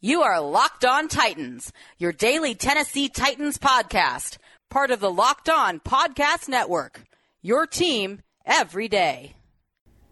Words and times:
You 0.00 0.20
are 0.20 0.42
Locked 0.42 0.84
On 0.84 1.08
Titans, 1.08 1.72
your 1.96 2.12
daily 2.12 2.54
Tennessee 2.54 3.08
Titans 3.08 3.56
podcast, 3.56 4.36
part 4.68 4.90
of 4.90 5.00
the 5.00 5.10
Locked 5.10 5.48
On 5.48 5.80
Podcast 5.80 6.50
Network. 6.50 7.02
Your 7.40 7.66
team 7.66 8.20
every 8.44 8.88
day. 8.88 9.36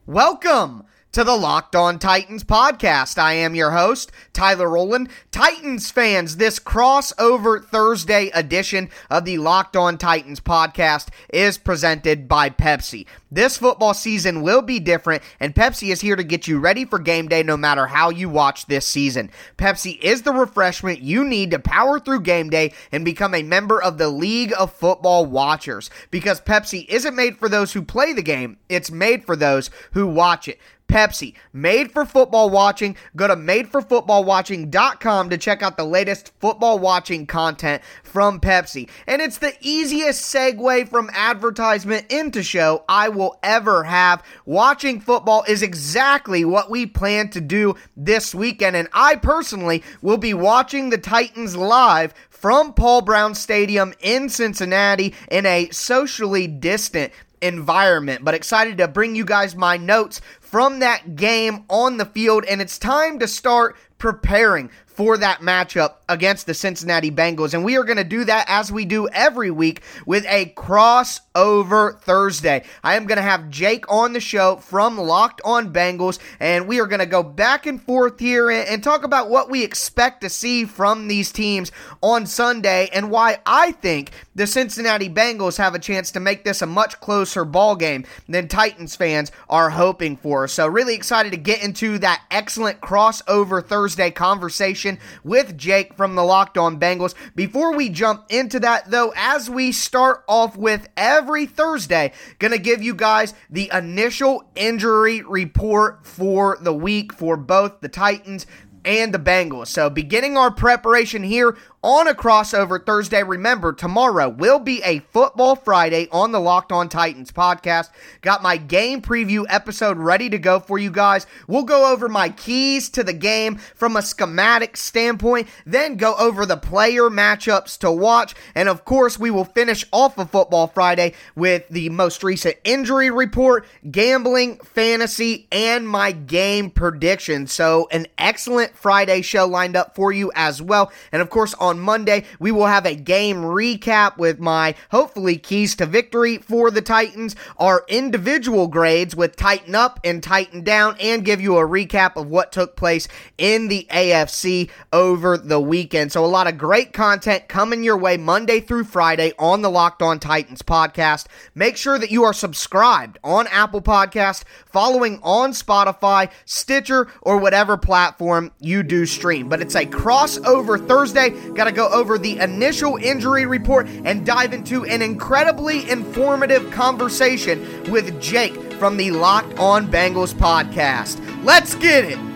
Welcome 0.07 0.85
to 1.15 1.23
the 1.23 1.37
Locked 1.37 1.77
On 1.77 2.01
Titans 2.01 2.43
podcast. 2.43 3.19
I 3.19 3.35
am 3.35 3.55
your 3.55 3.71
host, 3.71 4.11
Tyler 4.33 4.69
Roland. 4.69 5.09
Titans 5.31 5.89
fans, 5.93 6.39
this 6.39 6.59
crossover 6.59 7.65
Thursday 7.65 8.31
edition 8.35 8.91
of 9.11 9.25
the 9.25 9.39
Locked 9.39 9.77
On 9.77 9.97
Titans 9.97 10.41
podcast 10.41 11.11
is 11.33 11.57
presented 11.57 12.27
by 12.27 12.51
Pepsi. 12.51 13.07
This 13.31 13.57
football 13.59 13.95
season 13.95 14.43
will 14.43 14.63
be 14.63 14.81
different, 14.81 15.23
and 15.39 15.55
Pepsi 15.55 15.93
is 15.93 16.01
here 16.01 16.17
to 16.17 16.25
get 16.25 16.49
you 16.49 16.59
ready 16.59 16.85
for 16.85 16.99
game 16.99 17.29
day 17.29 17.45
no 17.45 17.57
matter 17.57 17.87
how 17.87 18.11
you 18.11 18.29
watch 18.29 18.67
this 18.67 18.87
season. 18.87 19.31
Pepsi 19.57 20.01
is 20.01 20.23
the 20.23 20.33
refreshment 20.33 21.01
you 21.01 21.25
need 21.25 21.53
to 21.53 21.59
power 21.61 22.01
through 22.01 22.21
game 22.21 22.51
day 22.51 22.73
and 22.91 23.05
become 23.05 23.35
a 23.35 23.43
member 23.43 23.81
of 23.81 23.99
the 23.99 24.09
League 24.09 24.53
of 24.59 24.73
Football 24.73 25.27
Watchers. 25.27 25.91
Because 26.11 26.41
Pepsi 26.41 26.89
isn't 26.89 27.15
made 27.17 27.39
for 27.39 27.49
those 27.49 27.73
who 27.73 27.83
play 27.83 28.13
the 28.13 28.23
game, 28.23 28.57
it's 28.69 28.91
made 28.91 29.25
for 29.25 29.37
those 29.37 29.71
who 29.93 30.07
watch 30.09 30.49
it. 30.49 30.59
Pepsi, 30.89 31.35
made 31.53 31.91
for 31.91 32.05
football 32.05 32.51
watching. 32.51 32.97
Go 33.17 33.27
to 33.27 33.37
madeforfootballwatching.com 33.37 35.31
to 35.31 35.39
check 35.39 35.63
out 35.63 35.77
the 35.77 35.85
latest 35.85 36.33
football 36.39 36.79
watching 36.79 37.27
content 37.27 37.83
from 38.03 38.41
Pepsi. 38.41 38.89
And 39.07 39.21
it's 39.21 39.39
the 39.39 39.55
easiest 39.61 40.33
segue 40.33 40.89
from 40.89 41.11
advertisement 41.13 42.13
into 42.13 42.43
show 42.43 42.85
I 42.89 43.09
will 43.09 43.39
ever 43.43 43.85
have. 43.85 44.23
Watching 44.45 45.01
football 45.01 45.45
is 45.49 45.63
exactly 45.63 46.45
what 46.45 46.71
we 46.71 46.87
plan 46.87 47.29
to 47.31 47.41
do 47.41 47.75
this 47.97 48.35
weekend. 48.35 48.77
And 48.77 48.89
I 48.93 49.17
personally 49.17 49.83
will 50.03 50.19
be 50.19 50.35
watching 50.35 50.91
the 50.91 50.99
Titans 50.99 51.57
live 51.57 52.15
from 52.31 52.75
Paul 52.75 53.01
Brown 53.01 53.35
Stadium 53.35 53.95
in 54.01 54.29
Cincinnati 54.29 55.15
in 55.31 55.47
a 55.47 55.71
socially 55.71 56.47
distant 56.47 57.13
environment. 57.45 58.25
But 58.25 58.35
excited 58.35 58.79
to 58.79 58.89
bring 58.89 59.15
you 59.15 59.25
guys 59.25 59.55
my 59.55 59.77
notes 59.77 60.21
from 60.55 60.79
that 60.79 61.17
game 61.17 61.65
on 61.69 61.97
the 61.97 62.05
field, 62.05 62.45
and 62.45 62.61
it's 62.61 62.79
time 62.79 63.19
to 63.19 63.27
start 63.27 63.75
preparing 63.99 64.71
for 64.95 65.19
that 65.19 65.41
matchup 65.41 65.95
against 66.09 66.47
the 66.47 66.55
Cincinnati 66.55 67.11
Bengals. 67.11 67.53
And 67.53 67.65
we 67.65 67.77
are 67.77 67.83
going 67.83 67.97
to 67.97 68.05
do 68.05 68.25
that 68.25 68.47
as 68.49 68.71
we 68.71 68.85
do 68.85 69.09
every 69.09 69.51
week 69.51 69.83
with 70.07 70.25
a 70.29 70.53
crossover 70.57 71.99
Thursday. 72.01 72.65
I 72.85 72.95
am 72.95 73.07
going 73.07 73.17
to 73.17 73.23
have 73.23 73.51
Jake 73.51 73.91
on 73.91 74.13
the 74.13 74.21
show 74.21 74.57
from 74.57 74.97
Locked 74.97 75.41
On 75.45 75.73
Bengals, 75.73 76.21
and 76.39 76.69
we 76.69 76.81
are 76.81 76.87
going 76.87 77.01
to 77.01 77.07
go 77.07 77.25
back 77.25 77.67
and 77.67 77.83
forth 77.83 78.21
here 78.21 78.51
and, 78.51 78.85
talk 78.85 79.03
about 79.03 79.31
what 79.31 79.49
we 79.49 79.65
expect 79.65 80.21
to 80.21 80.29
see 80.29 80.67
from 80.67 81.09
these 81.09 81.33
teams 81.33 81.73
on 82.03 82.27
Sunday 82.27 82.91
and 82.93 83.11
why 83.11 83.39
I 83.47 83.73
think 83.73 84.11
the 84.35 84.47
Cincinnati 84.47 85.09
Bengals 85.09 85.57
have 85.57 85.75
a 85.75 85.79
chance 85.79 86.11
to 86.13 86.21
make 86.21 86.45
this 86.45 86.61
a 86.61 86.67
much 86.67 87.01
closer 87.01 87.47
ball 87.47 87.77
game 87.77 88.05
than 88.29 88.47
Titans 88.47 88.95
fans 88.95 89.33
are 89.49 89.71
hoping 89.71 90.19
for. 90.19 90.44
So 90.49 90.67
really 90.67 90.95
excited 90.95 91.33
to 91.33 91.39
get 91.39 91.63
into 91.63 91.99
that 91.99 92.23
excellent 92.31 92.81
crossover 92.81 93.65
Thursday 93.65 94.11
conversation 94.11 94.99
with 95.23 95.57
Jake 95.57 95.95
from 95.95 96.15
the 96.15 96.25
Locked 96.25 96.59
On 96.59 96.79
Bengals. 96.79 97.15
Before 97.35 97.75
we 97.75 97.89
jump 97.89 98.27
into 98.31 98.61
that 98.61 98.91
though, 98.91 99.13
as 99.17 99.49
we 99.51 99.73
start 99.73 100.25
off 100.29 100.57
with 100.57 100.89
every 100.97 101.47
Thursday, 101.47 102.13
gonna 102.39 102.59
give 102.59 102.83
you 102.83 102.95
guys 102.95 103.35
the 103.51 103.71
initial 103.73 104.49
injury 104.55 105.23
report 105.23 106.07
for 106.07 106.59
the 106.61 106.75
week 106.75 107.13
for 107.13 107.37
both 107.37 107.81
the 107.81 107.89
Titans 107.89 108.47
and 108.85 109.15
the 109.15 109.19
Bengals. 109.19 109.69
So, 109.69 109.89
beginning 109.89 110.37
our 110.37 110.51
preparation 110.51 111.23
here 111.23 111.57
on 111.85 112.09
a 112.09 112.15
crossover 112.15 112.85
Thursday. 112.85 113.23
Remember, 113.23 113.71
tomorrow 113.71 114.31
will 114.31 114.59
be 114.59 114.83
a 114.85 115.01
Football 115.01 115.55
Friday 115.55 116.09
on 116.11 116.33
the 116.33 116.41
Locked 116.41 116.73
On 116.73 116.89
Titans 116.89 117.31
podcast. 117.31 117.91
Got 118.23 118.43
my 118.43 118.57
game 118.57 119.03
preview 119.03 119.45
episode 119.51 119.99
ready 119.99 120.31
to 120.31 120.39
go 120.39 120.61
for 120.61 120.79
you 120.79 120.91
guys. 120.91 121.27
We'll 121.47 121.65
go 121.65 121.93
over 121.93 122.09
my 122.09 122.31
keys 122.31 122.89
to 122.91 123.05
the 123.05 123.13
game 123.13 123.57
from 123.57 123.97
a 123.97 124.03
schematic 124.03 124.79
standpoint, 124.79 125.47
then 125.67 125.97
go 125.97 126.15
over 126.17 126.47
the 126.47 126.57
player 126.57 127.11
matchups 127.11 127.77
to 127.81 127.93
watch, 127.93 128.35
and 128.55 128.71
of 128.71 128.87
course, 128.87 129.19
we 129.19 129.31
will 129.31 129.45
finish 129.45 129.85
off 129.93 130.17
of 130.17 130.31
Football 130.31 130.69
Friday 130.69 131.13
with 131.37 131.69
the 131.69 131.91
most 131.91 132.25
recent 132.25 132.57
injury 132.65 133.11
report, 133.11 133.67
gambling, 133.91 134.57
fantasy, 134.61 135.47
and 135.53 135.87
my 135.87 136.13
game 136.13 136.71
prediction. 136.71 137.47
So, 137.47 137.89
an 137.93 138.07
excellent 138.17 138.75
Friday 138.75 139.21
show 139.21 139.47
lined 139.47 139.77
up 139.77 139.95
for 139.95 140.13
you 140.13 140.33
as 140.35 140.63
well. 140.63 140.91
And 141.13 141.21
of 141.21 141.29
course, 141.29 141.53
on 141.61 141.74
on 141.75 141.81
Monday. 141.81 142.25
We 142.39 142.53
will 142.53 142.67
have 142.67 142.87
a 142.87 142.95
game 142.95 143.39
recap 143.39 144.17
with 144.17 144.39
my 144.39 144.77
hopefully 144.91 145.37
keys 145.37 145.75
to 145.77 145.87
victory 145.87 146.39
for 146.39 146.71
the 146.71 146.81
Titans, 146.81 147.35
our 147.59 147.85
individual 147.89 148.69
grades 148.69 149.17
with 149.17 149.35
Tighten 149.35 149.75
Up 149.75 149.99
and 150.05 150.23
Tighten 150.23 150.63
Down, 150.63 150.97
and 151.01 151.25
give 151.25 151.41
you 151.41 151.59
a 151.59 151.67
recap 151.67 152.17
of 152.17 152.29
what 152.29 152.53
took 152.53 152.77
place 152.77 153.09
in 153.39 153.67
the 153.69 153.87
AFC 153.91 154.71
over 154.93 155.37
the 155.37 155.61
weekend. 155.61 156.13
So, 156.13 156.25
a 156.25 156.27
lot 156.27 156.47
of 156.47 156.57
great 156.57 156.93
content 156.93 157.49
coming 157.49 157.83
your 157.83 157.97
way 157.97 158.17
Monday 158.17 158.61
through 158.61 158.85
Friday 158.85 159.33
on 159.39 159.63
the 159.63 159.71
Locked 159.71 160.03
On 160.03 160.21
Titans 160.21 160.63
podcast. 160.63 161.27
Make 161.55 161.77
sure 161.77 161.99
that 161.99 162.13
you 162.13 162.23
are 162.23 162.33
subscribed 162.33 163.19
on 163.25 163.49
Apple 163.49 163.83
Podcast, 163.83 164.45
following 164.67 165.19
on 165.23 165.51
Spotify, 165.51 166.31
Stitcher, 166.45 167.09
or 167.23 167.39
whatever 167.39 167.77
platform 167.77 168.53
you 168.61 168.85
do 168.85 169.07
stream. 169.07 169.49
But 169.49 169.61
it's 169.61 169.75
a 169.75 169.87
crossover 169.87 170.85
Thursday. 170.87 171.31
Got 171.55 171.64
got 171.65 171.71
to 171.71 171.77
go 171.77 171.89
over 171.89 172.19
the 172.19 172.39
initial 172.41 172.97
injury 172.97 173.47
report 173.47 173.89
and 174.05 174.27
dive 174.27 174.53
into 174.53 174.85
an 174.85 175.01
incredibly 175.01 175.89
informative 175.89 176.71
conversation 176.71 177.91
with 177.91 178.21
Jake 178.21 178.55
from 178.75 178.99
the 178.99 179.11
Locked 179.13 179.59
On 179.59 179.87
Bengals 179.87 180.35
podcast. 180.35 181.19
Let's 181.43 181.75
get 181.75 182.05
it. 182.05 182.34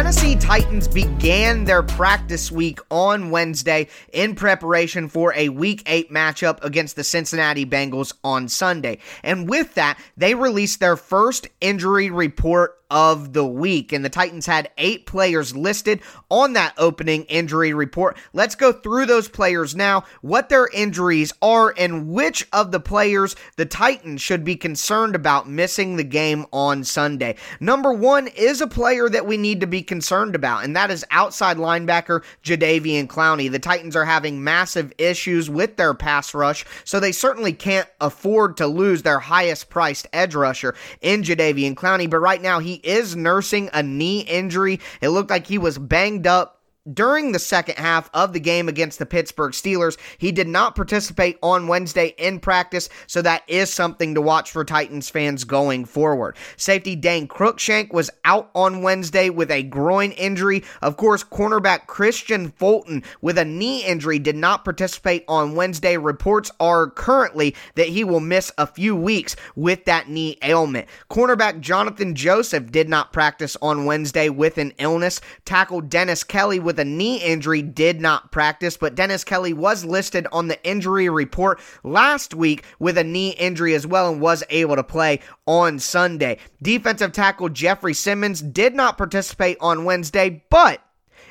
Tennessee 0.00 0.34
Titans 0.34 0.88
began 0.88 1.64
their 1.64 1.82
practice 1.82 2.50
week 2.50 2.80
on 2.90 3.30
Wednesday 3.30 3.86
in 4.14 4.34
preparation 4.34 5.10
for 5.10 5.34
a 5.34 5.50
Week 5.50 5.82
8 5.84 6.10
matchup 6.10 6.64
against 6.64 6.96
the 6.96 7.04
Cincinnati 7.04 7.66
Bengals 7.66 8.14
on 8.24 8.48
Sunday. 8.48 9.00
And 9.22 9.46
with 9.46 9.74
that, 9.74 10.00
they 10.16 10.34
released 10.34 10.80
their 10.80 10.96
first 10.96 11.48
injury 11.60 12.08
report 12.10 12.80
of 12.90 13.32
the 13.32 13.46
week. 13.46 13.92
And 13.92 14.04
the 14.04 14.08
Titans 14.10 14.46
had 14.46 14.70
eight 14.76 15.06
players 15.06 15.56
listed 15.56 16.00
on 16.28 16.54
that 16.54 16.74
opening 16.76 17.24
injury 17.24 17.72
report. 17.72 18.18
Let's 18.32 18.54
go 18.54 18.72
through 18.72 19.06
those 19.06 19.28
players 19.28 19.76
now, 19.76 20.04
what 20.22 20.48
their 20.48 20.68
injuries 20.68 21.32
are, 21.40 21.72
and 21.78 22.08
which 22.08 22.46
of 22.52 22.72
the 22.72 22.80
players 22.80 23.36
the 23.56 23.66
Titans 23.66 24.20
should 24.20 24.44
be 24.44 24.56
concerned 24.56 25.14
about 25.14 25.48
missing 25.48 25.96
the 25.96 26.04
game 26.04 26.46
on 26.52 26.82
Sunday. 26.82 27.36
Number 27.60 27.92
one 27.92 28.26
is 28.26 28.60
a 28.60 28.66
player 28.66 29.08
that 29.08 29.26
we 29.26 29.36
need 29.36 29.60
to 29.60 29.66
be 29.66 29.82
concerned 29.90 30.36
about, 30.36 30.62
and 30.64 30.76
that 30.76 30.90
is 30.90 31.04
outside 31.10 31.56
linebacker 31.56 32.22
Jadeveon 32.44 33.08
Clowney. 33.08 33.50
The 33.50 33.58
Titans 33.58 33.96
are 33.96 34.04
having 34.04 34.42
massive 34.42 34.92
issues 34.98 35.50
with 35.50 35.76
their 35.76 35.94
pass 35.94 36.32
rush, 36.32 36.64
so 36.84 37.00
they 37.00 37.10
certainly 37.10 37.52
can't 37.52 37.88
afford 38.00 38.56
to 38.58 38.68
lose 38.68 39.02
their 39.02 39.18
highest 39.18 39.68
priced 39.68 40.06
edge 40.12 40.36
rusher 40.36 40.76
in 41.00 41.24
Jadeveon 41.24 41.74
Clowney. 41.74 42.08
But 42.08 42.20
right 42.20 42.40
now, 42.40 42.60
he 42.60 42.74
is 42.74 43.16
nursing 43.16 43.68
a 43.72 43.82
knee 43.82 44.20
injury. 44.20 44.78
It 45.00 45.08
looked 45.08 45.30
like 45.30 45.48
he 45.48 45.58
was 45.58 45.76
banged 45.76 46.26
up 46.26 46.59
during 46.94 47.32
the 47.32 47.38
second 47.38 47.76
half 47.76 48.10
of 48.14 48.32
the 48.32 48.40
game 48.40 48.68
against 48.68 48.98
the 48.98 49.06
Pittsburgh 49.06 49.52
Steelers. 49.52 49.98
He 50.18 50.32
did 50.32 50.48
not 50.48 50.74
participate 50.74 51.38
on 51.42 51.68
Wednesday 51.68 52.14
in 52.18 52.40
practice, 52.40 52.88
so 53.06 53.20
that 53.22 53.42
is 53.48 53.72
something 53.72 54.14
to 54.14 54.20
watch 54.20 54.50
for 54.50 54.64
Titans 54.64 55.10
fans 55.10 55.44
going 55.44 55.84
forward. 55.84 56.36
Safety 56.56 56.96
Dane 56.96 57.28
Cruikshank 57.28 57.92
was 57.92 58.10
out 58.24 58.50
on 58.54 58.82
Wednesday 58.82 59.30
with 59.30 59.50
a 59.50 59.62
groin 59.62 60.12
injury. 60.12 60.64
Of 60.80 60.96
course, 60.96 61.22
cornerback 61.22 61.86
Kristian 61.86 62.52
Fulton 62.54 63.02
with 63.20 63.36
a 63.38 63.44
knee 63.44 63.84
injury 63.84 64.18
did 64.18 64.36
not 64.36 64.64
participate 64.64 65.24
on 65.28 65.54
Wednesday. 65.54 65.96
Reports 65.96 66.50
are 66.60 66.88
currently 66.88 67.54
that 67.74 67.88
he 67.88 68.04
will 68.04 68.20
miss 68.20 68.52
a 68.56 68.66
few 68.66 68.96
weeks 68.96 69.36
with 69.54 69.84
that 69.84 70.08
knee 70.08 70.38
ailment. 70.42 70.88
Cornerback 71.10 71.60
Johnathan 71.60 72.14
Joseph 72.14 72.70
did 72.70 72.88
not 72.88 73.12
practice 73.12 73.56
on 73.60 73.84
Wednesday 73.84 74.28
with 74.28 74.58
an 74.58 74.72
illness. 74.78 75.20
Tackle 75.44 75.82
Dennis 75.82 76.24
Kelly 76.24 76.58
with 76.70 76.78
a 76.78 76.84
knee 76.84 77.16
injury 77.16 77.62
did 77.62 78.00
not 78.00 78.30
practice, 78.30 78.76
but 78.76 78.94
Dennis 78.94 79.24
Kelly 79.24 79.52
was 79.52 79.84
listed 79.84 80.28
on 80.30 80.46
the 80.46 80.62
injury 80.64 81.08
report 81.08 81.58
last 81.82 82.32
week 82.32 82.62
with 82.78 82.96
a 82.96 83.02
knee 83.02 83.30
injury 83.30 83.74
as 83.74 83.88
well 83.88 84.12
and 84.12 84.20
was 84.20 84.44
able 84.50 84.76
to 84.76 84.84
play 84.84 85.18
on 85.46 85.80
Sunday. 85.80 86.38
Defensive 86.62 87.10
tackle 87.10 87.48
Jeffery 87.48 87.92
Simmons 87.92 88.40
did 88.40 88.76
not 88.76 88.96
participate 88.96 89.56
on 89.60 89.84
Wednesday, 89.84 90.44
but 90.48 90.80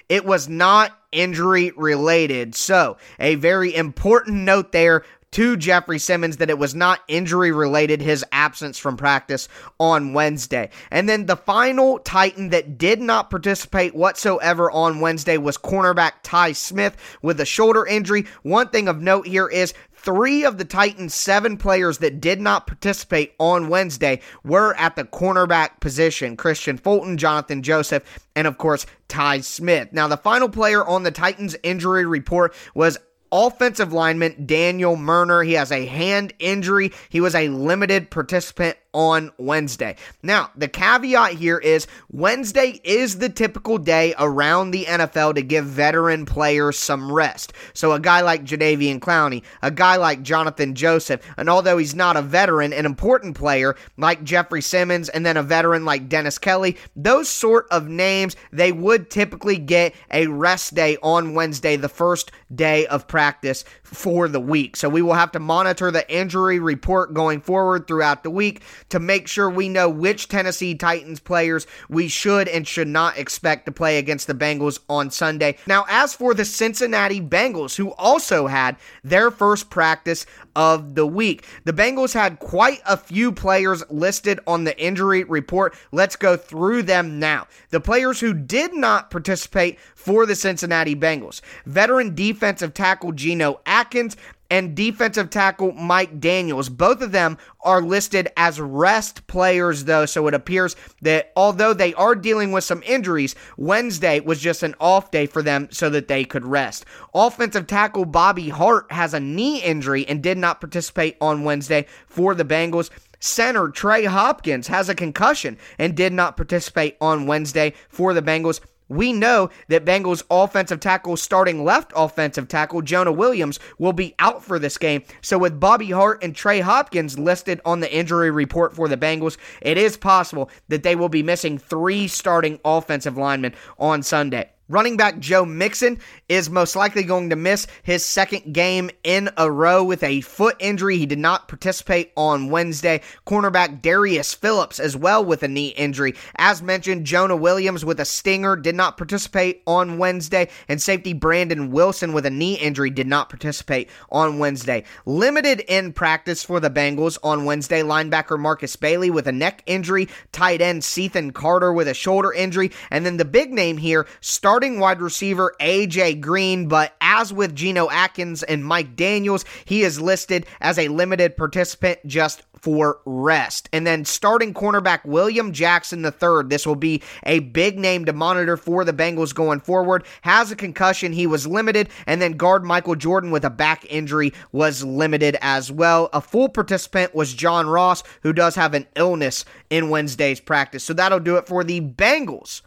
it 0.10 0.26
was 0.26 0.50
not 0.50 0.92
injury 1.14 1.72
related. 1.78 2.54
So, 2.54 2.98
a 3.18 3.36
very 3.36 3.74
important 3.74 4.40
note 4.40 4.74
there 4.74 5.06
to 5.32 5.58
Jeffery 5.58 6.00
Simmons 6.00 6.38
that 6.38 6.50
it 6.50 6.58
was 6.58 6.76
not 6.76 7.02
injury 7.08 7.52
related, 7.52 8.02
his 8.02 8.26
absence 8.32 8.78
from 8.78 8.98
practice 8.98 9.48
on 9.80 10.14
Wednesday. 10.14 10.70
And 10.92 11.08
then 11.08 11.26
the 11.26 11.36
final 11.36 12.00
Titan 12.00 12.50
that 12.50 12.78
did 12.78 13.02
not 13.02 13.30
participate 13.30 13.96
whatsoever 13.96 14.72
on 14.72 15.00
Wednesday 15.00 15.38
was 15.38 15.58
cornerback 15.58 16.14
Tye 16.24 16.54
Smith 16.54 16.98
with 17.22 17.40
a 17.40 17.46
shoulder 17.46 17.86
injury. 17.86 18.26
One 18.44 18.70
thing 18.70 18.88
of 18.88 19.02
note 19.02 19.28
here 19.28 19.48
is 19.48 19.74
Three 20.02 20.46
of 20.46 20.58
the 20.58 20.64
Titans' 20.64 21.14
seven 21.14 21.58
players 21.58 21.98
that 21.98 22.22
did 22.22 22.40
not 22.40 22.68
participate 22.68 23.34
on 23.38 23.68
Wednesday 23.68 24.22
were 24.46 24.74
at 24.76 24.96
the 24.96 25.04
cornerback 25.04 25.82
position 25.82 26.38
Kristian 26.38 26.80
Fulton, 26.80 27.18
Johnathan 27.18 27.64
Joseph, 27.64 28.04
and 28.34 28.48
of 28.48 28.58
course, 28.58 28.86
Tye 29.10 29.42
Smith. 29.42 29.90
Now, 29.92 30.08
the 30.08 30.16
final 30.16 30.48
player 30.48 30.88
on 30.88 31.04
the 31.04 31.12
Titans 31.12 31.58
injury 31.64 32.06
report 32.06 32.56
was 32.74 32.98
offensive 33.32 33.94
lineman 33.94 34.46
Daniel 34.46 34.96
Munyer. 34.96 35.46
He 35.46 35.54
has 35.54 35.72
a 35.72 35.86
hand 35.86 36.34
injury. 36.40 36.92
He 37.10 37.22
was 37.22 37.36
a 37.36 37.50
limited 37.50 38.10
participant 38.10 38.78
on 38.94 39.32
Wednesday. 39.38 39.96
Now, 40.24 40.50
the 40.56 40.68
caveat 40.68 41.34
here 41.34 41.60
is 41.60 41.86
Wednesday 42.12 42.82
is 42.84 43.20
the 43.20 43.30
typical 43.30 43.78
day 43.78 44.16
around 44.18 44.72
the 44.72 44.86
NFL 44.86 45.36
to 45.36 45.44
give 45.44 45.66
veteran 45.66 46.26
players 46.26 46.78
some 46.78 47.12
rest. 47.12 47.54
So, 47.74 47.92
a 47.92 48.00
guy 48.00 48.22
like 48.22 48.44
Jadeveon 48.44 49.00
Clowney, 49.00 49.44
a 49.62 49.70
guy 49.70 49.98
like 49.98 50.24
Johnathan 50.24 50.74
Joseph, 50.74 51.22
and 51.38 51.50
although 51.50 51.78
he's 51.78 51.94
not 51.94 52.18
a 52.18 52.22
veteran, 52.22 52.74
an 52.74 52.86
important 52.86 53.38
player 53.38 53.76
like 53.98 54.24
Jeffery 54.24 54.62
Simmons, 54.62 55.10
and 55.10 55.26
then 55.26 55.38
a 55.38 55.44
veteran 55.44 55.86
like 55.86 56.10
Dennis 56.10 56.40
Kelly, 56.40 56.78
those 56.96 57.30
sort 57.30 57.68
of 57.70 57.88
names, 57.88 58.36
they 58.52 58.72
would 58.72 59.12
typically 59.12 59.58
get 59.58 59.94
a 60.12 60.28
rest 60.28 60.74
day 60.74 60.98
on 61.04 61.36
Wednesday, 61.36 61.76
the 61.76 61.90
first 61.90 62.32
day 62.54 62.88
of 62.88 63.08
practice 63.08 63.66
for 63.84 64.28
the 64.28 64.40
week. 64.40 64.76
So, 64.76 64.90
we 64.90 65.04
will 65.04 65.14
have 65.14 65.32
to 65.34 65.40
monitor 65.40 65.92
the 65.92 66.12
injury 66.12 66.60
report 66.60 67.14
going 67.14 67.42
forward 67.42 67.88
throughout 67.88 68.24
the 68.24 68.32
week 68.32 68.64
to 68.90 69.00
make 69.00 69.28
sure 69.28 69.50
we 69.50 69.70
know 69.70 69.90
which 69.90 70.28
Tennessee 70.28 70.76
Titans 70.76 71.20
players 71.20 71.68
we 71.90 72.08
should 72.08 72.48
and 72.48 72.68
should 72.68 72.88
not 72.88 73.18
expect 73.18 73.66
to 73.66 73.72
play 73.72 73.98
against 73.98 74.28
the 74.28 74.34
Bengals 74.34 74.80
on 74.90 75.12
Sunday. 75.12 75.58
Now, 75.68 75.86
as 75.90 76.14
for 76.14 76.34
the 76.34 76.46
Cincinnati 76.46 77.22
Bengals, 77.22 77.76
who 77.76 77.92
also 77.94 78.48
had 78.48 78.78
their 79.04 79.32
first 79.32 79.70
practice 79.70 80.26
of 80.56 80.96
the 80.96 81.06
week, 81.06 81.46
the 81.64 81.74
Bengals 81.74 82.14
had 82.14 82.40
quite 82.40 82.82
a 82.86 82.98
few 82.98 83.32
players 83.32 83.84
listed 83.90 84.40
on 84.48 84.64
the 84.64 84.80
injury 84.82 85.24
report. 85.24 85.76
Let's 85.92 86.16
go 86.16 86.36
through 86.38 86.84
them 86.84 87.20
now. 87.20 87.48
The 87.70 87.80
players 87.80 88.20
who 88.20 88.34
did 88.34 88.74
not 88.74 89.12
participate 89.12 89.80
for 89.96 90.26
the 90.26 90.36
Cincinnati 90.36 90.96
Bengals 90.96 91.42
veteran 91.66 92.16
defensive 92.16 92.74
tackle 92.74 93.12
Geno 93.12 93.62
Atkins 93.66 94.18
and 94.50 94.76
defensive 94.76 95.30
tackle 95.30 95.72
Mike 95.74 96.20
Daniels. 96.20 96.70
Both 96.70 97.02
of 97.02 97.12
them 97.12 97.38
are 97.62 97.82
listed 97.82 98.30
as 98.38 98.60
rest 98.60 99.28
players, 99.28 99.86
though, 99.86 100.06
so 100.06 100.28
it 100.28 100.34
appears 100.34 100.76
that 101.02 101.32
although 101.36 101.74
they 101.74 101.94
are 101.94 102.16
dealing 102.16 102.52
with 102.52 102.64
some 102.64 102.84
injuries, 102.86 103.36
Wednesday 103.58 104.20
was 104.20 104.40
just 104.40 104.64
an 104.64 104.76
off 104.80 105.12
day 105.12 105.26
for 105.26 105.42
them 105.42 105.68
so 105.72 105.90
that 105.90 106.08
they 106.08 106.24
could 106.24 106.46
rest. 106.46 106.86
Offensive 107.14 107.68
tackle 107.68 108.06
Bobby 108.06 108.50
Hart 108.50 108.92
has 108.92 109.14
a 109.14 109.20
knee 109.20 109.62
injury 109.62 110.08
and 110.08 110.24
did 110.24 110.38
not 110.38 110.60
participate 110.60 111.18
on 111.22 111.44
Wednesday 111.44 111.86
for 112.08 112.34
the 112.36 112.46
Bengals. 112.46 112.90
Center 113.20 113.68
Trey 113.68 114.06
Hopkins 114.06 114.68
has 114.68 114.88
a 114.88 114.96
concussion 114.96 115.58
and 115.78 115.96
did 115.96 116.14
not 116.14 116.38
participate 116.38 116.96
on 117.02 117.28
Wednesday 117.28 117.74
for 117.90 118.14
the 118.14 118.22
Bengals. 118.22 118.62
We 118.90 119.14
know 119.14 119.50
that 119.68 119.86
Bengals 119.86 120.24
offensive 120.30 120.80
tackle, 120.80 121.16
starting 121.16 121.64
left 121.64 121.94
offensive 121.96 122.48
tackle, 122.48 122.82
Jonah 122.82 123.12
Williams, 123.12 123.60
will 123.78 123.94
be 123.94 124.16
out 124.20 124.44
for 124.44 124.60
this 124.60 124.78
game. 124.78 125.04
So, 125.22 125.38
with 125.38 125.60
Bobby 125.60 125.92
Hart 125.92 126.24
and 126.24 126.36
Trey 126.36 126.60
Hopkins 126.60 127.18
listed 127.18 127.62
on 127.64 127.80
the 127.80 127.94
injury 127.94 128.32
report 128.32 128.76
for 128.76 128.88
the 128.88 128.98
Bengals, 128.98 129.38
it 129.62 129.78
is 129.78 129.96
possible 129.96 130.50
that 130.68 130.84
they 130.84 130.96
will 130.96 131.10
be 131.10 131.24
missing 131.24 131.58
three 131.58 132.08
starting 132.08 132.60
offensive 132.66 133.16
linemen 133.16 133.54
on 133.78 134.04
Sunday. 134.04 134.50
Running 134.70 134.98
back 134.98 135.18
Joe 135.18 135.46
Mixon 135.46 135.98
is 136.30 136.48
most 136.48 136.76
likely 136.76 137.02
going 137.02 137.32
to 137.32 137.36
miss 137.36 137.66
his 137.82 138.06
second 138.06 138.54
game 138.54 138.92
in 139.04 139.32
a 139.36 139.50
row 139.50 139.84
with 139.84 140.04
a 140.04 140.22
foot 140.22 140.56
injury. 140.60 140.98
He 140.98 141.08
did 141.08 141.18
not 141.18 141.48
participate 141.48 142.12
on 142.16 142.52
Wednesday. 142.52 143.02
Cornerback 143.26 143.82
Darius 143.82 144.36
Phillips 144.36 144.80
as 144.80 144.96
well 144.96 145.26
with 145.26 145.42
a 145.42 145.48
knee 145.48 145.70
injury. 145.70 146.14
As 146.36 146.62
mentioned, 146.62 147.08
Jonah 147.08 147.36
Williams 147.36 147.84
with 147.84 148.00
a 148.00 148.06
stinger 148.06 148.56
did 148.56 148.76
not 148.76 148.96
participate 148.96 149.64
on 149.66 149.98
Wednesday, 149.98 150.50
and 150.68 150.80
safety 150.80 151.14
Brandon 151.14 151.72
Wilson 151.72 152.14
with 152.14 152.28
a 152.28 152.30
knee 152.30 152.54
injury 152.54 152.92
did 152.92 153.08
not 153.08 153.30
participate 153.30 153.90
on 154.12 154.38
Wednesday. 154.38 154.84
Limited 155.08 155.62
in 155.62 155.94
practice 155.94 156.44
for 156.44 156.60
the 156.60 156.70
Bengals 156.70 157.18
on 157.24 157.44
Wednesday. 157.46 157.82
Linebacker 157.82 158.38
Markus 158.38 158.76
Bailey 158.76 159.10
with 159.10 159.26
a 159.26 159.32
neck 159.32 159.64
injury, 159.66 160.08
tight 160.32 160.62
end 160.62 160.84
Cethan 160.84 161.32
Carter 161.32 161.74
with 161.74 161.88
a 161.88 161.96
shoulder 161.96 162.32
injury, 162.32 162.72
and 162.92 163.04
then 163.04 163.18
the 163.18 163.26
big 163.26 163.52
name 163.52 163.78
here, 163.78 164.06
start 164.22 164.59
starting 164.60 164.78
wide 164.82 165.00
receiver 165.00 165.56
AJ 165.62 166.20
Green, 166.20 166.68
but 166.68 166.94
as 167.00 167.32
with 167.32 167.56
Geno 167.56 167.90
Atkins 167.90 168.44
and 168.44 168.66
Mike 168.66 168.98
Daniels, 168.98 169.46
he 169.64 169.84
is 169.84 170.02
listed 170.02 170.46
as 170.60 170.78
a 170.78 170.90
limited 170.90 171.38
participant 171.38 171.98
just 172.06 172.44
for 172.60 173.00
rest. 173.06 173.70
And 173.72 173.88
then 173.88 174.04
starting 174.04 174.54
cornerback 174.54 175.06
William 175.06 175.54
Jackson 175.54 176.04
III, 176.04 176.44
this 176.48 176.68
will 176.68 176.76
be 176.76 177.02
a 177.24 177.40
big 177.40 177.80
name 177.80 178.04
to 178.04 178.12
monitor 178.12 178.58
for 178.58 178.84
the 178.84 178.92
Bengals 178.92 179.34
going 179.34 179.62
forward, 179.62 180.04
has 180.24 180.52
a 180.52 180.58
concussion. 180.58 181.14
He 181.14 181.26
was 181.26 181.48
limited. 181.48 181.88
And 182.06 182.22
then 182.22 182.34
guard 182.34 182.66
Michael 182.66 182.96
Jordan 182.96 183.32
with 183.32 183.46
a 183.46 183.50
back 183.50 183.86
injury 183.90 184.34
was 184.52 184.84
limited 184.84 185.38
as 185.40 185.72
well. 185.72 186.10
A 186.12 186.20
full 186.20 186.50
participant 186.50 187.16
was 187.16 187.34
John 187.34 187.68
Ross, 187.68 188.04
who 188.24 188.34
does 188.34 188.56
have 188.56 188.74
an 188.74 188.88
illness 188.98 189.46
in 189.70 189.90
Wednesday's 189.90 190.42
practice. 190.42 190.84
So 190.84 190.92
that'll 190.92 191.22
do 191.22 191.38
it 191.38 191.48
for 191.48 191.64
the 191.64 191.80
Bengals 191.80 192.62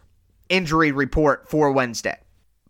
injury 0.53 0.93
report 0.93 1.49
for 1.49 1.73
Wednesday. 1.73 2.19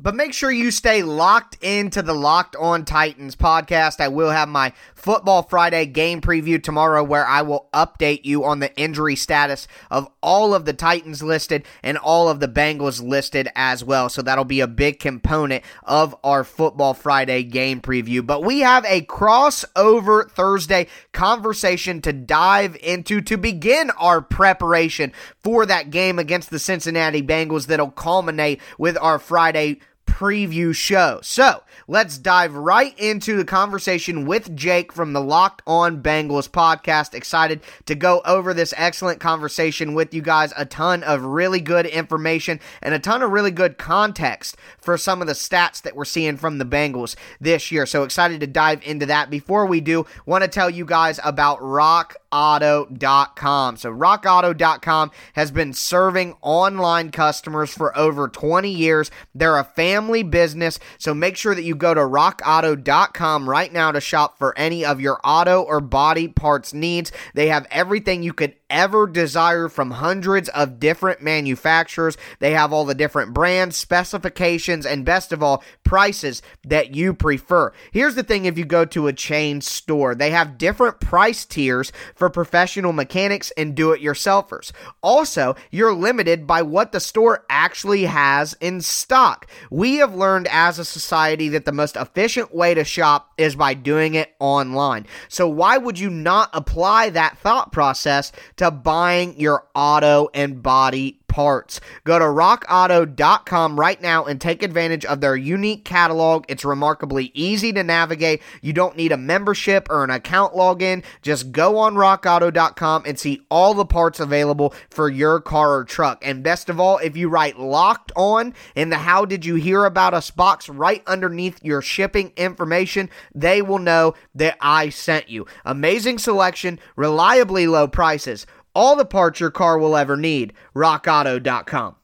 But 0.03 0.17
make 0.17 0.33
sure 0.33 0.51
you 0.51 0.73
stay 0.73 1.05
locked 1.05 1.63
into 1.63 2.03
the 2.03 2.13
Locked 2.13 2.57
On 2.57 2.85
Titans 2.85 3.37
podcast. 3.37 4.01
I 4.01 4.09
will 4.09 4.31
have 4.31 4.49
my 4.49 4.73
Football 4.97 5.45
Friday 5.45 5.87
game 5.87 6.21
preview 6.21 6.61
tomorrow 6.61 7.05
where 7.05 7.25
I 7.25 7.43
will 7.43 7.69
update 7.73 8.25
you 8.25 8.45
on 8.45 8.59
the 8.59 8.75
injury 8.77 9.15
status 9.15 9.69
of 9.93 10.09
all 10.21 10.55
of 10.55 10.65
the 10.65 10.73
Titans 10.73 11.23
listed 11.23 11.65
and 11.85 11.97
all 11.99 12.29
of 12.29 12.41
the 12.41 12.49
Bengals 12.49 13.01
listed 13.01 13.49
as 13.55 13.85
well. 13.85 14.09
So 14.09 14.23
that'll 14.23 14.45
be 14.45 14.59
a 14.59 14.67
big 14.67 14.99
component 14.99 15.63
of 15.85 16.17
our 16.25 16.43
Football 16.43 16.95
Friday 16.95 17.45
game 17.45 17.81
preview. 17.81 18.27
But 18.27 18.43
we 18.43 18.59
have 18.61 18.85
a 18.87 19.03
crossover 19.03 20.29
Thursday 20.29 20.89
conversation 21.13 22.01
to 22.03 22.13
dive 22.13 22.77
into 22.83 23.21
to 23.21 23.37
begin 23.37 23.91
our 23.91 24.21
preparation 24.21 25.13
for 25.45 25.65
that 25.65 25.91
game 25.91 26.19
against 26.19 26.51
the 26.51 26.59
Cincinnati 26.59 27.23
Bengals 27.23 27.67
that'll 27.67 27.93
culminate 27.93 28.61
with 28.79 28.99
our 29.01 29.21
Friday 29.21 29.79
preview 30.13 30.75
show. 30.75 31.19
So 31.23 31.63
let's 31.89 32.19
dive 32.19 32.55
right 32.55 32.97
into 32.99 33.35
the 33.35 33.47
conversation 33.47 34.27
with 34.27 34.55
Jake 34.55 34.93
from 34.93 35.15
the 35.15 35.23
Locked 35.23 35.63
On 35.67 36.03
Bengals 36.03 36.51
podcast. 36.51 37.15
Excited 37.15 37.63
to 37.87 37.95
go 37.95 38.21
over 38.27 38.53
this 38.53 38.75
excellent 38.77 39.21
conversation 39.21 39.95
with 39.95 40.13
you 40.13 40.21
guys. 40.21 40.53
A 40.55 40.67
ton 40.67 41.03
of 41.03 41.25
really 41.25 41.61
good 41.61 41.87
information 41.87 42.61
and 42.83 42.95
a 42.95 42.99
ton 42.99 43.23
of 43.23 43.31
really 43.31 43.51
good 43.51 43.79
context 43.79 44.57
for 44.79 44.99
some 44.99 45.23
of 45.23 45.27
the 45.27 45.33
stats 45.33 45.81
that 45.81 45.97
we're 45.97 46.05
seeing 46.05 46.37
from 46.37 46.59
the 46.59 46.67
Bengals 46.67 47.17
this 47.41 47.73
year. 47.73 47.87
So 47.87 48.03
excited 48.03 48.41
to 48.41 48.47
dive 48.47 48.83
into 48.85 49.07
that. 49.07 49.31
Before 49.31 49.65
we 49.65 49.81
do, 49.81 50.05
want 50.27 50.45
to 50.45 50.49
tell 50.49 50.69
you 50.69 50.85
guys 50.85 51.21
about 51.25 51.63
Rock 51.63 52.17
rockauto.com. 52.33 53.77
So 53.77 53.93
rockauto.com 53.93 55.11
has 55.35 55.51
been 55.51 55.73
serving 55.73 56.35
online 56.41 57.11
customers 57.11 57.73
for 57.73 57.97
over 57.97 58.29
20 58.29 58.71
years. 58.71 59.11
They're 59.35 59.59
a 59.59 59.65
family 59.65 60.23
business, 60.23 60.79
so 60.99 61.15
make 61.15 61.37
sure 61.37 61.55
that 61.55 61.63
you 61.63 61.75
go 61.75 61.95
to 61.95 62.01
rockauto.com 62.01 63.49
right 63.49 63.73
now 63.73 63.93
to 63.93 64.01
shop 64.01 64.39
for 64.39 64.57
any 64.59 64.85
of 64.85 65.01
your 65.01 65.21
auto 65.25 65.63
or 65.63 65.81
body 65.81 66.29
parts 66.29 66.73
needs. 66.73 67.13
They 67.35 67.49
have 67.49 67.67
everything 67.71 68.23
you 68.23 68.33
could 68.33 68.55
ever 68.73 69.07
desire 69.07 69.69
from 69.69 69.93
hundreds 69.93 70.49
of 70.49 70.81
different 70.81 71.23
manufacturers. 71.23 72.17
They 72.41 72.53
have 72.53 72.73
all 72.73 72.85
the 72.85 72.95
different 72.95 73.35
brands, 73.35 73.77
specifications, 73.77 74.87
and 74.87 75.05
best 75.05 75.33
of 75.33 75.43
all, 75.43 75.63
prices 75.85 76.43
that 76.65 76.95
you 76.95 77.15
prefer. 77.15 77.73
Here's 77.93 78.15
the 78.15 78.23
thing 78.23 78.47
if 78.47 78.59
you 78.59 78.65
go 78.65 78.85
to 78.87 79.07
a 79.07 79.13
chain 79.13 79.61
store, 79.61 80.15
they 80.15 80.31
have 80.31 80.59
different 80.59 81.01
price 81.01 81.45
tiers 81.45 81.93
for 82.15 82.31
professional 82.31 82.93
mechanics 82.93 83.53
and 83.57 83.75
do 83.75 83.93
it 83.93 84.03
yourselfers. 84.03 84.73
Also, 85.03 85.55
you're 85.71 85.95
limited 85.95 86.47
by 86.47 86.63
what 86.63 86.93
the 86.93 87.01
store 87.01 87.45
actually 87.51 88.07
has 88.07 88.55
in 88.61 88.81
stock. 88.81 89.47
We 89.71 89.97
have 89.97 90.15
learned 90.15 90.49
as 90.51 90.79
a 90.79 90.85
society 90.85 91.51
that 91.51 91.67
the 91.67 91.73
most 91.73 91.97
efficient 91.97 92.55
way 92.55 92.75
to 92.75 92.85
shop 92.85 93.33
is 93.37 93.55
by 93.55 93.75
doing 93.75 94.15
it 94.15 94.35
online. 94.41 95.07
So, 95.29 95.47
why 95.49 95.77
would 95.77 95.99
you 95.99 96.09
not 96.09 96.49
apply 96.55 97.11
that 97.11 97.39
thought 97.39 97.73
process 97.73 98.33
to 98.57 98.62
buying 98.71 99.39
your 99.41 99.67
auto 99.75 100.29
and 100.35 100.63
body 100.63 101.19
parts. 101.33 101.81
Go 102.05 102.19
to 102.19 102.27
rockauto.com 102.27 103.81
right 103.81 104.01
now 104.03 104.27
and 104.27 104.39
take 104.39 104.63
advantage 104.63 105.07
of 105.07 105.23
their 105.23 105.35
unique 105.35 105.85
catalog. 105.85 106.45
It's 106.47 106.65
remarkably 106.65 107.33
easy 107.33 107.73
to 107.73 107.83
navigate. 107.83 108.43
You 108.61 108.75
don't 108.75 108.99
need 108.99 109.13
a 109.13 109.17
membership 109.17 109.89
or 109.89 110.05
an 110.05 110.11
account 110.11 110.53
login. 110.53 111.03
Just 111.23 111.51
go 111.51 111.79
on 111.79 111.95
rockauto.com 111.95 113.05
and 113.07 113.19
see 113.19 113.41
all 113.51 113.73
the 113.73 113.87
parts 113.87 114.21
available 114.21 114.75
for 114.91 115.09
your 115.09 115.41
car 115.41 115.77
or 115.79 115.85
truck. 115.85 116.25
And 116.25 116.43
best 116.43 116.69
of 116.69 116.79
all, 116.79 116.99
if 116.99 117.17
you 117.17 117.31
write 117.31 117.59
locked 117.59 118.13
on 118.15 118.53
in 118.75 118.91
the 118.91 118.99
how 118.99 119.25
did 119.25 119.47
you 119.47 119.55
hear 119.55 119.87
about 119.87 120.13
us 120.13 120.31
box 120.31 120.69
right 120.69 121.03
underneath 121.07 121.65
your 121.65 121.81
shipping 121.81 122.33
information, 122.37 123.09
they 123.35 123.63
will 123.63 123.79
know 123.79 124.13
that 124.35 124.59
I 124.61 124.91
sent 124.91 125.31
you. 125.31 125.47
Amazing 125.65 126.19
selection, 126.19 126.79
reliably 126.95 127.67
low 127.67 127.89
prices, 127.89 128.47
all 128.75 128.97
the 128.97 129.05
parts 129.05 129.41
your 129.41 129.51
car 129.51 129.79
will 129.79 129.97
ever 129.97 130.17
need. 130.17 130.53
RockAuto.com. 130.75 131.97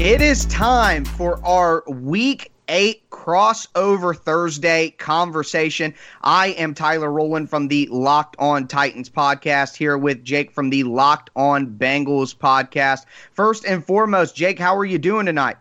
It 0.00 0.20
is 0.20 0.46
time 0.46 1.04
for 1.04 1.38
our 1.46 1.84
week 1.88 2.51
eight 2.72 3.08
crossover 3.10 4.16
Thursday 4.16 4.90
conversation. 4.92 5.94
I 6.22 6.48
am 6.48 6.72
Tyler 6.72 7.12
Rowland 7.12 7.50
from 7.50 7.68
the 7.68 7.86
Locked 7.92 8.34
On 8.38 8.66
Titans 8.66 9.10
podcast 9.10 9.76
here 9.76 9.98
with 9.98 10.24
Jake 10.24 10.50
from 10.50 10.70
the 10.70 10.82
Locked 10.84 11.28
On 11.36 11.66
Bengals 11.66 12.34
podcast. 12.34 13.04
First 13.34 13.66
and 13.66 13.84
foremost, 13.84 14.34
Jake, 14.34 14.58
how 14.58 14.74
are 14.74 14.86
you 14.86 14.98
doing 14.98 15.26
tonight? 15.26 15.58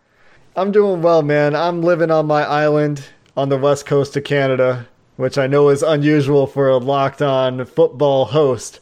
I'm 0.56 0.72
doing 0.72 1.02
well, 1.02 1.22
man. 1.22 1.54
I'm 1.54 1.82
living 1.82 2.12
on 2.12 2.28
my 2.28 2.44
island 2.44 3.10
on 3.36 3.50
the 3.50 3.58
west 3.58 3.86
coast 3.86 4.16
of 4.16 4.24
Canada, 4.24 4.88
which 5.18 5.38
I 5.38 5.48
know 5.48 5.68
is 5.68 5.84
unusual 5.84 6.48
for 6.48 6.70
a 6.70 6.78
locked 6.78 7.22
on 7.22 7.66
football 7.66 8.24
host, 8.24 8.80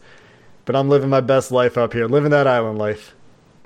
but 0.66 0.76
I'm 0.76 0.88
living 0.88 1.10
my 1.10 1.22
best 1.22 1.52
life 1.52 1.80
up 1.80 1.94
here, 1.94 2.06
living 2.06 2.30
that 2.30 2.48
island 2.48 2.78
life. 2.78 3.16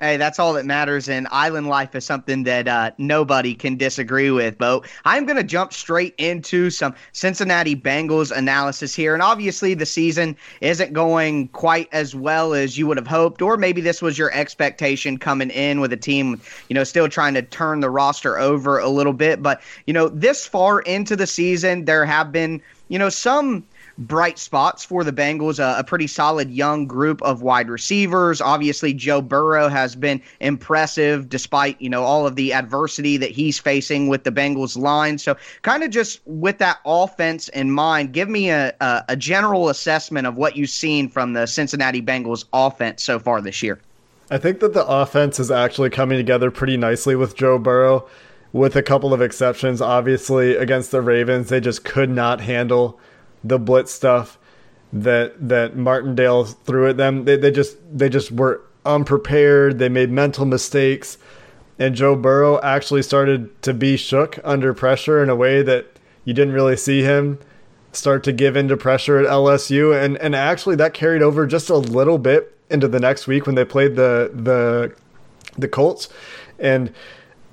Hey, 0.04 0.18
that's 0.18 0.38
all 0.38 0.52
that 0.52 0.66
matters. 0.66 1.08
And 1.08 1.26
island 1.30 1.66
life 1.66 1.94
is 1.94 2.04
something 2.04 2.42
that 2.42 2.68
uh, 2.68 2.90
nobody 2.98 3.54
can 3.54 3.78
disagree 3.78 4.30
with, 4.30 4.58
Bo. 4.58 4.84
I'm 5.06 5.24
going 5.24 5.38
to 5.38 5.42
jump 5.42 5.72
straight 5.72 6.14
into 6.18 6.68
some 6.68 6.94
Cincinnati 7.12 7.74
Bengals 7.74 8.30
analysis 8.30 8.94
here. 8.94 9.14
And 9.14 9.22
obviously, 9.22 9.72
the 9.72 9.86
season 9.86 10.36
isn't 10.60 10.92
going 10.92 11.48
quite 11.48 11.88
as 11.90 12.14
well 12.14 12.52
as 12.52 12.76
you 12.76 12.86
would 12.86 12.98
have 12.98 13.06
hoped, 13.06 13.40
or 13.40 13.56
maybe 13.56 13.80
this 13.80 14.02
was 14.02 14.18
your 14.18 14.30
expectation 14.34 15.16
coming 15.16 15.48
in 15.48 15.80
with 15.80 15.90
a 15.90 15.96
team, 15.96 16.38
you 16.68 16.74
know, 16.74 16.84
still 16.84 17.08
trying 17.08 17.32
to 17.32 17.40
turn 17.40 17.80
the 17.80 17.88
roster 17.88 18.38
over 18.38 18.78
a 18.78 18.90
little 18.90 19.14
bit. 19.14 19.42
But, 19.42 19.62
you 19.86 19.94
know, 19.94 20.10
this 20.10 20.46
far 20.46 20.80
into 20.80 21.16
the 21.16 21.26
season, 21.26 21.86
there 21.86 22.04
have 22.04 22.30
been, 22.30 22.60
you 22.88 22.98
know, 22.98 23.08
some 23.08 23.64
bright 23.98 24.38
spots 24.38 24.84
for 24.84 25.04
the 25.04 25.12
Bengals. 25.12 25.58
A, 25.58 25.78
a, 25.78 25.84
pretty 25.84 26.06
solid 26.06 26.50
young 26.50 26.86
group 26.86 27.22
of 27.22 27.42
wide 27.42 27.68
receivers. 27.68 28.40
Obviously, 28.40 28.92
Joe 28.92 29.20
Burrow 29.20 29.68
has 29.68 29.94
been 29.94 30.20
impressive 30.40 31.28
despite 31.28 31.80
you 31.80 31.88
know 31.88 32.02
all 32.02 32.26
of 32.26 32.36
the 32.36 32.52
adversity 32.52 33.16
that 33.18 33.30
he's 33.30 33.58
facing 33.58 34.08
with 34.08 34.24
the 34.24 34.32
Bengals 34.32 34.76
line. 34.76 35.18
So, 35.18 35.36
kind 35.62 35.82
of 35.82 35.90
just 35.90 36.20
with 36.26 36.58
that 36.58 36.78
offense 36.84 37.48
in 37.48 37.70
mind, 37.70 38.12
give 38.12 38.28
me 38.28 38.50
a, 38.50 38.74
a, 38.80 39.04
a 39.10 39.16
general 39.16 39.68
assessment 39.68 40.26
of 40.26 40.36
what 40.36 40.56
you've 40.56 40.70
seen 40.70 41.08
from 41.08 41.32
the 41.32 41.46
Cincinnati 41.46 42.02
Bengals 42.02 42.44
offense 42.52 43.02
so 43.02 43.18
far 43.18 43.40
this 43.40 43.62
year. 43.62 43.80
I 44.30 44.38
think 44.38 44.60
that 44.60 44.72
the 44.72 44.86
offense 44.86 45.38
is 45.38 45.50
actually 45.50 45.90
coming 45.90 46.16
together 46.18 46.50
pretty 46.50 46.76
nicely 46.76 47.14
with 47.14 47.36
Joe 47.36 47.58
Burrow. 47.58 48.08
With 48.52 48.76
a 48.76 48.82
couple 48.82 49.12
of 49.12 49.20
exceptions, 49.20 49.80
obviously 49.80 50.54
against 50.54 50.92
the 50.92 51.02
Ravens, 51.02 51.48
they 51.48 51.58
just 51.58 51.84
could 51.84 52.08
not 52.08 52.40
handle 52.40 53.00
the 53.44 53.58
blitz 53.58 53.92
stuff 53.92 54.38
that 54.92 55.48
that 55.48 55.76
Martindale 55.76 56.44
threw 56.44 56.88
at 56.88 56.96
them. 56.96 57.24
They, 57.24 57.36
they 57.36 57.50
just 57.50 57.76
they 57.92 58.08
just 58.08 58.32
were 58.32 58.62
unprepared. 58.84 59.78
They 59.78 59.88
made 59.88 60.10
mental 60.10 60.46
mistakes, 60.46 61.18
and 61.78 61.94
Joe 61.94 62.16
Burrow 62.16 62.60
actually 62.62 63.02
started 63.02 63.60
to 63.62 63.74
be 63.74 63.96
shook 63.96 64.38
under 64.44 64.72
pressure 64.72 65.22
in 65.22 65.28
a 65.28 65.36
way 65.36 65.62
that 65.62 65.86
you 66.24 66.32
didn't 66.32 66.54
really 66.54 66.76
see 66.76 67.02
him 67.02 67.38
start 67.92 68.24
to 68.24 68.32
give 68.32 68.56
into 68.56 68.76
pressure 68.76 69.18
at 69.18 69.26
LSU, 69.26 70.00
and 70.00 70.16
and 70.18 70.34
actually 70.34 70.76
that 70.76 70.94
carried 70.94 71.22
over 71.22 71.46
just 71.46 71.68
a 71.68 71.76
little 71.76 72.18
bit 72.18 72.56
into 72.70 72.88
the 72.88 73.00
next 73.00 73.26
week 73.26 73.46
when 73.46 73.56
they 73.56 73.64
played 73.64 73.96
the 73.96 74.30
the 74.32 74.94
the 75.58 75.68
Colts, 75.68 76.08
and 76.58 76.92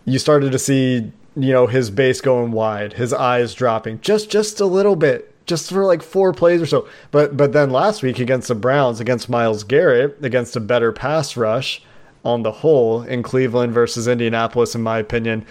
you 0.06 0.20
started 0.20 0.52
to 0.52 0.60
see 0.60 1.12
you 1.36 1.52
know 1.52 1.66
his 1.66 1.90
base 1.90 2.22
going 2.22 2.52
wide, 2.52 2.94
his 2.94 3.14
eyes 3.14 3.56
dropping 3.56 4.00
just 4.02 4.30
just 4.30 4.60
a 4.60 4.66
little 4.66 4.96
bit 4.96 5.31
just 5.46 5.70
for 5.70 5.86
like 5.86 6.02
four 6.02 6.34
plays 6.34 6.62
or 6.62 6.66
so. 6.66 6.88
But 7.12 7.38
but 7.38 7.54
then 7.54 7.70
last 7.70 8.04
week 8.04 8.20
against 8.20 8.48
the 8.48 8.56
Browns, 8.56 9.00
against 9.00 9.30
Myles 9.30 9.64
Garrett, 9.64 10.18
against 10.24 10.56
a 10.56 10.60
better 10.60 10.92
pass 10.92 11.36
rush 11.36 11.82
on 12.24 12.44
the 12.44 12.52
whole 12.52 13.02
in 13.02 13.24
Cleveland 13.24 13.74
versus 13.74 14.08
Indianapolis, 14.08 14.76
in 14.76 14.82
my 14.82 15.00
opinion, 15.00 15.46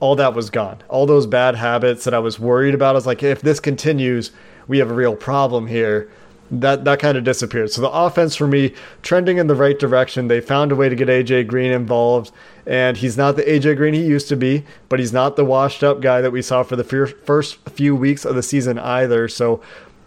all 0.00 0.16
that 0.16 0.34
was 0.34 0.50
gone. 0.50 0.82
All 0.88 1.06
those 1.06 1.26
bad 1.26 1.56
habits 1.56 2.04
that 2.04 2.14
I 2.14 2.18
was 2.18 2.38
worried 2.38 2.74
about. 2.74 2.90
I 2.90 2.98
was 2.98 3.06
like, 3.06 3.22
if 3.22 3.42
this 3.42 3.60
continues, 3.60 4.32
we 4.66 4.78
have 4.78 4.90
a 4.90 4.94
real 4.94 5.14
problem 5.14 5.66
here 5.66 6.10
that 6.50 6.84
that 6.84 6.98
kind 6.98 7.18
of 7.18 7.24
disappeared. 7.24 7.70
So 7.70 7.80
the 7.80 7.90
offense 7.90 8.36
for 8.36 8.46
me 8.46 8.74
trending 9.02 9.38
in 9.38 9.46
the 9.46 9.54
right 9.54 9.78
direction. 9.78 10.28
They 10.28 10.40
found 10.40 10.72
a 10.72 10.76
way 10.76 10.88
to 10.88 10.94
get 10.94 11.08
AJ 11.08 11.46
Green 11.46 11.72
involved, 11.72 12.32
and 12.66 12.96
he's 12.96 13.16
not 13.16 13.36
the 13.36 13.42
AJ 13.42 13.76
Green 13.76 13.94
he 13.94 14.04
used 14.04 14.28
to 14.28 14.36
be, 14.36 14.64
but 14.88 14.98
he's 14.98 15.12
not 15.12 15.36
the 15.36 15.44
washed 15.44 15.82
up 15.82 16.00
guy 16.00 16.20
that 16.20 16.32
we 16.32 16.42
saw 16.42 16.62
for 16.62 16.76
the 16.76 16.84
first 16.84 17.56
few 17.70 17.96
weeks 17.96 18.24
of 18.24 18.34
the 18.34 18.42
season 18.42 18.78
either. 18.78 19.28
So 19.28 19.62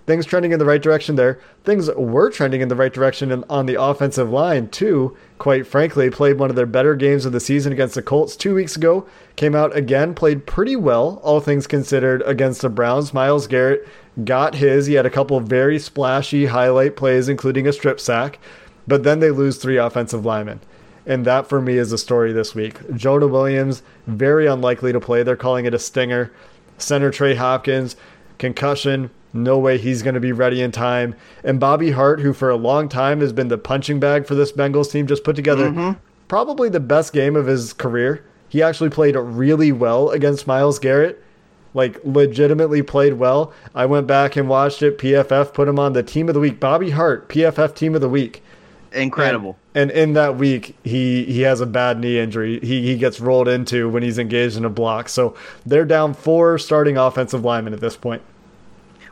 things 0.09 0.25
trending 0.25 0.51
in 0.51 0.57
the 0.57 0.65
right 0.65 0.81
direction 0.81 1.15
there. 1.17 1.39
Things 1.63 1.87
were 1.95 2.31
trending 2.31 2.61
in 2.61 2.67
the 2.67 2.75
right 2.75 2.91
direction 2.91 3.43
on 3.47 3.67
the 3.67 3.79
offensive 3.79 4.31
line 4.31 4.67
too. 4.69 5.15
Quite 5.37 5.67
frankly, 5.67 6.09
played 6.09 6.39
one 6.39 6.49
of 6.49 6.55
their 6.55 6.65
better 6.65 6.95
games 6.95 7.25
of 7.25 7.31
the 7.31 7.39
season 7.39 7.71
against 7.71 7.93
the 7.93 8.01
Colts 8.01 8.35
two 8.35 8.55
weeks 8.55 8.75
ago. 8.75 9.05
Came 9.35 9.53
out 9.53 9.75
again, 9.77 10.15
played 10.15 10.47
pretty 10.47 10.75
well, 10.75 11.21
all 11.23 11.39
things 11.39 11.67
considered, 11.67 12.23
against 12.25 12.61
the 12.61 12.69
Browns. 12.69 13.13
Myles 13.13 13.45
Garrett 13.45 13.87
got 14.25 14.55
his. 14.55 14.85
He 14.85 14.93
had 14.93 15.05
a 15.05 15.09
couple 15.09 15.39
very 15.39 15.79
splashy 15.79 16.47
highlight 16.47 16.95
plays, 16.95 17.29
including 17.29 17.67
a 17.67 17.73
strip 17.73 17.99
sack, 17.99 18.39
but 18.87 19.03
then 19.03 19.19
they 19.19 19.31
lose 19.31 19.57
three 19.57 19.77
offensive 19.77 20.25
linemen. 20.25 20.61
And 21.05 21.25
that 21.25 21.47
for 21.47 21.61
me 21.61 21.77
is 21.77 21.89
the 21.89 21.97
story 21.97 22.31
this 22.31 22.53
week. 22.53 22.77
Jonah 22.95 23.27
Williams, 23.27 23.81
very 24.05 24.45
unlikely 24.45 24.93
to 24.93 24.99
play. 24.99 25.23
They're 25.23 25.35
calling 25.35 25.65
it 25.65 25.73
a 25.73 25.79
stinger. 25.79 26.31
Center 26.77 27.11
Trey 27.11 27.35
Hopkins, 27.35 27.95
concussion. 28.37 29.09
No 29.33 29.57
way 29.59 29.77
he's 29.77 30.01
going 30.01 30.15
to 30.15 30.19
be 30.19 30.31
ready 30.31 30.61
in 30.61 30.71
time. 30.71 31.15
And 31.43 31.59
Bobby 31.59 31.91
Hart, 31.91 32.19
who 32.19 32.33
for 32.33 32.49
a 32.49 32.55
long 32.55 32.89
time 32.89 33.21
has 33.21 33.33
been 33.33 33.47
the 33.47 33.57
punching 33.57 33.99
bag 33.99 34.25
for 34.25 34.35
this 34.35 34.51
Bengals 34.51 34.91
team, 34.91 35.07
just 35.07 35.23
put 35.23 35.35
together 35.35 35.69
mm-hmm. 35.69 35.99
probably 36.27 36.69
the 36.69 36.79
best 36.79 37.13
game 37.13 37.35
of 37.35 37.47
his 37.47 37.73
career. 37.73 38.25
He 38.47 38.63
actually 38.63 38.89
played 38.89 39.15
really 39.15 39.71
well 39.71 40.09
against 40.09 40.47
Myles 40.47 40.79
Garrett 40.79 41.23
like 41.73 41.99
legitimately 42.03 42.81
played 42.81 43.13
well. 43.13 43.53
I 43.75 43.85
went 43.85 44.07
back 44.07 44.35
and 44.35 44.49
watched 44.49 44.81
it. 44.81 44.97
PFF 44.97 45.53
put 45.53 45.67
him 45.67 45.79
on 45.79 45.93
the 45.93 46.03
team 46.03 46.27
of 46.27 46.33
the 46.33 46.39
week. 46.39 46.59
Bobby 46.59 46.91
Hart, 46.91 47.29
PFF 47.29 47.75
team 47.75 47.95
of 47.95 48.01
the 48.01 48.09
week. 48.09 48.43
Incredible. 48.91 49.57
And, 49.75 49.91
and 49.91 49.99
in 49.99 50.13
that 50.13 50.35
week, 50.37 50.75
he 50.83 51.25
he 51.25 51.41
has 51.41 51.61
a 51.61 51.65
bad 51.65 51.99
knee 51.99 52.19
injury. 52.19 52.59
He 52.61 52.81
he 52.81 52.97
gets 52.97 53.19
rolled 53.19 53.47
into 53.47 53.89
when 53.89 54.03
he's 54.03 54.17
engaged 54.17 54.57
in 54.57 54.65
a 54.65 54.69
block. 54.69 55.09
So 55.09 55.35
they're 55.65 55.85
down 55.85 56.13
four 56.13 56.57
starting 56.57 56.97
offensive 56.97 57.43
linemen 57.45 57.73
at 57.73 57.81
this 57.81 57.95
point. 57.95 58.23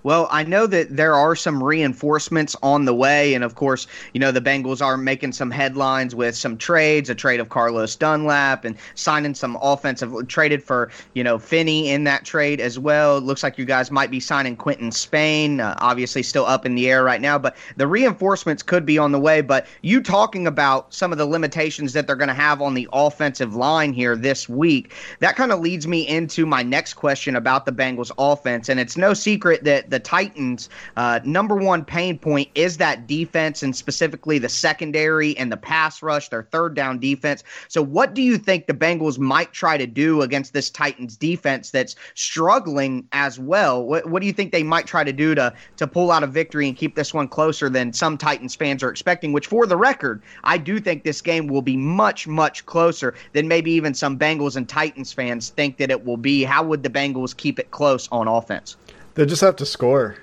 Well, 0.08 0.30
I 0.32 0.44
know 0.44 0.68
that 0.68 0.96
there 0.96 1.16
are 1.16 1.36
some 1.36 1.62
reinforcements 1.62 2.56
on 2.64 2.86
the 2.86 2.94
way, 2.94 3.34
and 3.34 3.44
of 3.44 3.56
course, 3.56 3.88
you 4.14 4.22
know 4.22 4.32
the 4.32 4.40
Bengals 4.40 4.82
are 4.82 4.96
making 4.96 5.34
some 5.34 5.52
headlines 5.52 6.16
with 6.16 6.34
some 6.34 6.58
trades, 6.58 7.10
a 7.10 7.14
trade 7.14 7.42
of 7.42 7.50
Carlos 7.50 7.94
Dunlap, 7.98 8.64
and 8.64 8.78
signing 8.96 9.36
some 9.36 9.58
offensive 9.62 10.14
traded 10.30 10.64
for 10.64 10.90
you 11.14 11.26
know 11.26 11.38
Finney 11.38 11.90
in 11.90 12.06
that 12.06 12.24
trade 12.24 12.62
as 12.62 12.80
well. 12.80 13.18
It 13.18 13.26
looks 13.26 13.44
like 13.44 13.58
you 13.58 13.66
guys 13.66 13.92
might 13.92 14.10
be 14.10 14.22
signing 14.22 14.56
Quinton 14.56 14.94
Spain, 14.94 15.60
uh, 15.60 15.76
obviously 15.80 16.24
still 16.24 16.46
up 16.46 16.66
in 16.66 16.76
the 16.76 16.90
air 16.90 17.04
right 17.04 17.20
now, 17.20 17.38
but 17.38 17.58
the 17.76 17.86
reinforcements 17.86 18.64
could 18.64 18.86
be 18.86 18.98
on 18.98 19.12
the 19.12 19.20
way. 19.20 19.42
But 19.42 19.68
you 19.82 20.02
talking 20.02 20.48
about 20.48 20.94
some 20.94 21.12
of 21.12 21.18
the 21.18 21.26
limitations 21.26 21.92
that 21.92 22.08
they're 22.08 22.16
going 22.16 22.30
to 22.30 22.34
have 22.34 22.62
on 22.62 22.76
the 22.76 22.88
offensive 22.94 23.58
line 23.58 23.92
here 23.92 24.16
this 24.16 24.48
week, 24.48 24.94
that 25.20 25.36
kind 25.36 25.52
of 25.52 25.60
leads 25.60 25.86
me 25.86 26.08
into 26.08 26.46
my 26.46 26.64
next 26.64 26.94
question 26.94 27.36
about 27.36 27.66
the 27.66 27.74
Bengals 27.74 28.14
offense, 28.18 28.70
and 28.70 28.80
it's 28.80 28.96
no 28.96 29.14
secret 29.14 29.66
that 29.66 29.90
the 29.90 29.97
the 29.98 30.04
Titans' 30.04 30.70
uh, 30.96 31.20
number 31.24 31.56
one 31.56 31.84
pain 31.84 32.20
point 32.20 32.50
is 32.54 32.77
that 32.77 33.08
defense 33.08 33.63
and 33.63 33.75
specifically 33.75 34.38
the 34.38 34.48
secondary 34.48 35.36
and 35.39 35.51
the 35.51 35.58
pass 35.58 36.04
rush, 36.04 36.30
their 36.30 36.44
third 36.44 36.75
down 36.75 37.00
defense. 37.00 37.44
So, 37.68 37.82
what 37.82 38.13
do 38.13 38.22
you 38.22 38.38
think 38.38 38.68
the 38.68 38.75
Bengals 38.75 39.18
might 39.18 39.54
try 39.54 39.75
to 39.75 39.88
do 39.88 40.22
against 40.22 40.54
this 40.54 40.70
Titans 40.70 41.18
defense 41.18 41.72
that's 41.72 41.96
struggling 42.13 43.08
as 43.12 43.39
well? 43.39 43.84
What, 43.84 44.08
what 44.08 44.22
do 44.22 44.27
you 44.27 44.34
think 44.34 44.51
they 44.51 44.62
might 44.62 44.86
try 44.86 45.04
to 45.04 45.12
do 45.12 45.34
to 45.34 45.51
to 45.77 45.88
pull 45.88 46.12
out 46.12 46.22
a 46.22 46.27
victory 46.27 46.68
and 46.68 46.77
keep 46.77 46.94
this 46.94 47.12
one 47.12 47.27
closer 47.27 47.68
than 47.68 47.92
some 47.92 48.20
Titans 48.20 48.54
fans 48.54 48.84
are 48.84 48.92
expecting? 48.92 49.34
Which, 49.34 49.48
for 49.48 49.66
the 49.66 49.77
record, 49.77 50.22
I 50.44 50.60
do 50.60 50.80
think 50.80 51.06
this 51.06 51.24
game 51.24 51.48
will 51.48 51.63
be 51.63 51.75
much 51.75 52.27
much 52.27 52.68
closer 52.68 53.16
than 53.34 53.48
maybe 53.48 53.72
even 53.72 53.96
some 53.96 54.20
Bengals 54.20 54.58
and 54.58 54.70
Titans 54.70 55.12
fans 55.12 55.50
think 55.50 55.77
that 55.77 55.89
it 55.89 56.06
will 56.06 56.18
be. 56.18 56.44
How 56.44 56.62
would 56.62 56.84
the 56.84 56.89
Bengals 56.89 57.36
keep 57.36 57.58
it 57.58 57.72
close 57.72 58.08
on 58.12 58.27
offense? 58.27 58.77
They 59.17 59.25
just 59.25 59.41
have 59.41 59.55
to 59.55 59.65
score, 59.65 60.17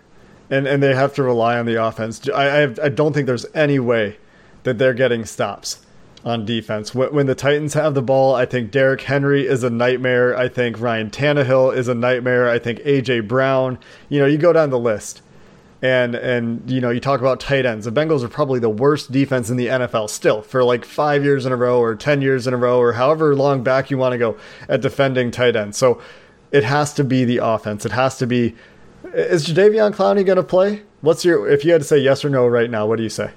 and 0.49 0.69
and 0.69 0.81
they 0.81 0.95
have 0.95 1.15
to 1.15 1.25
rely 1.25 1.59
on 1.59 1.67
the 1.67 1.85
offense. 1.85 2.29
I 2.29 2.63
I, 2.63 2.75
I 2.85 2.89
don't 2.89 3.13
think 3.13 3.27
there's 3.27 3.45
any 3.53 3.81
way 3.81 4.19
that 4.63 4.79
they're 4.79 4.95
getting 4.95 5.25
stops 5.25 5.85
on 6.25 6.45
defense. 6.45 6.95
When 6.95 7.27
the 7.27 7.35
Titans 7.35 7.75
have 7.75 7.95
the 7.95 8.03
ball, 8.03 8.37
I 8.37 8.47
think 8.47 8.71
Derrick 8.71 9.01
Henry 9.01 9.49
is 9.49 9.65
a 9.65 9.69
nightmare. 9.69 10.37
I 10.37 10.49
think 10.49 10.81
Ryan 10.81 11.11
Tannehill 11.11 11.77
is 11.77 11.89
a 11.89 11.95
nightmare. 11.95 12.49
I 12.49 12.61
think 12.61 12.79
AJ 12.81 13.27
Brown. 13.27 13.81
You 14.09 14.21
know, 14.21 14.27
you 14.27 14.39
go 14.39 14.53
down 14.53 14.71
the 14.71 14.79
list. 14.79 15.23
And 15.83 16.15
and 16.15 16.71
you 16.71 16.81
know, 16.81 16.91
you 16.91 17.01
talk 17.01 17.19
about 17.19 17.41
tight 17.41 17.67
ends. 17.67 17.85
The 17.85 17.91
Bengals 17.93 18.23
are 18.23 18.29
probably 18.29 18.61
the 18.61 18.71
worst 18.71 19.11
defense 19.11 19.51
in 19.51 19.57
the 19.57 19.67
NFL 19.67 20.09
still 20.09 20.41
for 20.41 20.63
like 20.63 20.85
5 20.85 21.25
years 21.25 21.45
in 21.45 21.53
a 21.53 21.57
row 21.57 21.81
or 21.81 21.97
10 21.97 22.23
years 22.23 22.47
in 22.47 22.55
a 22.55 22.57
row 22.57 22.79
or 22.79 22.93
however 22.93 23.35
long 23.35 23.65
back 23.65 23.91
you 23.91 23.99
want 23.99 24.13
to 24.13 24.19
go 24.19 24.39
at 24.69 24.81
defending 24.81 25.33
tight 25.33 25.57
ends. 25.57 25.77
So 25.77 26.01
it 26.53 26.63
has 26.63 26.95
to 26.95 27.03
be 27.03 27.25
the 27.25 27.39
offense. 27.39 27.85
It 27.85 27.91
has 27.91 28.17
to 28.19 28.29
be 28.29 28.55
is 29.13 29.47
Jadeveon 29.47 29.95
Clowney 29.95 30.25
going 30.25 30.37
to 30.37 30.43
play? 30.43 30.83
What's 31.01 31.25
your 31.25 31.49
if 31.49 31.65
you 31.65 31.73
had 31.73 31.81
to 31.81 31.87
say 31.87 31.99
yes 31.99 32.25
or 32.25 32.31
no 32.31 32.47
right 32.47 32.71
now, 32.71 32.87
what 32.87 32.97
do 32.97 33.03
you 33.03 33.11
say? 33.11 33.31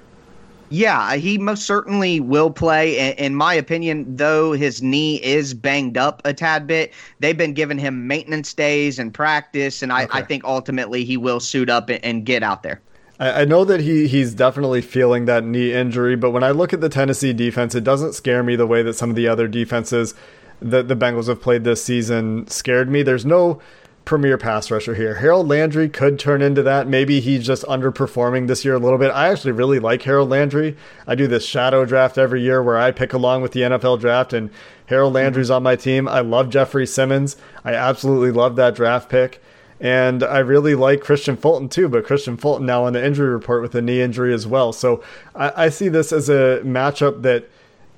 Yeah, 0.70 1.00
uh, 1.00 1.16
he 1.16 1.38
most 1.38 1.64
certainly 1.64 2.20
will 2.20 2.50
play. 2.50 3.14
In 3.14 3.34
my 3.34 3.54
opinion, 3.54 4.16
though 4.16 4.52
his 4.52 4.82
knee 4.82 5.16
is 5.22 5.54
banged 5.54 5.96
up 5.96 6.20
a 6.24 6.34
tad 6.34 6.66
bit, 6.66 6.92
they've 7.20 7.36
been 7.36 7.54
giving 7.54 7.78
him 7.78 8.06
maintenance 8.06 8.52
days 8.52 8.98
and 8.98 9.12
practice, 9.12 9.82
and 9.82 9.92
I, 9.92 10.04
okay. 10.04 10.18
I 10.18 10.22
think 10.22 10.44
ultimately 10.44 11.04
he 11.04 11.16
will 11.16 11.40
suit 11.40 11.70
up 11.70 11.88
and 11.90 12.26
get 12.26 12.42
out 12.42 12.62
there. 12.62 12.80
I 13.20 13.44
know 13.46 13.64
that 13.64 13.80
he 13.80 14.06
he's 14.06 14.32
definitely 14.32 14.80
feeling 14.80 15.24
that 15.24 15.42
knee 15.42 15.72
injury, 15.72 16.14
but 16.14 16.30
when 16.30 16.44
I 16.44 16.52
look 16.52 16.72
at 16.72 16.80
the 16.80 16.88
Tennessee 16.88 17.32
defense, 17.32 17.74
it 17.74 17.82
doesn't 17.82 18.12
scare 18.12 18.44
me 18.44 18.54
the 18.54 18.66
way 18.66 18.82
that 18.82 18.94
some 18.94 19.10
of 19.10 19.16
the 19.16 19.26
other 19.26 19.48
defenses 19.48 20.14
that 20.62 20.86
the 20.86 20.94
Bengals 20.94 21.26
have 21.26 21.40
played 21.40 21.64
this 21.64 21.82
season 21.82 22.46
scared 22.46 22.88
me. 22.88 23.02
There's 23.02 23.26
no 23.26 23.60
premier 24.08 24.38
pass 24.38 24.70
rusher 24.70 24.94
here. 24.94 25.16
Harold 25.16 25.46
Landry 25.46 25.86
could 25.86 26.18
turn 26.18 26.40
into 26.40 26.62
that. 26.62 26.88
Maybe 26.88 27.20
he's 27.20 27.44
just 27.44 27.62
underperforming 27.64 28.46
this 28.46 28.64
year 28.64 28.74
a 28.74 28.78
little 28.78 28.96
bit. 28.96 29.10
I 29.10 29.28
actually 29.28 29.52
really 29.52 29.78
like 29.78 30.00
Harold 30.00 30.30
Landry. 30.30 30.78
I 31.06 31.14
do 31.14 31.26
this 31.26 31.44
shadow 31.44 31.84
draft 31.84 32.16
every 32.16 32.40
year 32.40 32.62
where 32.62 32.78
I 32.78 32.90
pick 32.90 33.12
along 33.12 33.42
with 33.42 33.52
the 33.52 33.60
NFL 33.60 34.00
draft, 34.00 34.32
and 34.32 34.48
Harold 34.86 35.12
Landry's 35.12 35.50
on 35.50 35.62
my 35.62 35.76
team. 35.76 36.08
I 36.08 36.20
love 36.20 36.48
Jeffery 36.48 36.86
Simmons. 36.86 37.36
I 37.66 37.74
absolutely 37.74 38.30
love 38.30 38.56
that 38.56 38.74
draft 38.74 39.10
pick. 39.10 39.42
And 39.78 40.22
I 40.22 40.38
really 40.38 40.74
like 40.74 41.00
Kristian 41.00 41.38
Fulton 41.38 41.68
too, 41.68 41.90
but 41.90 42.06
Kristian 42.06 42.40
Fulton 42.40 42.64
now 42.64 42.84
on 42.84 42.94
the 42.94 43.04
injury 43.04 43.28
report 43.28 43.60
with 43.60 43.74
a 43.74 43.82
knee 43.82 44.00
injury 44.00 44.32
as 44.32 44.46
well. 44.46 44.72
So 44.72 45.04
I, 45.34 45.66
I 45.66 45.68
see 45.68 45.90
this 45.90 46.14
as 46.14 46.30
a 46.30 46.62
matchup 46.64 47.20
that 47.22 47.50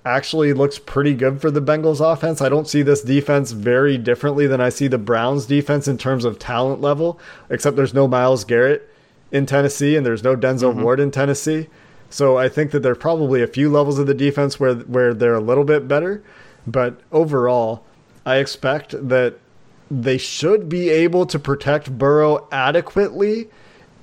actually 0.04 0.52
looks 0.52 0.78
pretty 0.78 1.14
good 1.14 1.40
for 1.40 1.50
the 1.50 1.60
Bengals 1.60 2.00
offense. 2.00 2.40
I 2.40 2.48
don't 2.48 2.68
see 2.68 2.82
this 2.82 3.02
defense 3.02 3.52
very 3.52 3.98
differently 3.98 4.46
than 4.46 4.60
I 4.60 4.70
see 4.70 4.88
the 4.88 4.98
Browns 4.98 5.46
defense 5.46 5.86
in 5.86 5.98
terms 5.98 6.24
of 6.24 6.38
talent 6.38 6.80
level, 6.80 7.20
except 7.50 7.76
there's 7.76 7.94
no 7.94 8.08
Myles 8.08 8.44
Garrett 8.44 8.88
in 9.30 9.46
Tennessee 9.46 9.96
and 9.96 10.04
there's 10.04 10.24
no 10.24 10.36
Denzel 10.36 10.72
mm-hmm. 10.72 10.82
Ward 10.82 11.00
in 11.00 11.10
Tennessee. 11.10 11.68
So 12.08 12.38
I 12.38 12.48
think 12.48 12.72
that 12.72 12.82
there's 12.82 12.98
probably 12.98 13.42
a 13.42 13.46
few 13.46 13.70
levels 13.70 13.98
of 13.98 14.06
the 14.06 14.14
defense 14.14 14.58
where 14.58 14.74
where 14.74 15.14
they're 15.14 15.34
a 15.34 15.40
little 15.40 15.64
bit 15.64 15.86
better, 15.86 16.22
but 16.66 17.00
overall, 17.12 17.84
I 18.26 18.36
expect 18.36 19.08
that 19.08 19.38
they 19.90 20.18
should 20.18 20.68
be 20.68 20.88
able 20.88 21.26
to 21.26 21.38
protect 21.38 21.96
Burrow 21.98 22.48
adequately 22.50 23.48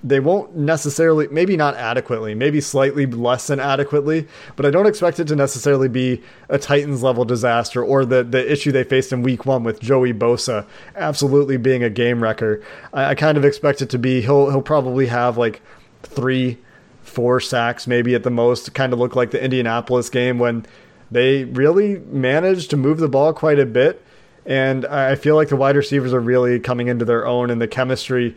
they 0.04 0.20
won't 0.20 0.56
necessarily, 0.56 1.27
maybe 1.30 1.58
not 1.58 1.75
adequately, 1.75 2.36
maybe 2.36 2.62
slightly 2.62 3.06
less 3.06 3.48
than 3.48 3.60
adequately, 3.60 4.27
but 4.56 4.66
I 4.66 4.70
don't 4.70 4.86
expect 4.86 5.20
it 5.20 5.27
to 5.30 5.36
necessarily 5.36 5.88
be 5.88 6.22
a 6.50 6.60
Titans 6.60 7.01
level 7.01 7.25
disaster 7.25 7.84
or 7.84 8.06
the, 8.06 8.24
the 8.24 8.51
issue 8.51 8.72
they 8.72 8.84
faced 8.84 9.12
in 9.12 9.24
week 9.24 9.46
one 9.46 9.63
with 9.63 9.80
Joey 9.80 10.13
Bosa 10.13 10.66
absolutely 10.96 11.58
being 11.58 11.84
a 11.84 11.89
game 11.89 12.22
wrecker. 12.22 12.62
I, 12.94 13.06
I 13.06 13.16
kind 13.16 13.38
of 13.38 13.46
expect 13.46 13.82
it 13.82 13.89
to 13.89 13.98
be, 13.98 14.22
he'll, 14.22 14.51
he'll 14.51 14.62
probably 14.62 15.08
have 15.08 15.38
like 15.38 15.62
three, 16.04 16.60
four 17.01 17.39
sacks 17.39 17.88
maybe 17.88 18.13
at 18.13 18.24
the 18.24 18.30
most, 18.30 18.74
kind 18.74 18.94
of 18.94 19.00
look 19.00 19.16
like 19.16 19.32
the 19.32 19.44
Indianapolis 19.44 20.10
game 20.10 20.38
when 20.38 20.66
they 21.10 21.46
really 21.46 22.00
managed 22.00 22.70
to 22.70 22.77
move 22.77 23.00
the 23.00 23.07
ball 23.07 23.33
quite 23.33 23.60
a 23.60 23.66
bit. 23.66 24.03
And 24.46 24.86
I 24.86 25.16
feel 25.16 25.36
like 25.36 25.50
the 25.50 25.57
wide 25.57 25.75
receivers 25.75 26.14
are 26.14 26.22
really 26.22 26.57
coming 26.60 26.88
into 26.88 27.03
their 27.03 27.27
own 27.27 27.50
and 27.50 27.62
the 27.62 27.68
chemistry 27.68 28.33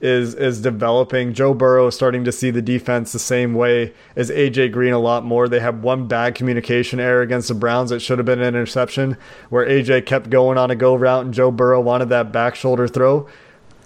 is 0.00 0.34
is 0.34 0.60
developing. 0.60 1.34
Joe 1.34 1.54
Burrow 1.54 1.88
is 1.88 1.94
starting 1.94 2.24
to 2.24 2.32
see 2.32 2.50
the 2.50 2.62
defense 2.62 3.12
the 3.12 3.18
same 3.18 3.54
way 3.54 3.92
as 4.16 4.30
AJ 4.30 4.72
Green 4.72 4.92
a 4.92 4.98
lot 4.98 5.24
more. 5.24 5.48
They 5.48 5.60
had 5.60 5.82
one 5.82 6.06
bad 6.06 6.34
communication 6.34 7.00
error 7.00 7.22
against 7.22 7.48
the 7.48 7.54
Browns 7.54 7.90
that 7.90 8.00
should 8.00 8.18
have 8.18 8.26
been 8.26 8.40
an 8.40 8.48
interception, 8.48 9.16
where 9.50 9.66
AJ 9.66 10.06
kept 10.06 10.30
going 10.30 10.58
on 10.58 10.70
a 10.70 10.76
go 10.76 10.94
route 10.94 11.24
and 11.24 11.34
Joe 11.34 11.50
Burrow 11.50 11.80
wanted 11.80 12.08
that 12.08 12.32
back 12.32 12.54
shoulder 12.54 12.88
throw. 12.88 13.28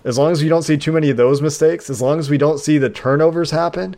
As 0.05 0.18
long 0.18 0.33
as 0.33 0.42
we 0.42 0.48
don't 0.48 0.62
see 0.62 0.77
too 0.77 0.92
many 0.92 1.11
of 1.11 1.16
those 1.16 1.40
mistakes, 1.40 1.88
as 1.88 2.03
long 2.03 2.18
as 2.18 2.29
we 2.29 2.38
don't 2.38 2.59
see 2.59 2.79
the 2.79 2.90
turnovers 2.90 3.50
happen, 3.50 3.96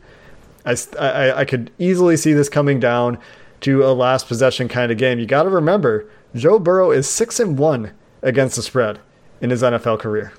I, 0.65 0.77
I, 0.99 1.41
I 1.41 1.45
could 1.45 1.71
easily 1.79 2.17
see 2.17 2.33
this 2.33 2.49
coming 2.49 2.79
down 2.81 3.19
to 3.63 3.85
a 3.85 3.91
last 3.93 4.29
possession 4.29 4.69
kind 4.69 4.93
of 4.93 4.99
game. 4.99 5.19
You 5.19 5.27
got 5.27 5.43
to 5.45 5.51
remember, 5.51 6.09
Joe 6.35 6.59
Burrow 6.59 6.93
is 6.93 7.09
six 7.09 7.41
and 7.41 7.59
one 7.59 7.93
against 8.23 8.57
the 8.57 8.63
spread 8.63 9.01
in 9.41 9.51
his 9.51 9.63
NFL 9.63 9.99
career. 9.99 10.33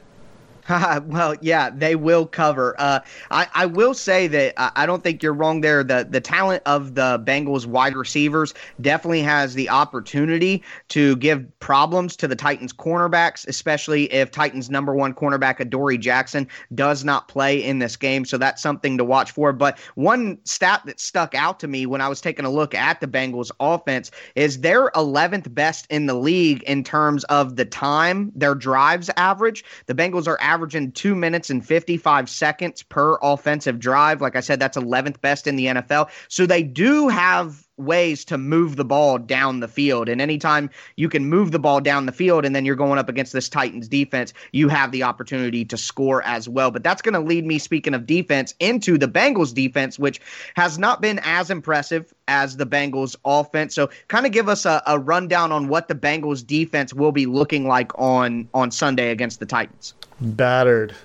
well, 1.05 1.35
yeah, 1.41 1.69
they 1.69 1.95
will 1.95 2.25
cover. 2.25 2.75
Uh, 2.77 2.99
I, 3.31 3.47
I 3.53 3.65
will 3.65 3.93
say 3.93 4.27
that 4.27 4.53
I 4.57 4.85
don't 4.85 5.01
think 5.01 5.23
you're 5.23 5.33
wrong 5.33 5.61
there. 5.61 5.83
The 5.83 6.05
the 6.09 6.19
talent 6.19 6.61
of 6.65 6.95
the 6.95 7.23
Bengals 7.25 7.65
wide 7.65 7.95
receivers 7.95 8.53
definitely 8.81 9.21
has 9.21 9.53
the 9.53 9.69
opportunity 9.69 10.63
to 10.89 11.15
give 11.17 11.47
problems 11.59 12.17
to 12.17 12.27
the 12.27 12.35
Titans 12.35 12.73
cornerbacks, 12.73 13.47
especially 13.47 14.11
if 14.11 14.29
Titans 14.29 14.69
number 14.69 14.93
one 14.93 15.13
cornerback 15.13 15.59
Adoree 15.59 15.97
Jackson 15.97 16.47
does 16.75 17.05
not 17.05 17.29
play 17.29 17.63
in 17.63 17.79
this 17.79 17.95
game. 17.95 18.25
So 18.25 18.37
that's 18.37 18.61
something 18.61 18.97
to 18.97 19.05
watch 19.05 19.31
for. 19.31 19.53
But 19.53 19.79
one 19.95 20.37
stat 20.43 20.81
that 20.85 20.99
stuck 20.99 21.33
out 21.33 21.59
to 21.61 21.67
me 21.67 21.85
when 21.85 22.01
I 22.01 22.09
was 22.09 22.19
taking 22.19 22.45
a 22.45 22.51
look 22.51 22.75
at 22.75 22.99
the 22.99 23.07
Bengals 23.07 23.51
offense 23.61 24.11
is 24.35 24.59
they're 24.59 24.91
11th 24.91 25.53
best 25.53 25.87
in 25.89 26.07
the 26.07 26.13
league 26.13 26.61
in 26.63 26.83
terms 26.83 27.23
of 27.25 27.55
the 27.55 27.65
time 27.65 28.33
their 28.35 28.53
drives 28.53 29.09
average. 29.15 29.63
The 29.85 29.95
Bengals 29.95 30.27
are 30.27 30.37
averaging 30.41 30.56
averaging 30.57 30.91
two 30.91 31.13
minutes 31.13 31.51
and 31.51 31.63
55 31.63 32.27
seconds 32.27 32.81
per 32.81 33.19
offensive 33.21 33.77
drive. 33.77 34.21
Like 34.21 34.35
I 34.35 34.39
said, 34.39 34.59
that's 34.59 34.75
11th 34.75 35.21
best 35.21 35.45
in 35.45 35.55
the 35.55 35.67
NFL. 35.67 36.09
So 36.29 36.47
they 36.47 36.63
do 36.63 37.09
have 37.09 37.66
ways 37.77 38.25
to 38.25 38.37
move 38.37 38.75
the 38.75 38.85
ball 38.85 39.17
down 39.17 39.59
the 39.59 39.67
field. 39.67 40.09
And 40.09 40.19
anytime 40.19 40.69
you 40.95 41.09
can 41.09 41.25
move 41.25 41.51
the 41.51 41.59
ball 41.59 41.79
down 41.79 42.05
the 42.05 42.11
field 42.11 42.45
and 42.45 42.55
then 42.55 42.65
you're 42.65 42.75
going 42.75 42.99
up 42.99 43.09
against 43.09 43.33
this 43.33 43.47
Titans 43.47 43.87
defense, 43.87 44.33
you 44.51 44.67
have 44.69 44.91
the 44.91 45.03
opportunity 45.03 45.63
to 45.65 45.77
score 45.77 46.23
as 46.23 46.49
well. 46.49 46.71
But 46.71 46.83
that's 46.83 47.01
going 47.01 47.13
to 47.13 47.19
lead 47.19 47.45
me, 47.45 47.59
speaking 47.59 47.93
of 47.93 48.05
defense, 48.05 48.53
into 48.59 48.97
the 48.97 49.07
Bengals 49.07 49.53
defense, 49.53 49.99
which 49.99 50.19
has 50.55 50.77
not 50.77 51.01
been 51.01 51.19
as 51.23 51.49
impressive 51.49 52.13
as 52.27 52.57
the 52.57 52.65
Bengals 52.65 53.15
offense. 53.25 53.75
So 53.75 53.89
kind 54.07 54.25
of 54.25 54.31
give 54.31 54.49
us 54.49 54.65
a, 54.65 54.81
a 54.87 54.99
rundown 54.99 55.51
on 55.51 55.67
what 55.67 55.87
the 55.87 55.95
Bengals 55.95 56.45
defense 56.45 56.93
will 56.93 57.11
be 57.11 57.25
looking 57.25 57.67
like 57.67 57.97
on 57.97 58.47
on 58.53 58.71
Sunday 58.71 59.11
against 59.11 59.39
the 59.39 59.45
Titans. 59.45 59.93
Battered. 60.19 60.95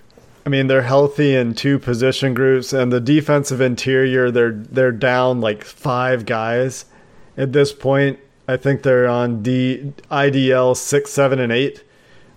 I 0.45 0.49
mean, 0.49 0.67
they're 0.67 0.83
healthy 0.83 1.37
in 1.37 1.55
two 1.55 1.79
position 1.79 2.35
groups, 2.35 2.73
and 2.73 2.93
the 2.93 3.01
defensive 3.01 3.61
interior, 3.61 4.31
they're 4.31 4.53
they're 4.53 4.93
down 4.93 5.41
like 5.41 5.65
five 5.65 6.27
guys 6.27 6.87
at 7.37 7.53
this 7.53 7.73
point. 7.73 8.19
I 8.49 8.57
think 8.57 8.83
they're 8.83 9.09
on 9.09 9.43
D 9.43 9.93
IDL 10.11 10.77
six, 10.77 11.13
seven, 11.13 11.39
and 11.39 11.53
eight 11.53 11.85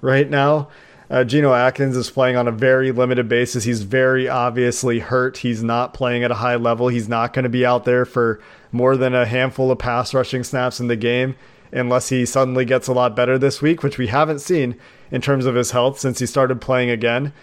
right 0.01 0.29
now. 0.29 0.69
Uh, 1.09 1.23
Geno 1.23 1.53
Atkins 1.53 1.95
is 1.95 2.09
playing 2.09 2.35
on 2.35 2.47
a 2.47 2.51
very 2.51 2.91
limited 2.91 3.29
basis. 3.29 3.63
He's 3.63 3.83
very 3.83 4.27
obviously 4.27 4.99
hurt. 4.99 5.37
He's 5.37 5.63
not 5.63 5.93
playing 5.93 6.23
at 6.23 6.31
a 6.31 6.35
high 6.35 6.55
level. 6.55 6.87
He's 6.87 7.07
not 7.07 7.33
going 7.33 7.43
to 7.43 7.49
be 7.49 7.65
out 7.65 7.85
there 7.85 8.05
for 8.05 8.39
more 8.71 8.97
than 8.97 9.13
a 9.13 9.25
handful 9.25 9.71
of 9.71 9.77
pass 9.77 10.13
rushing 10.13 10.43
snaps 10.43 10.79
in 10.79 10.87
the 10.87 10.95
game 10.95 11.35
unless 11.71 12.09
he 12.09 12.25
suddenly 12.25 12.65
gets 12.65 12.87
a 12.87 12.93
lot 12.93 13.15
better 13.15 13.37
this 13.37 13.61
week, 13.61 13.83
which 13.83 13.97
we 13.97 14.07
haven't 14.07 14.39
seen 14.39 14.75
in 15.11 15.21
terms 15.21 15.45
of 15.45 15.55
his 15.55 15.71
health 15.71 15.99
since 15.99 16.19
he 16.19 16.25
started 16.25 16.59
playing 16.61 16.89
again. 16.89 17.33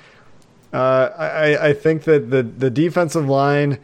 Uh, 0.72 1.10
I, 1.18 1.68
I 1.68 1.72
think 1.74 2.04
that 2.04 2.30
the, 2.30 2.42
the 2.42 2.70
defensive 2.70 3.28
line 3.28 3.78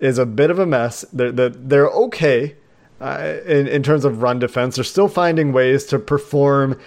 is 0.00 0.18
a 0.18 0.26
bit 0.26 0.50
of 0.50 0.58
a 0.58 0.66
mess. 0.66 1.04
They're, 1.12 1.30
they're 1.30 1.88
okay 1.88 2.56
uh, 3.00 3.36
in, 3.46 3.66
in 3.68 3.82
terms 3.82 4.04
of 4.04 4.22
run 4.22 4.38
defense. 4.38 4.76
They're 4.76 4.84
still 4.84 5.08
finding 5.08 5.52
ways 5.52 5.84
to 5.86 5.98
perform 5.98 6.78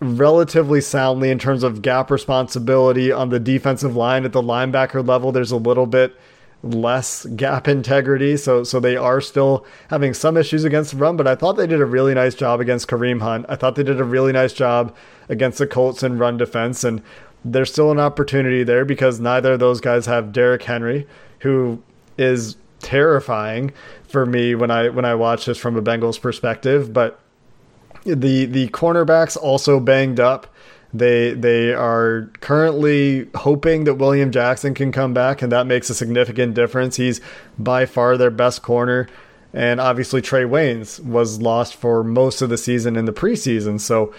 relatively 0.00 0.80
soundly 0.80 1.30
in 1.30 1.38
terms 1.38 1.62
of 1.62 1.80
gap 1.80 2.10
responsibility 2.10 3.12
on 3.12 3.28
the 3.28 3.38
defensive 3.38 3.94
line 3.94 4.24
at 4.24 4.32
the 4.32 4.42
linebacker 4.42 5.06
level. 5.06 5.32
There's 5.32 5.52
a 5.52 5.56
little 5.56 5.86
bit 5.86 6.14
less 6.62 7.24
gap 7.36 7.66
integrity, 7.66 8.36
so 8.36 8.62
so 8.64 8.78
they 8.78 8.96
are 8.96 9.20
still 9.20 9.66
having 9.90 10.14
some 10.14 10.36
issues 10.36 10.64
against 10.64 10.92
the 10.92 10.96
run. 10.96 11.16
But 11.16 11.26
I 11.26 11.34
thought 11.34 11.56
they 11.56 11.66
did 11.66 11.80
a 11.80 11.86
really 11.86 12.14
nice 12.14 12.34
job 12.34 12.60
against 12.60 12.88
Kareem 12.88 13.20
Hunt. 13.20 13.46
I 13.48 13.56
thought 13.56 13.74
they 13.76 13.82
did 13.82 14.00
a 14.00 14.04
really 14.04 14.32
nice 14.32 14.52
job 14.52 14.94
against 15.28 15.58
the 15.58 15.66
Colts 15.66 16.02
in 16.02 16.18
run 16.18 16.36
defense, 16.36 16.84
and 16.84 17.02
there's 17.44 17.70
still 17.72 17.90
an 17.90 17.98
opportunity 17.98 18.62
there 18.62 18.84
because 18.84 19.20
neither 19.20 19.54
of 19.54 19.60
those 19.60 19.80
guys 19.80 20.06
have 20.06 20.32
Derrick 20.32 20.62
Henry, 20.62 21.06
who 21.40 21.82
is 22.16 22.56
terrifying 22.80 23.72
for 24.04 24.26
me 24.26 24.54
when 24.54 24.70
I 24.70 24.88
when 24.88 25.04
I 25.04 25.14
watch 25.14 25.46
this 25.46 25.58
from 25.58 25.76
a 25.76 25.82
Bengals 25.82 26.20
perspective, 26.20 26.92
but 26.92 27.20
the 28.04 28.44
the 28.46 28.68
cornerbacks 28.68 29.36
also 29.36 29.80
banged 29.80 30.20
up. 30.20 30.46
They 30.94 31.32
they 31.32 31.72
are 31.72 32.30
currently 32.40 33.28
hoping 33.34 33.84
that 33.84 33.94
William 33.94 34.30
Jackson 34.30 34.74
can 34.74 34.92
come 34.92 35.14
back, 35.14 35.40
and 35.42 35.50
that 35.50 35.66
makes 35.66 35.88
a 35.88 35.94
significant 35.94 36.54
difference. 36.54 36.96
He's 36.96 37.20
by 37.58 37.86
far 37.86 38.16
their 38.16 38.30
best 38.30 38.62
corner, 38.62 39.08
and 39.54 39.80
obviously 39.80 40.20
Trae 40.20 40.48
Waynes 40.48 41.02
was 41.02 41.40
lost 41.40 41.74
for 41.74 42.04
most 42.04 42.42
of 42.42 42.50
the 42.50 42.58
season 42.58 42.96
in 42.96 43.06
the 43.06 43.12
preseason. 43.12 43.80
So 43.80 44.12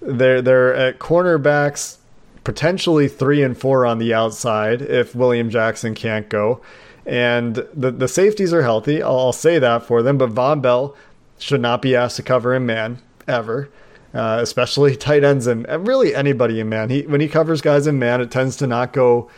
they're 0.00 0.40
they're 0.40 0.74
at 0.74 0.98
cornerbacks 0.98 1.96
potentially 2.44 3.08
three 3.08 3.42
and 3.42 3.56
four 3.56 3.84
on 3.84 3.98
the 3.98 4.14
outside 4.14 4.82
if 4.82 5.14
William 5.14 5.50
Jackson 5.50 5.94
can't 5.94 6.28
go. 6.28 6.60
And 7.06 7.56
the 7.74 7.90
the 7.90 8.08
safeties 8.08 8.52
are 8.52 8.62
healthy. 8.62 9.02
I'll, 9.02 9.18
I'll 9.18 9.32
say 9.32 9.58
that 9.58 9.84
for 9.84 10.02
them. 10.02 10.18
But 10.18 10.30
Vonn 10.30 10.62
Bell 10.62 10.94
should 11.38 11.60
not 11.60 11.82
be 11.82 11.96
asked 11.96 12.16
to 12.16 12.22
cover 12.22 12.54
in 12.54 12.66
man 12.66 13.00
ever. 13.26 13.70
Uh, 14.12 14.38
especially 14.42 14.96
tight 14.96 15.22
ends 15.22 15.46
and, 15.46 15.64
and 15.66 15.86
really 15.86 16.14
anybody 16.14 16.60
in 16.60 16.68
man. 16.68 16.90
He 16.90 17.02
when 17.02 17.20
he 17.20 17.28
covers 17.28 17.60
guys 17.60 17.86
in 17.86 17.98
man, 17.98 18.20
it 18.20 18.30
tends 18.30 18.56
to 18.56 18.66
not 18.66 18.92
go 18.92 19.30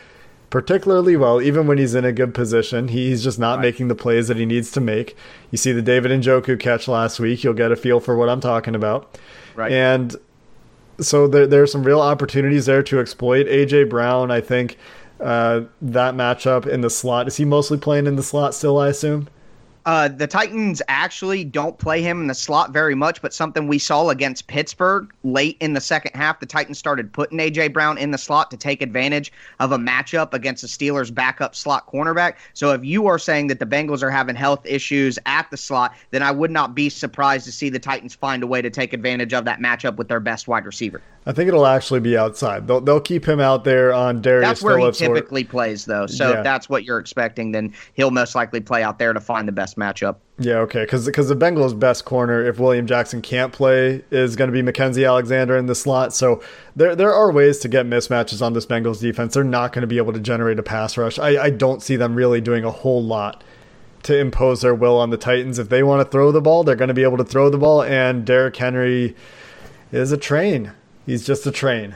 particularly 0.53 1.17
well, 1.17 1.41
even 1.41 1.65
when 1.65 1.79
he's 1.79 1.95
in 1.95 2.05
a 2.05 2.11
good 2.11 2.31
position. 2.31 2.89
He's 2.89 3.23
just 3.23 3.39
not 3.39 3.55
right. 3.55 3.63
making 3.63 3.87
the 3.87 3.95
plays 3.95 4.27
that 4.27 4.37
he 4.37 4.45
needs 4.45 4.69
to 4.73 4.79
make. 4.79 5.17
You 5.49 5.57
see 5.57 5.71
the 5.71 5.81
David 5.81 6.11
and 6.11 6.23
Njoku 6.23 6.59
catch 6.59 6.87
last 6.87 7.19
week, 7.19 7.43
you'll 7.43 7.55
get 7.55 7.71
a 7.71 7.75
feel 7.75 7.99
for 7.99 8.15
what 8.15 8.29
I'm 8.29 8.39
talking 8.39 8.75
about. 8.75 9.17
Right. 9.55 9.71
And 9.71 10.15
so 10.99 11.27
there, 11.27 11.47
there 11.47 11.63
are 11.63 11.67
some 11.67 11.83
real 11.83 12.01
opportunities 12.01 12.65
there 12.65 12.83
to 12.83 12.99
exploit 12.99 13.47
AJ 13.47 13.89
Brown. 13.89 14.31
I 14.31 14.41
think 14.41 14.77
uh, 15.19 15.61
that 15.81 16.15
matchup 16.15 16.67
in 16.67 16.81
the 16.81 16.89
slot. 16.89 17.27
Is 17.27 17.37
he 17.37 17.45
mostly 17.45 17.77
playing 17.77 18.07
in 18.07 18.15
the 18.15 18.23
slot 18.23 18.53
still? 18.53 18.77
I 18.77 18.89
assume. 18.89 19.27
Uh, 19.85 20.07
the 20.07 20.27
Titans 20.27 20.81
actually 20.87 21.43
don't 21.43 21.77
play 21.77 22.01
him 22.01 22.21
in 22.21 22.27
the 22.27 22.35
slot 22.35 22.71
very 22.71 22.95
much, 22.95 23.21
but 23.21 23.33
something 23.33 23.67
we 23.67 23.77
saw 23.77 24.09
against 24.09 24.47
Pittsburgh 24.47 25.13
late 25.23 25.57
in 25.59 25.73
the 25.73 25.81
second 25.81 26.15
half, 26.15 26.39
the 26.39 26.45
Titans 26.45 26.79
started 26.79 27.11
putting 27.11 27.37
AJ 27.37 27.73
Brown 27.73 27.97
in 27.97 28.11
the 28.11 28.17
slot 28.17 28.49
to 28.51 28.57
take 28.57 28.81
advantage 28.81 29.33
of 29.59 29.73
a 29.73 29.77
matchup 29.77 30.33
against 30.33 30.61
the 30.61 30.69
Steelers' 30.69 31.13
backup 31.13 31.53
slot 31.53 31.91
cornerback. 31.91 32.35
So 32.53 32.71
if 32.71 32.85
you 32.85 33.07
are 33.07 33.19
saying 33.19 33.47
that 33.47 33.59
the 33.59 33.65
Bengals 33.65 34.03
are 34.03 34.11
having 34.11 34.35
health 34.35 34.65
issues 34.65 35.19
at 35.25 35.51
the 35.51 35.57
slot, 35.57 35.93
then 36.11 36.23
I 36.23 36.31
would 36.31 36.51
not 36.51 36.73
be 36.73 36.89
surprised 36.89 37.45
to 37.45 37.51
see 37.51 37.69
the 37.69 37.79
Titans 37.79 38.15
find 38.15 38.41
a 38.41 38.47
way 38.47 38.61
to 38.61 38.69
take 38.69 38.93
advantage 38.93 39.33
of 39.33 39.43
that 39.45 39.59
matchup 39.59 39.97
with 39.97 40.07
their 40.07 40.21
best 40.21 40.47
wide 40.47 40.65
receiver. 40.65 41.01
I 41.25 41.31
think 41.31 41.47
it'll 41.47 41.65
actually 41.65 42.01
be 42.01 42.17
outside. 42.17 42.67
They'll 42.67 42.81
they'll 42.81 42.99
keep 42.99 43.25
him 43.25 43.39
out 43.39 43.63
there 43.63 43.93
on 43.93 44.21
Darius. 44.21 44.49
That's 44.49 44.61
where 44.61 44.77
Phillips 44.77 44.99
he 44.99 45.07
typically 45.07 45.43
or, 45.43 45.47
plays, 45.47 45.85
though. 45.85 46.05
So 46.05 46.29
yeah. 46.29 46.37
if 46.37 46.43
that's 46.43 46.67
what 46.67 46.83
you're 46.83 46.99
expecting, 46.99 47.53
then 47.53 47.73
he'll 47.93 48.11
most 48.11 48.35
likely 48.35 48.59
play 48.59 48.83
out 48.83 48.99
there 48.99 49.13
to 49.13 49.21
find 49.21 49.47
the 49.47 49.53
best 49.53 49.72
matchup. 49.75 50.17
Yeah, 50.39 50.57
okay, 50.59 50.83
because 50.83 51.05
because 51.05 51.29
the 51.29 51.35
Bengals' 51.35 51.77
best 51.77 52.05
corner, 52.05 52.45
if 52.45 52.59
William 52.59 52.87
Jackson 52.87 53.21
can't 53.21 53.53
play, 53.53 54.03
is 54.11 54.35
going 54.35 54.51
to 54.51 54.63
be 54.63 54.71
Mackensie 54.71 55.07
Alexander 55.07 55.55
in 55.57 55.67
the 55.67 55.75
slot. 55.75 56.13
So 56.13 56.41
there 56.75 56.95
there 56.95 57.13
are 57.13 57.31
ways 57.31 57.59
to 57.59 57.67
get 57.67 57.85
mismatches 57.85 58.41
on 58.41 58.53
this 58.53 58.65
Bengals 58.65 58.99
defense. 58.99 59.35
They're 59.35 59.43
not 59.43 59.73
going 59.73 59.81
to 59.81 59.87
be 59.87 59.97
able 59.97 60.13
to 60.13 60.19
generate 60.19 60.59
a 60.59 60.63
pass 60.63 60.97
rush. 60.97 61.19
I, 61.19 61.43
I 61.43 61.49
don't 61.49 61.81
see 61.81 61.95
them 61.95 62.15
really 62.15 62.41
doing 62.41 62.63
a 62.63 62.71
whole 62.71 63.03
lot 63.03 63.43
to 64.03 64.17
impose 64.17 64.61
their 64.61 64.75
will 64.75 64.97
on 64.97 65.09
the 65.11 65.17
Titans. 65.17 65.59
If 65.59 65.69
they 65.69 65.83
want 65.83 66.05
to 66.05 66.11
throw 66.11 66.31
the 66.31 66.41
ball, 66.41 66.63
they're 66.63 66.75
going 66.75 66.89
to 66.89 66.93
be 66.93 67.03
able 67.03 67.17
to 67.17 67.23
throw 67.23 67.49
the 67.49 67.57
ball. 67.57 67.81
And 67.83 68.25
Derrick 68.25 68.55
Henry 68.55 69.15
is 69.91 70.11
a 70.11 70.17
train. 70.17 70.73
He's 71.05 71.25
just 71.25 71.45
a 71.45 71.51
train. 71.51 71.95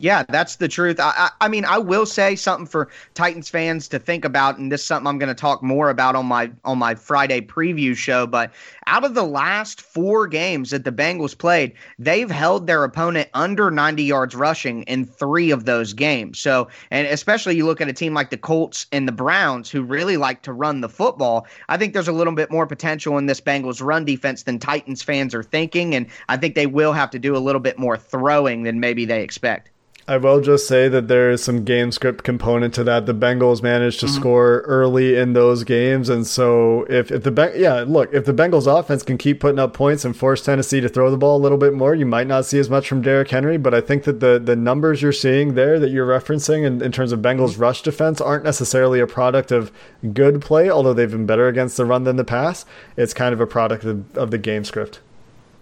Yeah, 0.00 0.24
that's 0.30 0.56
the 0.56 0.66
truth. 0.66 0.98
I, 0.98 1.12
I, 1.14 1.30
I, 1.42 1.48
mean, 1.48 1.66
I 1.66 1.76
will 1.76 2.06
say 2.06 2.34
something 2.34 2.66
for 2.66 2.88
Titans 3.12 3.50
fans 3.50 3.86
to 3.88 3.98
think 3.98 4.24
about, 4.24 4.56
and 4.56 4.72
this 4.72 4.80
is 4.80 4.86
something 4.86 5.06
I'm 5.06 5.18
going 5.18 5.28
to 5.28 5.34
talk 5.34 5.62
more 5.62 5.90
about 5.90 6.16
on 6.16 6.24
my 6.24 6.50
on 6.64 6.78
my 6.78 6.94
Friday 6.94 7.42
preview 7.42 7.94
show. 7.94 8.26
But 8.26 8.50
out 8.86 9.04
of 9.04 9.12
the 9.12 9.24
last 9.24 9.82
four 9.82 10.26
games 10.26 10.70
that 10.70 10.84
the 10.84 10.90
Bengals 10.90 11.36
played, 11.36 11.74
they've 11.98 12.30
held 12.30 12.66
their 12.66 12.82
opponent 12.82 13.28
under 13.34 13.70
90 13.70 14.02
yards 14.02 14.34
rushing 14.34 14.84
in 14.84 15.04
three 15.04 15.50
of 15.50 15.66
those 15.66 15.92
games. 15.92 16.38
So, 16.38 16.68
and 16.90 17.06
especially 17.06 17.56
you 17.56 17.66
look 17.66 17.82
at 17.82 17.88
a 17.88 17.92
team 17.92 18.14
like 18.14 18.30
the 18.30 18.38
Colts 18.38 18.86
and 18.92 19.06
the 19.06 19.12
Browns, 19.12 19.70
who 19.70 19.82
really 19.82 20.16
like 20.16 20.40
to 20.42 20.54
run 20.54 20.80
the 20.80 20.88
football. 20.88 21.46
I 21.68 21.76
think 21.76 21.92
there's 21.92 22.08
a 22.08 22.12
little 22.12 22.34
bit 22.34 22.50
more 22.50 22.66
potential 22.66 23.18
in 23.18 23.26
this 23.26 23.40
Bengals 23.40 23.84
run 23.84 24.06
defense 24.06 24.44
than 24.44 24.58
Titans 24.58 25.02
fans 25.02 25.34
are 25.34 25.42
thinking, 25.42 25.94
and 25.94 26.06
I 26.30 26.38
think 26.38 26.54
they 26.54 26.66
will 26.66 26.94
have 26.94 27.10
to 27.10 27.18
do 27.18 27.36
a 27.36 27.38
little 27.38 27.60
bit 27.60 27.78
more 27.78 27.98
throwing 27.98 28.62
than 28.62 28.80
maybe 28.80 29.04
they 29.04 29.22
expect. 29.22 29.70
I 30.08 30.16
will 30.16 30.40
just 30.40 30.66
say 30.66 30.88
that 30.88 31.08
there 31.08 31.30
is 31.30 31.42
some 31.42 31.64
game 31.64 31.92
script 31.92 32.24
component 32.24 32.74
to 32.74 32.84
that. 32.84 33.06
The 33.06 33.14
Bengals 33.14 33.62
managed 33.62 34.00
to 34.00 34.06
mm-hmm. 34.06 34.16
score 34.16 34.60
early 34.62 35.16
in 35.16 35.34
those 35.34 35.62
games, 35.62 36.08
and 36.08 36.26
so 36.26 36.84
if 36.88 37.10
if 37.12 37.22
the 37.22 37.52
yeah 37.56 37.84
look 37.86 38.12
if 38.12 38.24
the 38.24 38.32
Bengals 38.32 38.66
offense 38.66 39.02
can 39.02 39.18
keep 39.18 39.40
putting 39.40 39.58
up 39.58 39.72
points 39.74 40.04
and 40.04 40.16
force 40.16 40.42
Tennessee 40.42 40.80
to 40.80 40.88
throw 40.88 41.10
the 41.10 41.16
ball 41.16 41.36
a 41.36 41.42
little 41.42 41.58
bit 41.58 41.74
more, 41.74 41.94
you 41.94 42.06
might 42.06 42.26
not 42.26 42.44
see 42.44 42.58
as 42.58 42.70
much 42.70 42.88
from 42.88 43.02
Derrick 43.02 43.30
Henry. 43.30 43.56
But 43.56 43.74
I 43.74 43.80
think 43.80 44.04
that 44.04 44.20
the 44.20 44.38
the 44.38 44.56
numbers 44.56 45.02
you're 45.02 45.12
seeing 45.12 45.54
there 45.54 45.78
that 45.78 45.90
you're 45.90 46.08
referencing 46.08 46.64
in, 46.64 46.82
in 46.82 46.92
terms 46.92 47.12
of 47.12 47.20
Bengals 47.20 47.52
mm-hmm. 47.52 47.62
rush 47.62 47.82
defense 47.82 48.20
aren't 48.20 48.44
necessarily 48.44 49.00
a 49.00 49.06
product 49.06 49.52
of 49.52 49.70
good 50.12 50.40
play, 50.40 50.70
although 50.70 50.94
they've 50.94 51.10
been 51.10 51.26
better 51.26 51.46
against 51.46 51.76
the 51.76 51.84
run 51.84 52.04
than 52.04 52.16
the 52.16 52.24
pass. 52.24 52.64
It's 52.96 53.14
kind 53.14 53.32
of 53.32 53.40
a 53.40 53.46
product 53.46 53.84
of, 53.84 54.16
of 54.16 54.30
the 54.30 54.38
game 54.38 54.64
script. 54.64 55.00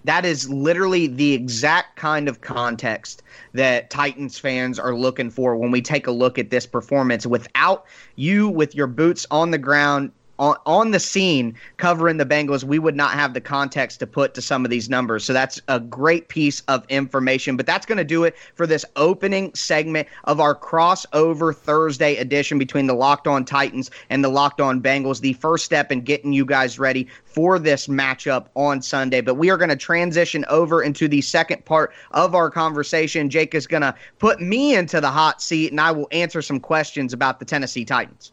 That 0.05 0.25
is 0.25 0.49
literally 0.49 1.07
the 1.07 1.33
exact 1.33 1.97
kind 1.97 2.29
of 2.29 2.41
context 2.41 3.23
that 3.53 3.91
Titans 3.91 4.39
fans 4.39 4.79
are 4.79 4.95
looking 4.95 5.31
for 5.31 5.57
when 5.57 5.71
we 5.71 5.83
take 5.83 6.07
a 6.07 6.13
look 6.13 6.39
at 6.39 6.51
this 6.51 6.67
performance. 6.67 7.27
Without 7.27 7.87
you 8.17 8.49
with 8.49 8.75
your 8.75 8.87
boots 8.87 9.27
on 9.31 9.51
the 9.51 9.59
ground, 9.59 10.13
on, 10.39 10.57
on 10.67 10.91
the 10.91 11.01
scene 11.01 11.55
covering 11.77 12.17
the 12.17 12.27
Bengals, 12.27 12.65
we 12.65 12.79
would 12.79 12.97
not 12.97 13.13
have 13.13 13.35
the 13.35 13.41
context 13.41 14.01
to 14.01 14.07
put 14.07 14.35
to 14.35 14.43
some 14.43 14.65
of 14.65 14.71
these 14.71 14.89
numbers. 14.89 15.25
So 15.25 15.33
that's 15.33 15.61
a 15.69 15.81
great 15.81 16.29
piece 16.29 16.61
of 16.69 16.85
information. 16.89 17.57
But 17.57 17.67
that's 17.67 17.87
going 17.87 17.99
to 17.99 18.05
do 18.05 18.25
it 18.25 18.37
for 18.55 18.67
this 18.67 18.85
opening 18.97 19.55
segment 19.55 20.09
of 20.25 20.41
our 20.41 20.55
crossover 20.55 21.55
Thursday 21.55 22.17
edition 22.17 22.59
between 22.59 22.87
the 22.87 22.95
Locked 22.95 23.27
On 23.27 23.45
Titans 23.45 23.91
and 24.11 24.25
the 24.25 24.29
Locked 24.29 24.61
On 24.61 24.81
Bengals. 24.81 25.21
The 25.21 25.33
first 25.35 25.65
step 25.65 25.91
in 25.93 26.03
getting 26.03 26.33
you 26.33 26.45
guys 26.45 26.79
ready 26.79 27.09
for 27.25 27.59
this 27.59 27.87
matchup 27.87 28.47
on 28.55 28.83
Sunday. 28.83 29.21
But 29.21 29.35
we 29.35 29.51
are 29.51 29.57
going 29.57 29.69
to 29.71 29.77
transition 29.77 30.45
over 30.49 30.83
into 30.83 31.09
the 31.09 31.21
second 31.21 31.65
part 31.65 31.93
of 32.13 32.35
our 32.35 32.51
conversation. 32.51 33.31
Jake 33.31 33.55
is 33.55 33.67
going 33.67 33.83
to 33.83 33.95
put 34.19 34.41
me 34.41 34.75
into 34.75 35.01
the 35.01 35.11
hot 35.11 35.43
seat, 35.43 35.71
and 35.71 35.81
I 35.81 35.93
will 35.93 36.09
answer 36.13 36.43
some 36.43 36.61
questions 36.61 37.13
about 37.13 37.39
the 37.39 37.45
Tennessee 37.45 37.85
Titans. 37.85 38.33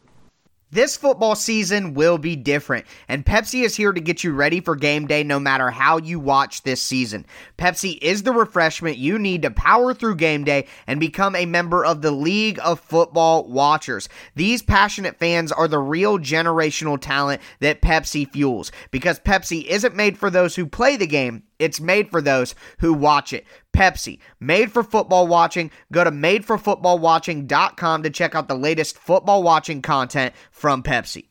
This 0.76 0.94
football 0.94 1.34
season 1.36 1.94
will 1.94 2.18
be 2.18 2.36
different, 2.36 2.84
and 3.08 3.24
Pepsi 3.24 3.64
is 3.64 3.76
here 3.76 3.94
to 3.94 4.00
get 4.02 4.22
you 4.22 4.34
ready 4.34 4.60
for 4.60 4.76
game 4.76 5.06
day 5.06 5.22
no 5.22 5.40
matter 5.40 5.70
how 5.70 5.96
you 5.96 6.20
watch 6.20 6.64
this 6.64 6.82
season. 6.82 7.24
Pepsi 7.56 7.96
is 8.02 8.24
the 8.24 8.32
refreshment 8.34 8.98
you 8.98 9.18
need 9.18 9.40
to 9.40 9.50
power 9.50 9.94
through 9.94 10.16
game 10.16 10.44
day 10.44 10.66
and 10.86 11.00
become 11.00 11.34
a 11.34 11.46
member 11.46 11.82
of 11.82 12.02
the 12.02 12.10
League 12.10 12.58
of 12.62 12.78
Football 12.78 13.48
Watchers. 13.48 14.10
These 14.34 14.60
passionate 14.60 15.16
fans 15.16 15.50
are 15.50 15.66
the 15.66 15.78
real 15.78 16.18
generational 16.18 17.00
talent 17.00 17.40
that 17.60 17.80
Pepsi 17.80 18.30
fuels 18.30 18.70
because 18.90 19.18
Pepsi 19.18 19.64
isn't 19.64 19.96
made 19.96 20.18
for 20.18 20.28
those 20.28 20.56
who 20.56 20.66
play 20.66 20.98
the 20.98 21.06
game, 21.06 21.42
it's 21.58 21.80
made 21.80 22.10
for 22.10 22.20
those 22.20 22.54
who 22.78 22.92
watch 22.92 23.32
it. 23.32 23.46
Pepsi, 23.74 24.18
made 24.40 24.72
for 24.72 24.82
football 24.82 25.26
watching. 25.26 25.70
Go 25.92 26.04
to 26.04 26.10
madeforfootballwatching.com 26.10 28.02
to 28.02 28.10
check 28.10 28.34
out 28.34 28.48
the 28.48 28.54
latest 28.54 28.98
football 28.98 29.42
watching 29.42 29.82
content 29.82 30.34
from 30.50 30.82
Pepsi. 30.82 31.26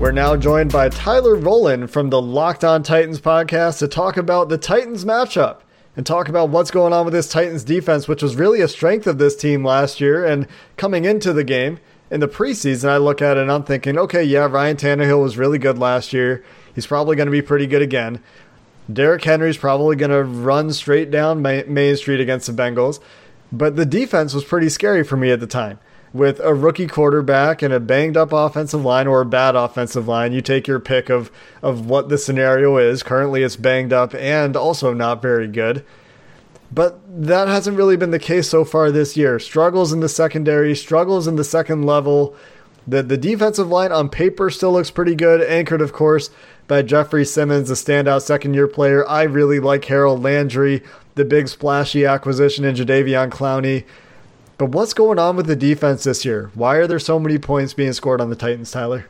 We're 0.00 0.12
now 0.12 0.34
joined 0.34 0.72
by 0.72 0.88
Tyler 0.88 1.36
Rowland 1.36 1.90
from 1.90 2.08
the 2.08 2.22
Locked 2.22 2.64
On 2.64 2.82
Titans 2.82 3.20
podcast 3.20 3.80
to 3.80 3.86
talk 3.86 4.16
about 4.16 4.48
the 4.48 4.56
Titans 4.56 5.04
matchup 5.04 5.60
and 5.96 6.06
talk 6.06 6.28
about 6.28 6.50
what's 6.50 6.70
going 6.70 6.92
on 6.92 7.04
with 7.04 7.14
this 7.14 7.28
Titans 7.28 7.64
defense, 7.64 8.06
which 8.06 8.22
was 8.22 8.36
really 8.36 8.60
a 8.60 8.68
strength 8.68 9.06
of 9.06 9.18
this 9.18 9.36
team 9.36 9.64
last 9.64 10.00
year. 10.00 10.24
And 10.24 10.46
coming 10.76 11.04
into 11.04 11.32
the 11.32 11.44
game 11.44 11.80
in 12.10 12.20
the 12.20 12.28
preseason, 12.28 12.88
I 12.88 12.96
look 12.96 13.20
at 13.20 13.36
it 13.36 13.40
and 13.40 13.50
I'm 13.50 13.64
thinking, 13.64 13.98
okay, 13.98 14.22
yeah, 14.22 14.46
Ryan 14.46 14.76
Tannehill 14.76 15.22
was 15.22 15.36
really 15.36 15.58
good 15.58 15.78
last 15.78 16.12
year. 16.12 16.44
He's 16.74 16.86
probably 16.86 17.16
going 17.16 17.26
to 17.26 17.32
be 17.32 17.42
pretty 17.42 17.66
good 17.66 17.82
again. 17.82 18.22
Derrick 18.92 19.24
Henry's 19.24 19.56
probably 19.56 19.96
going 19.96 20.10
to 20.10 20.24
run 20.24 20.72
straight 20.72 21.10
down 21.10 21.42
Main 21.42 21.96
Street 21.96 22.20
against 22.20 22.46
the 22.46 22.52
Bengals. 22.52 23.00
But 23.52 23.76
the 23.76 23.86
defense 23.86 24.32
was 24.32 24.44
pretty 24.44 24.68
scary 24.68 25.02
for 25.02 25.16
me 25.16 25.30
at 25.30 25.40
the 25.40 25.46
time. 25.46 25.78
With 26.12 26.40
a 26.40 26.54
rookie 26.54 26.88
quarterback 26.88 27.62
and 27.62 27.72
a 27.72 27.78
banged 27.78 28.16
up 28.16 28.32
offensive 28.32 28.84
line 28.84 29.06
or 29.06 29.20
a 29.20 29.26
bad 29.26 29.54
offensive 29.54 30.08
line, 30.08 30.32
you 30.32 30.40
take 30.40 30.66
your 30.66 30.80
pick 30.80 31.08
of, 31.08 31.30
of 31.62 31.86
what 31.86 32.08
the 32.08 32.18
scenario 32.18 32.78
is. 32.78 33.04
Currently, 33.04 33.44
it's 33.44 33.54
banged 33.54 33.92
up 33.92 34.12
and 34.14 34.56
also 34.56 34.92
not 34.92 35.22
very 35.22 35.46
good. 35.46 35.84
But 36.72 37.00
that 37.08 37.48
hasn't 37.48 37.76
really 37.76 37.96
been 37.96 38.10
the 38.10 38.18
case 38.18 38.48
so 38.48 38.64
far 38.64 38.90
this 38.90 39.16
year. 39.16 39.38
Struggles 39.38 39.92
in 39.92 40.00
the 40.00 40.08
secondary, 40.08 40.74
struggles 40.74 41.28
in 41.28 41.36
the 41.36 41.44
second 41.44 41.84
level. 41.84 42.34
The, 42.86 43.02
the 43.02 43.16
defensive 43.16 43.68
line 43.68 43.92
on 43.92 44.08
paper 44.08 44.50
still 44.50 44.72
looks 44.72 44.90
pretty 44.90 45.14
good, 45.14 45.42
anchored, 45.42 45.80
of 45.80 45.92
course, 45.92 46.30
by 46.66 46.82
Jeffery 46.82 47.24
Simmons, 47.24 47.70
a 47.70 47.74
standout 47.74 48.22
second 48.22 48.54
year 48.54 48.68
player. 48.68 49.06
I 49.08 49.22
really 49.24 49.60
like 49.60 49.84
Harold 49.84 50.22
Landry, 50.22 50.82
the 51.14 51.24
big 51.24 51.48
splashy 51.48 52.04
acquisition 52.04 52.64
in 52.64 52.74
Jadeveon 52.74 53.30
Clowney. 53.30 53.84
But 54.60 54.72
what's 54.72 54.92
going 54.92 55.18
on 55.18 55.36
with 55.36 55.46
the 55.46 55.56
defense 55.56 56.04
this 56.04 56.22
year? 56.22 56.50
Why 56.52 56.76
are 56.76 56.86
there 56.86 56.98
so 56.98 57.18
many 57.18 57.38
points 57.38 57.72
being 57.72 57.94
scored 57.94 58.20
on 58.20 58.28
the 58.28 58.36
Titans, 58.36 58.70
Tyler? 58.70 59.06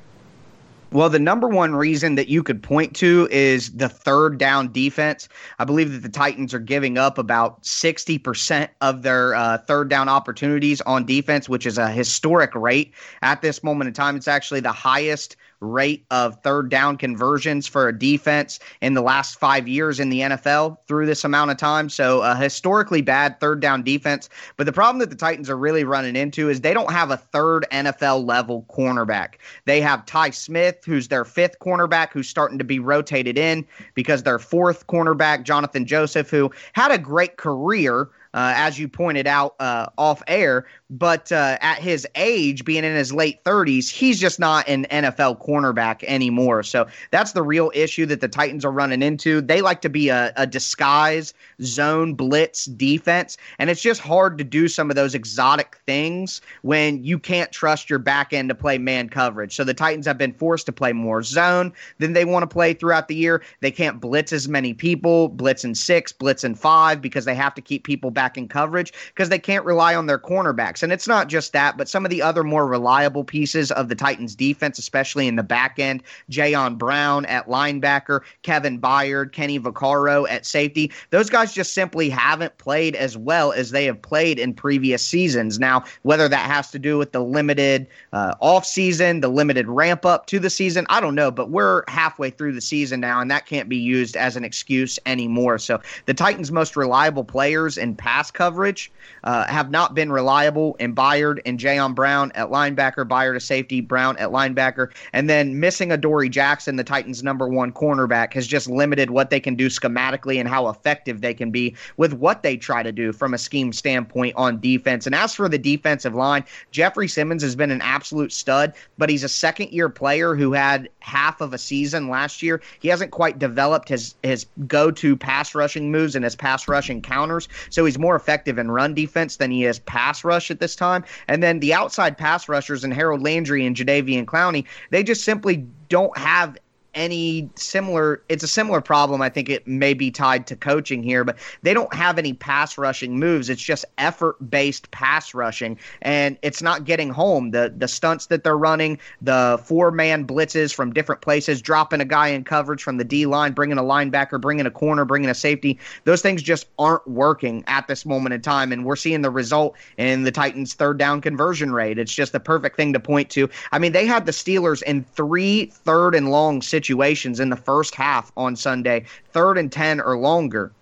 Well, 0.93 1.11
the 1.11 1.19
number 1.19 1.49
one 1.49 1.75
reason 1.75 2.15
that 2.15 2.29
you 2.29 2.45
could 2.45 2.63
point 2.63 2.95
to 2.99 3.27
is 3.33 3.73
the 3.73 3.89
third 3.89 4.39
down 4.39 4.71
defense. 4.71 5.29
I 5.59 5.65
believe 5.65 5.91
that 5.91 6.03
the 6.03 6.09
Titans 6.09 6.55
are 6.55 6.61
giving 6.61 6.99
up 6.99 7.19
about 7.19 7.65
60% 7.65 8.69
of 8.81 9.03
their 9.03 9.35
uh, 9.35 9.59
third 9.59 9.89
down 9.89 10.09
opportunities 10.09 10.81
on 10.83 11.05
defense, 11.05 11.49
which 11.49 11.67
is 11.67 11.79
a 11.79 11.91
historic 11.91 12.55
rate 12.55 12.95
at 13.23 13.43
this 13.43 13.65
moment 13.65 13.89
in 13.89 13.95
time. 13.95 14.15
It's 14.15 14.29
actually 14.29 14.61
the 14.61 14.71
highest 14.71 15.35
rate 15.61 16.05
of 16.11 16.41
third 16.43 16.71
down 16.71 16.97
conversions 16.97 17.67
for 17.67 17.89
a 17.89 17.99
defense 17.99 18.59
in 18.81 18.95
the 18.95 19.03
last 19.03 19.39
five 19.39 19.69
years 19.69 20.01
in 20.01 20.09
the 20.09 20.21
NFL 20.21 20.79
through 20.87 21.07
this 21.07 21.25
amount 21.25 21.51
of 21.51 21.57
time. 21.57 21.89
So, 21.89 22.23
a 22.23 22.35
historically 22.35 23.03
bad 23.03 23.39
third 23.41 23.61
down 23.61 23.83
defense. 23.83 24.29
But 24.57 24.67
the 24.67 24.73
problem 24.73 24.99
that 25.01 25.11
the 25.11 25.17
Titans 25.17 25.51
are 25.51 25.57
really 25.57 25.85
running 25.85 26.17
into 26.17 26.49
is 26.49 26.61
they 26.61 26.75
don't 26.75 26.93
have 26.93 27.11
a 27.11 27.17
third 27.17 27.67
NFL 27.73 28.27
level 28.27 28.67
cornerback. 28.71 29.35
They 29.67 29.81
have 29.81 30.07
Tye 30.07 30.31
Smith, 30.31 30.85
who's 30.85 31.09
their 31.09 31.25
fifth 31.25 31.59
cornerback, 31.61 32.13
who's 32.13 32.29
starting 32.29 32.59
to 32.59 32.65
be 32.65 32.79
rotated 32.79 33.39
in 33.39 33.67
because 33.95 34.23
their 34.23 34.39
fourth 34.39 34.87
cornerback, 34.87 35.45
Johnathan 35.45 35.85
Joseph, 35.85 36.31
who 36.31 36.51
had 36.73 36.91
a 36.91 36.99
great 36.99 37.37
career 37.37 38.09
uh, 38.35 38.53
as 38.57 38.79
you 38.79 38.89
pointed 38.89 39.27
out 39.27 39.55
uh, 39.61 39.87
off 39.99 40.23
air. 40.27 40.67
But 40.93 41.31
uh, 41.31 41.57
at 41.61 41.79
his 41.79 42.07
age, 42.17 42.65
being 42.65 42.83
in 42.83 42.97
his 42.97 43.13
late 43.13 43.45
30s, 43.45 43.89
he's 43.89 44.19
just 44.19 44.41
not 44.41 44.69
an 44.69 44.87
NFL 44.91 45.45
cornerback 45.45 46.03
anymore. 46.05 46.65
So 46.65 46.87
that's 47.13 47.33
the 47.33 47.43
real 47.43 47.71
issue 47.75 48.07
that 48.07 48.21
the 48.21 48.29
Titans 48.29 48.65
are 48.65 48.73
running 48.73 49.03
into. 49.03 49.41
They 49.41 49.61
like 49.61 49.83
to 49.83 49.89
be 49.89 50.09
a, 50.09 50.33
a 50.37 50.49
disguise 50.49 51.33
zone 51.63 52.15
blitz 52.15 52.65
defense, 52.65 53.37
and 53.61 53.71
it's 53.71 53.83
just 53.83 54.01
hard 54.01 54.37
to 54.39 54.45
do 54.45 54.67
some 54.67 54.91
of 54.91 54.97
those 54.97 55.15
exotic 55.15 55.81
things 55.87 56.41
when 56.63 57.05
you 57.05 57.21
can't 57.21 57.53
trust 57.53 57.89
your 57.89 58.01
back 58.01 58.33
end 58.33 58.49
to 58.49 58.55
play 58.55 58.77
man 58.79 59.09
coverage. 59.09 59.55
So 59.55 59.63
the 59.63 59.75
Titans 59.75 60.07
have 60.07 60.19
been 60.19 60.33
forced 60.33 60.67
to 60.67 60.73
play 60.73 60.93
more 60.93 61.23
zone 61.23 61.73
than 61.99 62.15
they 62.15 62.25
want 62.25 62.43
to 62.43 62.53
play 62.53 62.75
throughout 62.75 63.07
the 63.07 63.15
year. 63.15 63.43
They 63.61 63.71
can't 63.71 64.01
blitz 64.01 64.33
as 64.33 64.49
many 64.49 64.75
people, 64.75 65.29
blitz 65.29 65.65
in 65.65 65.77
six, 65.77 66.11
blitz 66.11 66.43
in 66.43 66.57
five, 66.57 67.01
because 67.01 67.27
they 67.27 67.35
have 67.37 67.55
to 67.55 67.63
keep 67.63 67.85
people 67.85 68.11
back 68.11 68.20
in 68.37 68.49
coverage 68.49 68.93
because 69.09 69.29
they 69.29 69.39
can't 69.39 69.65
rely 69.65 69.95
on 69.95 70.07
their 70.07 70.19
cornerbacks. 70.19 70.83
And 70.83 70.93
it's 70.93 71.09
not 71.09 71.29
just 71.29 71.53
that, 71.53 71.77
but 71.77 71.89
some 71.89 72.05
of 72.05 72.11
the 72.11 72.23
other 72.23 72.45
more 72.45 72.67
reliable 72.67 73.25
pieces 73.25 73.71
of 73.73 73.89
the 73.89 73.95
Titans 73.95 74.35
defense, 74.35 74.79
especially 74.79 75.27
in 75.27 75.37
the 75.37 75.43
back 75.43 75.79
end, 75.79 76.03
Jayon 76.31 76.79
Brown 76.79 77.25
at 77.27 77.49
linebacker, 77.49 78.21
Kevin 78.43 78.81
Byard, 78.81 79.33
Kenny 79.33 79.59
Vaccaro 79.59 80.29
at 80.29 80.47
safety. 80.47 80.93
Those 81.11 81.31
guys 81.31 81.53
just 81.53 81.75
simply 81.75 82.09
haven't 82.09 82.59
played 82.59 82.95
as 82.97 83.17
well 83.17 83.53
as 83.53 83.71
they 83.71 83.85
have 83.87 84.01
played 84.01 84.39
in 84.39 84.55
previous 84.55 85.05
seasons. 85.05 85.59
Now, 85.59 85.85
whether 86.03 86.29
that 86.29 86.51
has 86.51 86.71
to 86.73 86.79
do 86.79 86.99
with 86.99 87.13
the 87.13 87.21
limited 87.21 87.87
uh, 88.13 88.35
off 88.41 88.67
season, 88.67 89.21
the 89.21 89.29
limited 89.29 89.69
ramp 89.69 90.05
up 90.05 90.27
to 90.27 90.39
the 90.39 90.51
season, 90.51 90.87
I 90.91 91.01
don't 91.01 91.15
know, 91.15 91.31
but 91.31 91.51
we're 91.51 91.85
halfway 91.89 92.31
through 92.31 92.53
the 92.53 92.61
season 92.61 93.01
now, 93.01 93.21
and 93.21 93.31
that 93.31 93.47
can't 93.47 93.69
be 93.69 93.77
used 93.77 94.17
as 94.17 94.37
an 94.37 94.45
excuse 94.45 94.99
anymore. 95.07 95.59
So 95.59 95.81
the 96.07 96.15
Titans' 96.15 96.53
most 96.53 96.77
reliable 96.77 97.25
players 97.25 97.79
in 97.79 97.97
coverage 98.33 98.91
uh, 99.25 99.47
have 99.47 99.71
not 99.71 99.95
been 99.95 100.11
reliable 100.11 100.75
in 100.79 100.95
Byard 100.95 101.41
and 101.47 101.59
Jayon 101.59 101.95
Brown 101.95 102.33
at 102.35 102.49
linebacker, 102.49 103.07
Byard 103.07 103.35
to 103.35 103.41
safety, 103.41 103.81
Brown 103.81 104.17
at 104.19 104.31
linebacker, 104.31 104.91
and 105.13 105.29
then 105.29 105.61
missing 105.61 105.93
Adoree 105.93 106.29
Jackson, 106.29 106.77
the 106.77 106.85
Titans' 106.85 107.23
number 107.23 107.49
one 107.49 107.73
cornerback, 107.73 108.33
has 108.33 108.47
just 108.47 108.69
limited 108.69 109.11
what 109.11 109.31
they 109.31 109.41
can 109.41 109.55
do 109.55 109.69
schematically 109.69 110.39
and 110.39 110.49
how 110.49 110.69
effective 110.69 111.21
they 111.21 111.35
can 111.35 111.51
be 111.51 111.75
with 111.97 112.13
what 112.15 112.43
they 112.43 112.57
try 112.57 112.83
to 112.83 112.93
do 112.93 113.13
from 113.13 113.35
a 113.35 113.39
scheme 113.39 113.73
standpoint 113.73 114.35
on 114.37 114.61
defense. 114.61 115.07
And 115.07 115.15
as 115.15 115.35
for 115.35 115.49
the 115.49 115.59
defensive 115.59 116.15
line, 116.15 116.45
Jeffery 116.71 117.09
Simmons 117.09 117.43
has 117.43 117.55
been 117.55 117.71
an 117.71 117.83
absolute 117.83 118.33
stud, 118.33 118.75
but 118.99 119.09
he's 119.09 119.25
a 119.25 119.29
second 119.29 119.71
year 119.71 119.89
player 119.89 120.35
who 120.35 120.53
had 120.53 120.89
half 121.01 121.41
of 121.41 121.55
a 121.55 121.59
season 121.59 122.09
last 122.09 122.43
year. 122.43 122.61
He 122.81 122.89
hasn't 122.89 123.11
quite 123.11 123.39
developed 123.39 123.89
his 123.89 124.15
his 124.23 124.47
go 124.67 124.91
to 124.91 125.17
pass 125.17 125.55
rushing 125.55 125.91
moves 125.91 126.15
and 126.15 126.25
his 126.25 126.37
pass 126.37 126.67
rushing 126.69 127.03
counters, 127.03 127.49
so 127.71 127.85
he's 127.85 127.99
more 128.01 128.17
effective 128.17 128.59
in 128.59 128.71
run 128.71 128.95
defense 128.95 129.37
than 129.37 129.51
he 129.51 129.65
is 129.65 129.79
pass 129.79 130.25
rush 130.25 130.51
at 130.51 130.59
this 130.59 130.75
time. 130.75 131.05
And 131.29 131.43
then 131.43 131.61
the 131.61 131.75
outside 131.75 132.19
pass 132.19 132.49
rushers 132.49 132.83
and 132.83 132.93
Harold 132.93 133.23
Landry 133.23 133.65
and 133.65 133.77
Jadeveon 133.77 134.25
Clowney, 134.25 134.65
they 134.91 135.03
just 135.03 135.25
simply 135.25 135.67
don't 135.89 136.17
have 136.17 136.57
any 137.01 137.49
similar 137.55 138.23
it's 138.29 138.45
a 138.45 138.49
similar 138.49 138.81
problem 138.81 139.23
i 139.23 139.29
think 139.29 139.49
it 139.49 139.67
may 139.67 139.95
be 139.95 140.11
tied 140.11 140.47
to 140.47 140.55
coaching 140.55 141.03
here 141.03 141.25
but 141.25 141.39
they 141.63 141.73
don't 141.73 141.93
have 141.95 142.19
any 142.19 142.33
pass 142.33 142.77
rushing 142.79 143.19
moves. 143.19 143.49
It's 143.49 143.63
just 143.63 143.85
effort 143.99 144.37
based 144.51 144.91
pass 144.91 145.35
rushing 145.35 145.79
and 146.03 146.37
it's 146.43 146.63
not 146.63 146.85
getting 146.85 147.11
home. 147.11 147.51
The 147.51 147.73
the 147.77 147.89
stunts 147.89 148.27
that 148.27 148.45
they're 148.45 148.59
running 148.59 148.99
the 149.21 149.61
four 149.65 149.91
man 149.91 150.27
blitzes 150.27 150.75
from 150.75 150.93
different 150.93 151.21
places 151.23 151.63
dropping 151.63 152.01
a 152.01 152.05
guy 152.05 152.29
in 152.29 152.45
coverage 152.45 152.83
from 152.83 152.97
the 152.97 153.05
d 153.05 153.27
line 153.27 153.53
bringing 153.53 153.79
a 153.79 153.83
linebacker 153.83 154.41
bringing 154.41 154.67
a 154.67 154.71
corner 154.71 155.05
bringing 155.05 155.31
a 155.31 155.35
safety 155.35 155.79
those 156.05 156.23
things 156.23 156.43
just 156.43 156.67
aren't 156.79 157.07
working 157.07 157.65
at 157.67 157.87
this 157.89 158.05
moment 158.05 158.35
in 158.35 158.43
time 158.43 158.73
and 158.73 158.85
we're 158.85 158.97
seeing 158.97 159.23
the 159.23 159.31
result 159.31 159.77
in 159.97 160.25
the 160.25 160.33
titans 160.33 160.75
third 160.75 160.99
down 160.99 161.21
conversion 161.21 161.73
rate. 161.73 161.99
It's 161.99 162.15
just 162.15 162.33
the 162.33 162.41
perfect 162.41 162.77
thing 162.77 162.93
to 162.93 163.01
point 163.01 163.31
to. 163.31 163.49
I 163.73 163.79
mean 163.79 163.93
they 163.93 164.07
had 164.07 164.27
the 164.27 164.33
steelers 164.33 164.83
in 164.83 165.05
three 165.05 165.67
third 165.67 166.15
and 166.15 166.31
long 166.31 166.63
situations 166.63 166.90
situations 166.91 167.39
in 167.39 167.51
the 167.51 167.57
first 167.57 167.95
half 167.95 168.33
on 168.37 168.57
Sunday, 168.57 169.05
third 169.31 169.57
and 169.57 169.71
10 169.71 170.01
or 170.01 170.19
longer. 170.19 170.73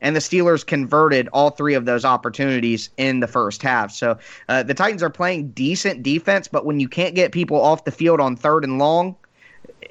And 0.00 0.14
the 0.14 0.20
Steelers 0.20 0.64
converted 0.64 1.28
all 1.32 1.50
three 1.50 1.74
of 1.74 1.86
those 1.86 2.04
opportunities 2.04 2.88
in 2.96 3.18
the 3.18 3.26
first 3.26 3.62
half. 3.62 3.90
So 3.90 4.16
uh, 4.48 4.62
the 4.62 4.74
Titans 4.74 5.02
are 5.02 5.10
playing 5.10 5.50
decent 5.50 6.04
defense, 6.04 6.46
but 6.46 6.64
when 6.64 6.78
you 6.78 6.88
can't 6.88 7.16
get 7.16 7.32
people 7.32 7.60
off 7.60 7.84
the 7.84 7.90
field 7.90 8.20
on 8.20 8.36
third 8.36 8.62
and 8.62 8.78
long, 8.78 9.16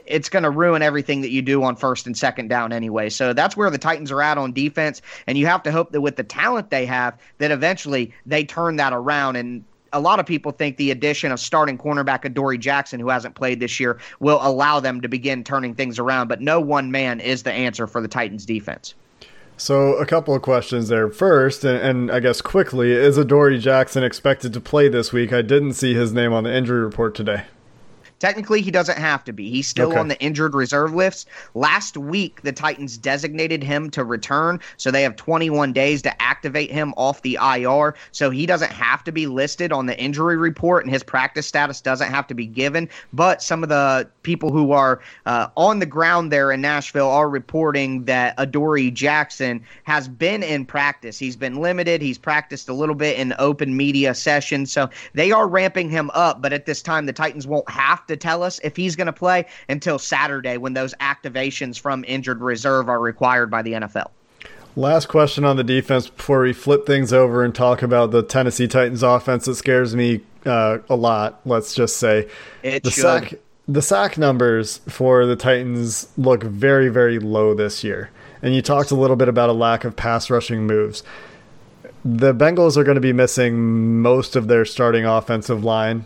it's 0.06 0.30
going 0.30 0.44
to 0.44 0.50
ruin 0.50 0.82
everything 0.82 1.20
that 1.22 1.32
you 1.32 1.42
do 1.42 1.62
on 1.64 1.76
first 1.76 2.08
and 2.08 2.18
second 2.18 2.48
down 2.48 2.72
anyway. 2.72 3.10
So 3.10 3.34
that's 3.34 3.58
where 3.58 3.70
the 3.70 3.78
Titans 3.78 4.14
are 4.14 4.22
at 4.22 4.38
on 4.38 4.54
defense. 4.54 5.02
And 5.28 5.38
you 5.38 5.46
have 5.48 5.64
to 5.64 5.74
hope 5.74 5.92
that 5.92 6.00
with 6.00 6.16
the 6.16 6.24
talent 6.24 6.70
they 6.70 6.86
have, 6.86 7.20
that 7.40 7.52
eventually 7.52 8.14
they 8.26 8.46
turn 8.46 8.78
that 8.78 8.94
around. 8.94 9.36
And 9.36 9.66
a 9.96 10.00
lot 10.00 10.20
of 10.20 10.26
people 10.26 10.52
think 10.52 10.76
the 10.76 10.92
addition 10.92 11.32
of 11.32 11.40
starting 11.40 11.78
cornerback 11.78 12.26
Adoree 12.26 12.58
Jackson, 12.58 13.00
who 13.00 13.10
hasn't 13.10 13.34
played 13.34 13.62
this 13.62 13.80
year, 13.80 13.98
will 14.20 14.40
allow 14.42 14.82
them 14.82 15.00
to 15.02 15.08
begin 15.08 15.44
turning 15.44 15.74
things 15.74 15.98
around. 15.98 16.28
But 16.28 16.42
no 16.42 16.60
one 16.60 16.92
man 16.92 17.22
is 17.22 17.44
the 17.44 17.54
answer 17.54 17.88
for 17.88 18.02
the 18.02 18.08
Titans 18.10 18.46
defense. 18.46 18.94
So 19.58 19.94
a 19.94 20.06
couple 20.06 20.36
of 20.36 20.42
questions 20.42 20.90
there. 20.90 21.10
First, 21.10 21.64
and, 21.64 21.78
and, 21.78 22.12
I 22.12 22.20
guess 22.20 22.42
quickly, 22.42 22.92
is 22.92 23.18
Adoree 23.18 23.58
Jackson 23.58 24.04
expected 24.04 24.52
to 24.52 24.60
play 24.60 24.90
this 24.90 25.14
week? 25.14 25.32
I 25.32 25.42
didn't 25.42 25.74
see 25.74 25.94
his 25.94 26.12
name 26.12 26.34
on 26.34 26.44
the 26.44 26.54
injury 26.54 26.82
report 26.82 27.16
today. 27.16 27.44
Technically, 28.20 28.62
he 28.62 28.72
doesn't 28.72 28.98
have 28.98 29.24
to 29.26 29.34
be. 29.34 29.50
He's 29.50 29.68
still 29.68 29.90
okay. 29.90 30.00
on 30.00 30.08
the 30.08 30.20
injured 30.22 30.56
reserve 30.56 30.94
list. 30.94 31.28
Last 31.54 31.98
week, 31.98 32.42
the 32.44 32.52
Titans 32.52 32.98
designated 32.98 33.64
him 33.64 33.90
to 33.92 34.04
return, 34.04 34.60
so 34.78 34.90
they 34.90 35.04
have 35.04 35.16
21 35.16 35.74
days 35.74 36.02
to 36.04 36.22
activate 36.22 36.72
him 36.72 36.94
off 36.96 37.22
the 37.22 37.38
IR. 37.42 37.96
So 38.12 38.30
he 38.30 38.46
doesn't 38.46 38.72
have 38.72 39.04
to 39.04 39.12
be 39.12 39.28
listed 39.28 39.72
on 39.72 39.86
the 39.86 40.00
injury 40.00 40.38
report, 40.38 40.86
and 40.86 40.94
his 40.94 41.04
practice 41.04 41.46
status 41.46 41.82
doesn't 41.82 42.10
have 42.10 42.28
to 42.28 42.34
be 42.34 42.46
given. 42.46 42.90
But 43.12 43.42
some 43.42 43.64
of 43.64 43.70
the 43.70 44.08
people 44.24 44.52
who 44.52 44.72
are 44.72 45.02
uh, 45.26 45.48
on 45.58 45.80
the 45.80 45.86
ground 45.86 46.32
there 46.32 46.52
in 46.52 46.62
Nashville 46.62 47.10
are 47.10 47.30
reporting 47.30 48.06
that 48.06 48.34
Adoree 48.38 48.92
Jackson 48.92 49.64
has 49.84 50.08
been 50.08 50.42
in 50.42 50.66
practice. 50.66 51.20
He's 51.20 51.36
been 51.36 51.58
limited. 51.58 52.02
He's 52.02 52.18
practiced 52.18 52.70
a 52.70 52.74
little 52.74 52.96
bit 52.96 53.20
in 53.20 53.34
open 53.40 53.76
media 53.76 54.16
sessions, 54.16 54.72
so 54.72 54.90
they 55.14 55.32
are 55.32 55.48
ramping 55.48 55.90
him 55.90 56.10
up. 56.14 56.42
But 56.42 56.54
at 56.54 56.66
this 56.66 56.82
time, 56.82 57.06
the 57.06 57.14
Titans 57.14 57.46
won't 57.46 57.70
have 57.70 58.05
to 58.08 58.18
tell 58.18 58.44
us 58.44 58.60
if 58.64 58.76
he's 58.76 58.96
going 58.96 59.08
to 59.08 59.14
play 59.14 59.46
until 59.70 60.00
Saturday 60.00 60.58
when 60.58 60.74
those 60.74 60.94
activations 60.96 61.80
from 61.80 62.04
injured 62.08 62.42
reserve 62.42 62.90
are 62.90 63.00
required 63.00 63.50
by 63.50 63.62
the 63.62 63.74
NFL. 63.74 64.10
Last 64.76 65.08
question 65.08 65.46
on 65.46 65.56
the 65.56 65.64
defense 65.64 66.10
before 66.10 66.42
we 66.42 66.52
flip 66.52 66.86
things 66.86 67.14
over 67.14 67.44
and 67.44 67.56
talk 67.56 67.82
about 67.82 68.12
the 68.12 68.22
Tennessee 68.22 68.68
Titans 68.68 69.04
offense 69.04 69.46
that 69.46 69.56
scares 69.56 69.96
me 69.96 70.22
uh, 70.46 70.80
a 70.90 70.96
lot. 70.96 71.40
Let's 71.46 71.74
just 71.74 71.98
say 71.98 72.28
it 72.62 72.84
the 72.84 72.92
should. 72.92 73.02
sack 73.02 73.34
the 73.68 73.82
sack 73.82 74.18
numbers 74.18 74.78
for 74.90 75.26
the 75.26 75.36
Titans 75.36 76.10
look 76.18 76.44
very 76.44 76.90
very 76.90 77.20
low 77.20 77.54
this 77.54 77.84
year. 77.84 78.10
And 78.42 78.54
you 78.54 78.62
talked 78.62 78.92
a 78.92 78.96
little 78.96 79.16
bit 79.16 79.30
about 79.30 79.50
a 79.50 79.54
lack 79.54 79.86
of 79.86 79.96
pass 79.96 80.30
rushing 80.30 80.68
moves 80.68 81.04
the 82.06 82.36
Bengals 82.36 82.78
are 82.78 82.84
going 82.84 82.96
to 82.96 83.02
be 83.02 83.14
missing 83.14 84.00
most 84.00 84.36
of 84.36 84.48
their 84.48 84.64
starting 84.64 85.06
offensive 85.06 85.64
line, 85.64 86.06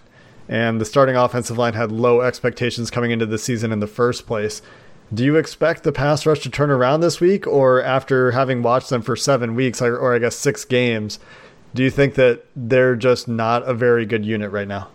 and 0.49 0.81
the 0.81 0.85
starting 0.85 1.15
offensive 1.15 1.57
line 1.57 1.75
had 1.75 1.91
low 1.91 2.21
expectations 2.21 2.89
coming 2.89 3.11
into 3.11 3.27
the 3.27 3.37
season 3.37 3.71
in 3.71 3.79
the 3.79 3.87
first 3.87 4.25
place. 4.25 4.63
Do 5.13 5.23
you 5.23 5.37
expect 5.37 5.83
the 5.83 5.91
pass 5.91 6.25
rush 6.25 6.39
to 6.39 6.49
turn 6.49 6.71
around 6.71 7.01
this 7.01 7.21
week, 7.21 7.47
or 7.47 7.81
after 7.81 8.31
having 8.31 8.63
watched 8.63 8.89
them 8.89 9.01
for 9.01 9.15
seven 9.15 9.55
weeks, 9.55 9.81
or, 9.81 9.97
or 9.97 10.13
I 10.13 10.19
guess 10.19 10.35
six 10.35 10.65
games, 10.65 11.19
do 11.73 11.83
you 11.83 11.91
think 11.91 12.15
that 12.15 12.45
they're 12.55 12.95
just 12.95 13.27
not 13.27 13.63
a 13.67 13.73
very 13.73 14.05
good 14.05 14.25
unit 14.25 14.51
right 14.51 14.67
now? 14.67 14.89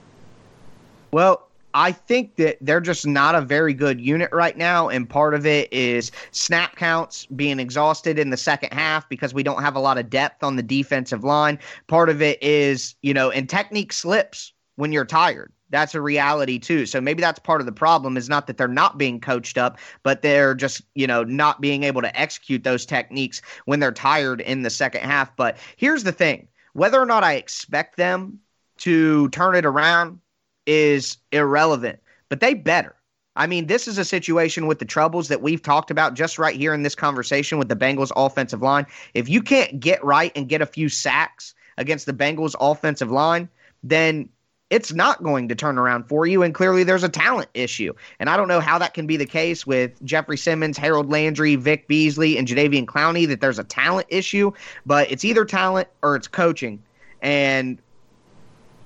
Well, 1.13 1.49
I 1.73 1.91
think 1.91 2.37
that 2.37 2.59
they're 2.61 2.81
just 2.81 3.07
not 3.07 3.35
a 3.35 3.41
very 3.41 3.75
good 3.75 4.01
unit 4.01 4.31
right 4.33 4.57
now, 4.57 4.89
and 4.89 5.09
part 5.09 5.35
of 5.35 5.47
it 5.47 5.73
is 5.73 6.13
snap 6.31 6.77
counts 6.77 7.27
being 7.27 7.59
exhausted 7.59 8.19
in 8.19 8.31
the 8.31 8.37
second 8.37 8.73
half 8.73 9.09
because 9.09 9.35
we 9.35 9.43
don't 9.43 9.63
have 9.63 9.75
a 9.75 9.81
lot 9.81 9.99
of 9.99 10.11
depth 10.11 10.45
on 10.45 10.55
the 10.55 10.63
defensive 10.63 11.25
line. 11.25 11.59
Part 11.89 12.09
of 12.09 12.23
it 12.23 12.41
is, 12.43 12.95
you 13.03 13.15
know, 13.15 13.31
and 13.31 13.49
technique 13.49 13.93
slips 13.93 14.53
when 14.77 14.93
you're 14.93 15.05
tired. 15.05 15.53
That's 15.71 15.95
a 15.95 16.01
reality 16.01 16.59
too. 16.59 16.87
So 16.87 17.01
maybe 17.01 17.21
that's 17.21 17.39
part 17.39 17.61
of 17.61 17.67
the 17.67 17.73
problem 17.73 18.17
is 18.17 18.29
not 18.29 18.47
that 18.47 18.57
they're 18.57 18.69
not 18.69 18.99
being 18.99 19.21
coached 19.21 19.59
up, 19.59 19.79
but 20.03 20.23
they're 20.23 20.55
just, 20.55 20.83
you 20.95 21.07
know, 21.07 21.25
not 21.25 21.61
being 21.61 21.83
able 21.83 22.03
to 22.03 22.21
execute 22.21 22.63
those 22.63 22.87
techniques 22.87 23.43
when 23.65 23.81
they're 23.81 23.91
tired 23.91 24.41
in 24.41 24.63
the 24.63 24.71
second 24.71 25.03
half. 25.03 25.35
But 25.37 25.57
here's 25.77 26.05
the 26.05 26.13
thing 26.13 26.47
whether 26.75 27.01
or 27.01 27.07
not 27.07 27.25
I 27.25 27.35
expect 27.35 27.97
them 27.97 28.39
to 28.79 29.29
turn 29.31 29.55
it 29.55 29.65
around 29.65 30.21
is 30.67 31.17
irrelevant, 31.33 32.01
but 32.29 32.41
they 32.41 32.55
better. 32.55 32.95
I 33.37 33.47
mean, 33.47 33.67
this 33.67 33.89
is 33.89 33.99
a 33.99 34.05
situation 34.05 34.67
with 34.67 34.79
the 34.79 34.85
troubles 34.85 35.29
that 35.29 35.43
we've 35.43 35.63
talked 35.63 35.91
about 35.91 36.15
just 36.15 36.39
right 36.39 36.57
here 36.57 36.73
in 36.73 36.83
this 36.83 36.95
conversation 36.95 37.59
with 37.59 37.69
the 37.69 37.77
Bengals 37.77 38.13
offensive 38.15 38.63
line. 38.63 38.87
If 39.13 39.29
you 39.29 39.43
can't 39.43 39.81
get 39.81 40.05
right 40.05 40.31
and 40.37 40.49
get 40.49 40.63
a 40.63 40.67
few 40.67 40.89
sacks 40.89 41.55
against 41.77 42.07
the 42.07 42.13
Bengals 42.13 42.55
offensive 42.61 43.11
line, 43.11 43.49
then 43.83 44.29
it's 44.71 44.93
not 44.93 45.23
going 45.23 45.49
to 45.49 45.55
turn 45.55 45.79
around 45.79 46.05
for 46.05 46.27
you. 46.27 46.43
And 46.43 46.55
clearly 46.55 46.85
there's 46.85 47.05
a 47.05 47.09
talent 47.09 47.49
issue. 47.55 47.93
And 48.19 48.31
I 48.31 48.37
don't 48.37 48.49
know 48.49 48.61
how 48.61 48.79
that 48.79 48.95
can 48.95 49.07
be 49.07 49.17
the 49.17 49.27
case 49.27 49.67
with 49.67 50.03
Jeffery 50.05 50.37
Simmons, 50.37 50.79
Harold 50.79 51.11
Landry, 51.11 51.57
Vic 51.57 51.87
Beasley, 51.87 52.39
and 52.39 52.49
Jadeveon 52.49 52.87
Clowney, 52.87 53.29
that 53.29 53.41
there's 53.41 53.59
a 53.59 53.65
talent 53.65 54.07
issue, 54.11 54.53
but 54.87 55.11
it's 55.11 55.25
either 55.25 55.45
talent 55.45 55.89
or 56.03 56.17
it's 56.17 56.29
coaching. 56.29 56.83
And 57.21 57.79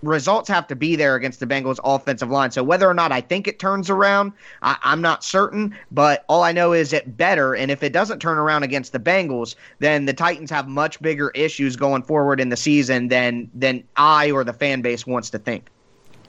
results 0.03 0.49
have 0.49 0.67
to 0.69 0.77
be 0.77 0.97
there 0.97 1.15
against 1.15 1.41
the 1.41 1.47
Bengals 1.47 1.79
offensive 1.85 2.31
line. 2.31 2.51
So 2.51 2.63
whether 2.63 2.89
or 2.89 2.95
not 2.95 3.13
I 3.13 3.21
think 3.21 3.49
it 3.49 3.59
turns 3.59 3.91
around, 3.91 4.33
I, 4.63 4.77
am 4.85 5.01
not 5.01 5.25
certain. 5.25 5.75
But 5.91 6.25
all 6.29 6.43
I 6.43 6.53
know 6.53 6.73
is 6.73 6.93
it 6.93 7.17
better. 7.17 7.55
And 7.55 7.71
if 7.71 7.83
it 7.83 7.93
doesn't 7.93 8.21
turn 8.21 8.39
around 8.39 8.63
against 8.63 8.93
the 8.93 9.01
Bengals, 9.01 9.55
then 9.79 10.05
the 10.05 10.15
Titans 10.15 10.51
have 10.51 10.69
much 10.69 11.01
bigger 11.01 11.31
issues 11.31 11.77
going 11.77 12.03
forward 12.03 12.41
in 12.41 12.49
the 12.49 12.57
season 12.57 13.09
than 13.09 13.51
than 13.55 13.85
I 13.97 14.31
or 14.31 14.45
the 14.45 14.53
fan 14.53 14.83
base 14.83 15.07
wants 15.07 15.31
to 15.31 15.39
think. 15.39 15.71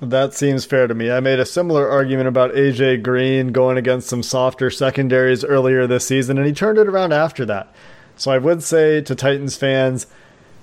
That 0.02 0.34
seems 0.34 0.64
fair 0.64 0.88
to 0.88 0.96
me. 0.96 1.12
I 1.12 1.20
made 1.20 1.40
a 1.40 1.46
similar 1.46 1.90
argument 1.90 2.30
about 2.30 2.54
AJ 2.54 3.04
Green 3.04 3.52
going 3.52 3.78
against 3.78 4.08
some 4.08 4.24
softer 4.24 4.70
secondaries 4.70 5.44
earlier 5.44 5.88
this 5.88 6.08
season, 6.08 6.38
and 6.38 6.48
he 6.48 6.54
turned 6.54 6.78
it 6.78 6.88
around 6.88 7.12
after 7.12 7.46
that. 7.48 7.74
So 8.16 8.32
I 8.32 8.38
would 8.38 8.64
say 8.64 9.02
to 9.02 9.14
Titans 9.14 9.58
fans, 9.58 10.08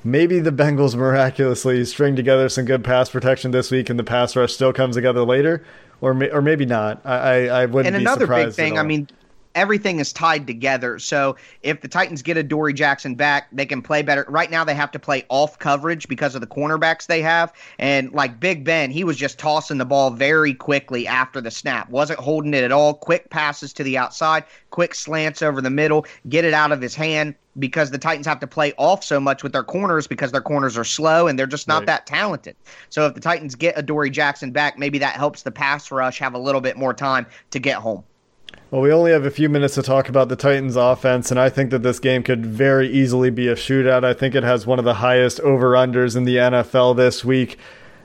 maybe 0.07 0.38
the 0.40 0.53
Bengals 0.53 0.95
miraculously 0.95 1.85
string 1.85 2.16
together 2.16 2.49
some 2.49 2.64
good 2.64 2.85
pass 2.85 3.11
protection 3.11 3.51
this 3.51 3.71
week, 3.71 3.90
and 3.90 3.99
the 3.99 4.05
pass 4.05 4.37
rush 4.37 4.53
still 4.53 4.73
comes 4.73 4.97
together 4.97 5.25
later, 5.25 5.64
or 6.01 6.14
may, 6.14 6.31
or 6.31 6.40
maybe 6.40 6.64
not. 6.64 7.01
I 7.05 7.16
I, 7.16 7.62
I 7.62 7.66
wouldn't. 7.66 7.95
And 7.95 8.03
another 8.03 8.27
big 8.27 8.53
thing, 8.53 8.79
I 8.79 8.83
mean, 8.83 9.09
everything 9.57 9.99
is 9.99 10.12
tied 10.12 10.47
together. 10.47 10.99
So 11.01 11.35
if 11.62 11.81
the 11.81 11.88
Titans 11.88 12.23
get 12.23 12.37
Adoree' 12.37 12.75
Jackson 12.75 13.16
back, 13.16 13.49
they 13.51 13.66
can 13.66 13.83
play 13.83 14.03
better. 14.03 14.25
Right 14.29 14.51
now, 14.51 14.62
they 14.62 14.75
have 14.75 14.92
to 14.92 14.99
play 14.99 15.25
off 15.29 15.59
coverage 15.59 16.07
because 16.07 16.37
of 16.37 16.42
the 16.42 16.47
cornerbacks 16.47 17.07
they 17.07 17.23
have. 17.23 17.53
And 17.79 18.12
like 18.12 18.38
Big 18.38 18.62
Ben, 18.62 18.90
he 18.90 19.03
was 19.03 19.16
just 19.16 19.38
tossing 19.38 19.79
the 19.79 19.85
ball 19.85 20.11
very 20.11 20.55
quickly 20.55 21.09
after 21.09 21.40
the 21.40 21.51
snap, 21.51 21.90
wasn't 21.90 22.21
holding 22.21 22.55
it 22.55 22.62
at 22.62 22.71
all. 22.71 22.95
Quick 22.95 23.31
passes 23.31 23.73
to 23.73 23.83
the 23.83 23.99
outside, 23.99 24.45
quick 24.71 24.95
slants 24.95 25.42
over 25.42 25.61
the 25.61 25.71
middle, 25.71 26.07
get 26.29 26.45
it 26.45 26.55
out 26.55 26.71
of 26.71 26.81
his 26.81 26.95
hand 26.95 27.35
because 27.59 27.90
the 27.90 27.99
Titans 27.99 28.27
have 28.27 28.40
to 28.40 28.47
play 28.47 28.75
off 28.77 29.03
so 29.03 29.19
much 29.19 29.42
with 29.42 29.53
their 29.53 29.64
corners 29.64 30.07
because 30.07 30.31
their 30.31 30.42
corners 30.42 30.77
are 30.77 30.85
slow 30.85 31.27
and 31.27 31.38
they're 31.38 31.47
just 31.47 31.66
not 31.66 31.79
right. 31.79 31.87
that 31.87 32.07
talented. 32.07 32.55
So 32.90 33.07
if 33.07 33.14
the 33.14 33.21
Titans 33.21 33.55
get 33.55 33.79
Adoree' 33.79 34.11
Jackson 34.11 34.51
back, 34.51 34.79
maybe 34.79 34.99
that 34.99 35.14
helps 35.14 35.42
the 35.42 35.51
pass 35.51 35.90
rush 35.90 36.19
have 36.19 36.35
a 36.35 36.38
little 36.38 36.61
bit 36.61 36.77
more 36.77 36.92
time 36.92 37.27
to 37.53 37.59
get 37.59 37.77
home. 37.77 38.05
Well, 38.70 38.81
we 38.81 38.92
only 38.92 39.12
have 39.12 39.24
a 39.24 39.31
few 39.31 39.48
minutes 39.48 39.74
to 39.76 39.83
talk 39.83 40.09
about 40.09 40.29
the 40.29 40.35
Titans 40.35 40.74
offense, 40.74 41.31
and 41.31 41.38
I 41.38 41.48
think 41.48 41.70
that 41.70 41.85
this 41.85 42.00
game 42.00 42.24
could 42.24 42.44
very 42.44 42.88
easily 42.90 43.31
be 43.31 43.46
a 43.46 43.55
shootout. 43.55 44.05
I 44.05 44.12
think 44.12 44.35
it 44.35 44.42
has 44.42 44.66
one 44.66 44.81
of 44.81 44.85
the 44.85 44.94
highest 44.94 45.38
over-unders 45.40 46.16
in 46.16 46.24
the 46.24 46.37
NFL 46.37 46.96
this 46.96 47.24
week. 47.24 47.59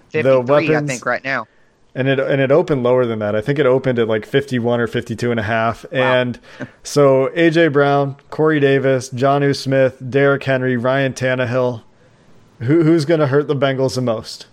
53, 0.10 0.22
the 0.22 0.40
weapons, 0.42 0.90
I 0.92 0.94
think, 0.94 1.06
right 1.06 1.24
now. 1.24 1.48
And 1.96 2.08
it 2.08 2.20
and 2.20 2.40
it 2.40 2.52
opened 2.52 2.84
lower 2.84 3.06
than 3.06 3.20
that. 3.20 3.36
I 3.36 3.42
think 3.42 3.60
it 3.60 3.66
opened 3.66 4.00
at 4.00 4.08
like 4.08 4.26
51 4.26 4.80
or 4.80 4.88
52 4.88 5.32
and 5.32 5.40
a 5.40 5.44
half. 5.44 5.84
Wow. 5.92 6.22
And 6.22 6.40
so 6.84 7.30
AJ 7.36 7.74
Brown, 7.74 8.16
Corey 8.30 8.62
Davis, 8.62 9.10
Jonnu 9.10 9.54
Smith, 9.54 10.02
Derrick 10.10 10.44
Henry, 10.44 10.78
Ryan 10.78 11.14
Tannehill. 11.14 11.84
Who, 12.60 12.84
who's 12.84 13.06
going 13.06 13.20
to 13.20 13.28
hurt 13.28 13.48
the 13.48 13.56
Bengals 13.56 13.96
the 13.96 14.02
most? 14.02 14.46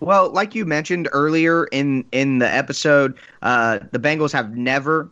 Well, 0.00 0.30
like 0.30 0.54
you 0.54 0.64
mentioned 0.64 1.08
earlier 1.12 1.66
in 1.66 2.06
in 2.12 2.38
the 2.38 2.48
episode, 2.48 3.18
uh, 3.42 3.80
the 3.90 3.98
Bengals 3.98 4.32
have 4.32 4.56
never 4.56 5.10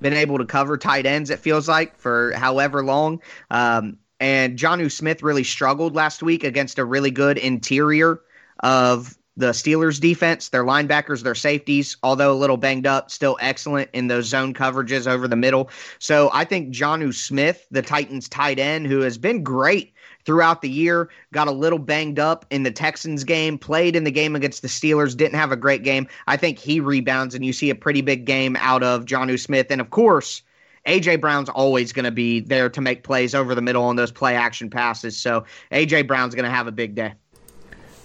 been 0.00 0.12
able 0.12 0.38
to 0.38 0.44
cover 0.44 0.76
tight 0.76 1.06
ends, 1.06 1.30
it 1.30 1.38
feels 1.38 1.68
like, 1.68 1.96
for 1.98 2.32
however 2.32 2.84
long. 2.84 3.20
Um, 3.50 3.98
and 4.18 4.58
Jonnu 4.58 4.92
Smith 4.92 5.22
really 5.22 5.44
struggled 5.44 5.94
last 5.94 6.22
week 6.22 6.44
against 6.44 6.78
a 6.78 6.84
really 6.84 7.10
good 7.10 7.38
interior 7.38 8.20
of 8.62 9.16
the 9.40 9.50
Steelers 9.50 10.00
defense. 10.00 10.50
Their 10.50 10.64
linebackers, 10.64 11.22
their 11.22 11.34
safeties, 11.34 11.96
although 12.02 12.32
a 12.32 12.38
little 12.38 12.56
banged 12.56 12.86
up, 12.86 13.10
still 13.10 13.36
excellent 13.40 13.90
in 13.92 14.06
those 14.06 14.26
zone 14.26 14.54
coverages 14.54 15.06
over 15.06 15.26
the 15.26 15.36
middle. 15.36 15.70
So 15.98 16.30
I 16.32 16.44
think 16.44 16.72
Jonnu 16.72 17.12
Smith, 17.12 17.66
the 17.70 17.82
Titans 17.82 18.28
tight 18.28 18.58
end, 18.58 18.86
who 18.86 19.00
has 19.00 19.18
been 19.18 19.42
great 19.42 19.92
throughout 20.24 20.62
the 20.62 20.70
year. 20.70 21.08
Got 21.32 21.48
a 21.48 21.52
little 21.52 21.78
banged 21.78 22.18
up 22.18 22.44
in 22.50 22.62
the 22.62 22.70
Texans 22.70 23.24
game, 23.24 23.58
played 23.58 23.96
in 23.96 24.04
the 24.04 24.10
game 24.10 24.36
against 24.36 24.62
the 24.62 24.68
Steelers, 24.68 25.16
didn't 25.16 25.38
have 25.38 25.52
a 25.52 25.56
great 25.56 25.82
game. 25.82 26.06
I 26.26 26.36
think 26.36 26.58
he 26.58 26.78
rebounds, 26.78 27.34
and 27.34 27.44
you 27.44 27.52
see 27.52 27.70
a 27.70 27.74
pretty 27.74 28.02
big 28.02 28.24
game 28.24 28.56
out 28.60 28.82
of 28.82 29.04
Jonnu 29.04 29.40
Smith. 29.40 29.68
And 29.70 29.80
of 29.80 29.90
course, 29.90 30.42
AJ 30.86 31.20
Brown's 31.20 31.48
always 31.48 31.92
going 31.92 32.04
to 32.04 32.10
be 32.10 32.40
there 32.40 32.68
to 32.70 32.80
make 32.80 33.02
plays 33.02 33.34
over 33.34 33.54
the 33.54 33.62
middle 33.62 33.84
on 33.84 33.96
those 33.96 34.10
play 34.10 34.34
action 34.34 34.70
passes. 34.70 35.16
So 35.16 35.44
AJ 35.72 36.06
Brown's 36.06 36.34
going 36.34 36.44
to 36.44 36.50
have 36.50 36.66
a 36.66 36.72
big 36.72 36.94
day. 36.94 37.14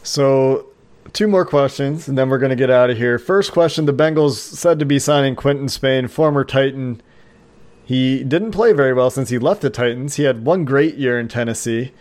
So 0.04 0.68
two 1.14 1.28
more 1.28 1.46
questions, 1.46 2.08
and 2.08 2.18
then 2.18 2.30
we're 2.30 2.38
going 2.38 2.52
to 2.52 2.56
get 2.56 2.70
out 2.70 2.90
of 2.90 2.98
here. 2.98 3.18
First 3.18 3.52
question: 3.52 3.86
The 3.86 3.94
Bengals 3.94 4.36
said 4.36 4.80
to 4.80 4.86
be 4.86 5.00
signing 5.00 5.36
Quinton 5.36 5.70
Spain, 5.70 6.08
former 6.08 6.44
Titan. 6.44 7.02
He 7.84 8.24
didn't 8.24 8.52
play 8.52 8.74
very 8.74 8.94
well 8.94 9.12
since 9.12 9.30
he 9.30 9.38
left 9.38 9.62
the 9.62 9.70
Titans. 9.70 10.16
He 10.16 10.24
had 10.24 10.44
one 10.44 10.66
great 10.66 10.96
year 10.96 11.20
in 11.20 11.28
Tennessee. 11.28 11.92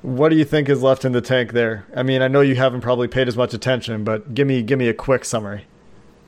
What 0.00 0.30
do 0.30 0.36
you 0.36 0.44
think 0.44 0.68
is 0.68 0.82
left 0.82 1.04
in 1.04 1.12
the 1.12 1.20
tank 1.20 1.52
there? 1.52 1.86
I 1.94 2.02
mean, 2.02 2.22
I 2.22 2.28
know 2.28 2.40
you 2.40 2.54
haven't 2.54 2.80
probably 2.80 3.08
paid 3.08 3.28
as 3.28 3.36
much 3.36 3.52
attention, 3.52 4.04
but 4.04 4.34
give 4.34 4.46
me 4.46 4.62
give 4.62 4.78
me 4.78 4.88
a 4.88 4.94
quick 4.94 5.24
summary. 5.24 5.66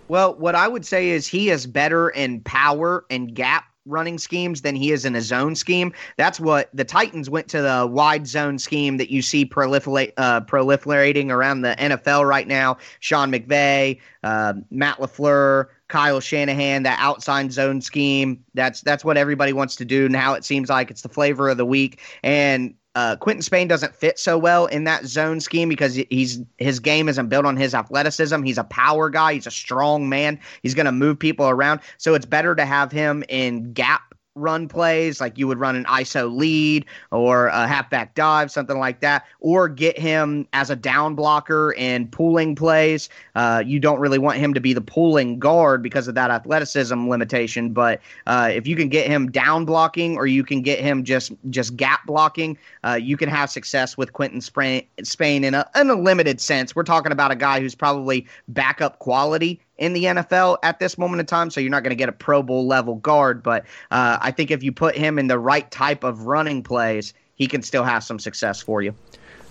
Well, 0.08 0.34
what 0.34 0.54
I 0.54 0.68
would 0.68 0.86
say 0.86 1.10
is 1.10 1.26
he 1.26 1.50
is 1.50 1.66
better 1.66 2.08
in 2.08 2.40
power 2.40 3.04
and 3.10 3.34
gap 3.34 3.64
running 3.88 4.18
schemes 4.18 4.62
than 4.62 4.76
he 4.76 4.92
is 4.92 5.04
in 5.04 5.16
a 5.16 5.20
zone 5.20 5.54
scheme. 5.54 5.92
That's 6.16 6.38
what 6.38 6.70
the 6.72 6.84
Titans 6.84 7.28
went 7.28 7.48
to 7.48 7.62
the 7.62 7.86
wide 7.90 8.26
zone 8.26 8.58
scheme 8.58 8.96
that 8.98 9.10
you 9.10 9.22
see 9.22 9.44
proliferate, 9.44 10.12
uh, 10.16 10.42
proliferating 10.42 11.30
around 11.30 11.62
the 11.62 11.74
NFL 11.78 12.28
right 12.28 12.46
now. 12.46 12.76
Sean 13.00 13.32
McVay, 13.32 13.98
uh, 14.22 14.54
Matt 14.70 14.98
LaFleur, 14.98 15.66
Kyle 15.88 16.20
Shanahan, 16.20 16.82
that 16.82 16.98
outside 17.00 17.50
zone 17.50 17.80
scheme. 17.80 18.44
That's 18.54 18.82
that's 18.82 19.04
what 19.04 19.16
everybody 19.16 19.52
wants 19.52 19.74
to 19.76 19.84
do 19.84 20.08
now. 20.08 20.34
It 20.34 20.44
seems 20.44 20.68
like 20.68 20.90
it's 20.90 21.02
the 21.02 21.08
flavor 21.08 21.48
of 21.48 21.56
the 21.56 21.66
week. 21.66 22.00
And 22.22 22.74
uh, 22.98 23.14
Quinton 23.14 23.42
Spain 23.42 23.68
doesn't 23.68 23.94
fit 23.94 24.18
so 24.18 24.36
well 24.36 24.66
in 24.66 24.82
that 24.82 25.06
zone 25.06 25.38
scheme 25.38 25.68
because 25.68 25.94
he's 26.10 26.40
his 26.56 26.80
game 26.80 27.08
isn't 27.08 27.28
built 27.28 27.46
on 27.46 27.56
his 27.56 27.72
athleticism. 27.72 28.42
He's 28.42 28.58
a 28.58 28.64
power 28.64 29.08
guy. 29.08 29.34
He's 29.34 29.46
a 29.46 29.52
strong 29.52 30.08
man. 30.08 30.40
He's 30.64 30.74
going 30.74 30.86
to 30.86 30.90
move 30.90 31.16
people 31.16 31.48
around. 31.48 31.78
So 31.98 32.14
it's 32.14 32.26
better 32.26 32.56
to 32.56 32.66
have 32.66 32.90
him 32.90 33.22
in 33.28 33.72
gap 33.72 34.07
run 34.38 34.68
plays, 34.68 35.20
like 35.20 35.38
you 35.38 35.46
would 35.46 35.58
run 35.58 35.76
an 35.76 35.84
ISO 35.84 36.34
lead 36.34 36.84
or 37.10 37.48
a 37.48 37.66
halfback 37.66 38.14
dive, 38.14 38.50
something 38.50 38.78
like 38.78 39.00
that, 39.00 39.26
or 39.40 39.68
get 39.68 39.98
him 39.98 40.46
as 40.52 40.70
a 40.70 40.76
down 40.76 41.14
blocker 41.14 41.72
in 41.72 42.08
pulling 42.08 42.54
plays. 42.54 43.08
Uh, 43.34 43.62
you 43.64 43.78
don't 43.80 44.00
really 44.00 44.18
want 44.18 44.38
him 44.38 44.54
to 44.54 44.60
be 44.60 44.72
the 44.72 44.80
pulling 44.80 45.38
guard 45.38 45.82
because 45.82 46.08
of 46.08 46.14
that 46.14 46.30
athleticism 46.30 47.08
limitation. 47.08 47.72
But 47.72 48.00
uh, 48.26 48.50
if 48.52 48.66
you 48.66 48.76
can 48.76 48.88
get 48.88 49.06
him 49.06 49.30
down 49.30 49.64
blocking 49.64 50.16
or 50.16 50.26
you 50.26 50.44
can 50.44 50.62
get 50.62 50.80
him 50.80 51.04
just 51.04 51.32
just 51.50 51.76
gap 51.76 52.06
blocking, 52.06 52.56
uh, 52.84 52.98
you 53.00 53.16
can 53.16 53.28
have 53.28 53.50
success 53.50 53.96
with 53.96 54.12
Quinton 54.12 54.40
Spain, 54.40 55.44
in 55.44 55.54
a, 55.54 55.68
in 55.76 55.90
a 55.90 55.94
limited 55.94 56.40
sense. 56.40 56.74
We're 56.74 56.82
talking 56.84 57.12
about 57.12 57.30
a 57.30 57.36
guy 57.36 57.60
who's 57.60 57.74
probably 57.74 58.26
backup 58.48 58.98
quality 58.98 59.60
in 59.78 59.92
the 59.92 60.04
NFL 60.04 60.58
at 60.62 60.78
this 60.78 60.98
moment 60.98 61.20
in 61.20 61.26
time, 61.26 61.50
so 61.50 61.60
you're 61.60 61.70
not 61.70 61.82
going 61.82 61.90
to 61.90 61.96
get 61.96 62.08
a 62.08 62.12
Pro 62.12 62.42
Bowl 62.42 62.66
level 62.66 62.96
guard. 62.96 63.42
But 63.42 63.64
uh, 63.90 64.18
I 64.20 64.30
think 64.30 64.50
if 64.50 64.62
you 64.62 64.72
put 64.72 64.96
him 64.96 65.18
in 65.18 65.28
the 65.28 65.38
right 65.38 65.70
type 65.70 66.04
of 66.04 66.22
running 66.22 66.62
plays, 66.62 67.14
he 67.36 67.46
can 67.46 67.62
still 67.62 67.84
have 67.84 68.04
some 68.04 68.18
success 68.18 68.60
for 68.60 68.82
you. 68.82 68.94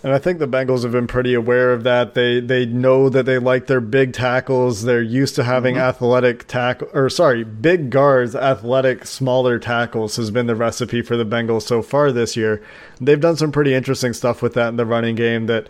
And 0.03 0.13
I 0.13 0.19
think 0.19 0.37
the 0.37 0.47
Bengals 0.47 0.83
have 0.83 0.91
been 0.91 1.07
pretty 1.07 1.33
aware 1.33 1.73
of 1.73 1.83
that. 1.83 2.13
They 2.13 2.39
they 2.39 2.65
know 2.67 3.09
that 3.09 3.25
they 3.25 3.39
like 3.39 3.65
their 3.65 3.81
big 3.81 4.13
tackles. 4.13 4.83
They're 4.83 5.01
used 5.01 5.35
to 5.35 5.43
having 5.43 5.75
mm-hmm. 5.75 5.83
athletic 5.83 6.47
tackle 6.47 6.89
or 6.93 7.09
sorry, 7.09 7.43
big 7.43 7.89
guards, 7.89 8.35
athletic 8.35 9.05
smaller 9.05 9.57
tackles 9.57 10.15
has 10.17 10.29
been 10.29 10.45
the 10.45 10.55
recipe 10.55 11.01
for 11.01 11.17
the 11.17 11.25
Bengals 11.25 11.63
so 11.63 11.81
far 11.81 12.11
this 12.11 12.37
year. 12.37 12.61
They've 13.01 13.19
done 13.19 13.37
some 13.37 13.51
pretty 13.51 13.73
interesting 13.73 14.13
stuff 14.13 14.43
with 14.43 14.53
that 14.53 14.69
in 14.69 14.75
the 14.75 14.85
running 14.85 15.15
game 15.15 15.47
that 15.47 15.67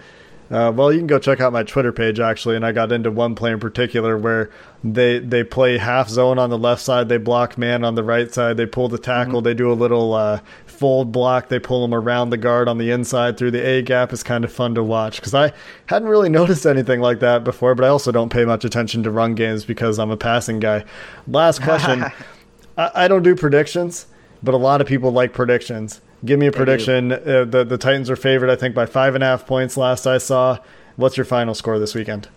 uh, 0.49 0.71
well, 0.73 0.93
you 0.93 0.99
can 0.99 1.07
go 1.07 1.19
check 1.19 1.41
out 1.41 1.51
my 1.51 1.63
Twitter 1.63 1.91
page 1.91 2.19
actually, 2.19 2.55
and 2.55 2.65
I 2.65 2.71
got 2.71 2.91
into 2.91 3.11
one 3.11 3.35
play 3.35 3.51
in 3.51 3.59
particular 3.59 4.17
where 4.17 4.49
they 4.83 5.19
they 5.19 5.43
play 5.43 5.77
half 5.77 6.07
zone 6.07 6.39
on 6.39 6.49
the 6.49 6.57
left 6.57 6.81
side, 6.81 7.09
they 7.09 7.17
block 7.17 7.57
man 7.57 7.83
on 7.83 7.95
the 7.95 8.03
right 8.03 8.33
side, 8.33 8.55
they 8.55 8.65
pull 8.65 8.87
the 8.87 8.97
tackle, 8.97 9.39
mm-hmm. 9.39 9.43
they 9.43 9.53
do 9.53 9.69
a 9.69 9.73
little 9.73 10.13
uh, 10.13 10.39
fold 10.65 11.11
block, 11.11 11.49
they 11.49 11.59
pull 11.59 11.81
them 11.81 11.93
around 11.93 12.29
the 12.29 12.37
guard 12.37 12.69
on 12.69 12.77
the 12.77 12.91
inside 12.91 13.37
through 13.37 13.51
the 13.51 13.65
A 13.65 13.81
gap. 13.81 14.13
It's 14.13 14.23
kind 14.23 14.45
of 14.45 14.51
fun 14.51 14.73
to 14.75 14.83
watch 14.83 15.17
because 15.17 15.33
I 15.33 15.51
hadn't 15.87 16.07
really 16.07 16.29
noticed 16.41 16.65
anything 16.65 17.01
like 17.01 17.19
that 17.19 17.43
before, 17.43 17.75
but 17.75 17.83
I 17.83 17.89
also 17.89 18.13
don't 18.13 18.29
pay 18.29 18.45
much 18.45 18.63
attention 18.63 19.03
to 19.03 19.11
run 19.11 19.35
games 19.35 19.65
because 19.65 19.99
I'm 19.99 20.11
a 20.11 20.17
passing 20.17 20.59
guy. 20.59 20.85
Last 21.27 21.61
question: 21.61 22.05
I, 22.77 22.91
I 22.95 23.07
don't 23.09 23.23
do 23.23 23.35
predictions, 23.35 24.05
but 24.41 24.53
a 24.53 24.57
lot 24.57 24.79
of 24.79 24.87
people 24.87 25.11
like 25.11 25.33
predictions. 25.33 25.99
Give 26.25 26.39
me 26.39 26.47
a 26.47 26.51
prediction. 26.51 27.11
Uh, 27.11 27.45
the 27.45 27.63
the 27.67 27.77
Titans 27.77 28.09
are 28.09 28.15
favored, 28.15 28.49
I 28.49 28.55
think, 28.55 28.73
by 28.73 28.85
five 28.85 29.15
and 29.15 29.23
a 29.23 29.27
half 29.27 29.45
points. 29.45 29.77
Last 29.77 30.07
I 30.07 30.17
saw. 30.17 30.57
What's 30.95 31.15
your 31.15 31.25
final 31.25 31.53
score 31.53 31.77
this 31.77 31.93
weekend? 31.93 32.27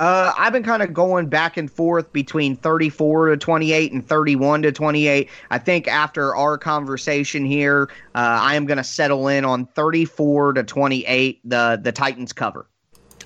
Uh, 0.00 0.32
I've 0.38 0.52
been 0.52 0.62
kind 0.62 0.82
of 0.82 0.94
going 0.94 1.26
back 1.26 1.56
and 1.56 1.70
forth 1.70 2.12
between 2.12 2.54
34 2.54 3.30
to 3.30 3.36
28 3.36 3.92
and 3.92 4.06
31 4.06 4.62
to 4.62 4.70
28. 4.70 5.28
I 5.50 5.58
think 5.58 5.88
after 5.88 6.36
our 6.36 6.56
conversation 6.56 7.44
here, 7.44 7.88
uh, 8.14 8.38
I 8.40 8.54
am 8.54 8.64
going 8.66 8.76
to 8.76 8.84
settle 8.84 9.26
in 9.26 9.44
on 9.44 9.66
34 9.66 10.52
to 10.52 10.62
28. 10.62 11.40
The 11.44 11.80
the 11.82 11.92
Titans 11.92 12.32
cover. 12.32 12.66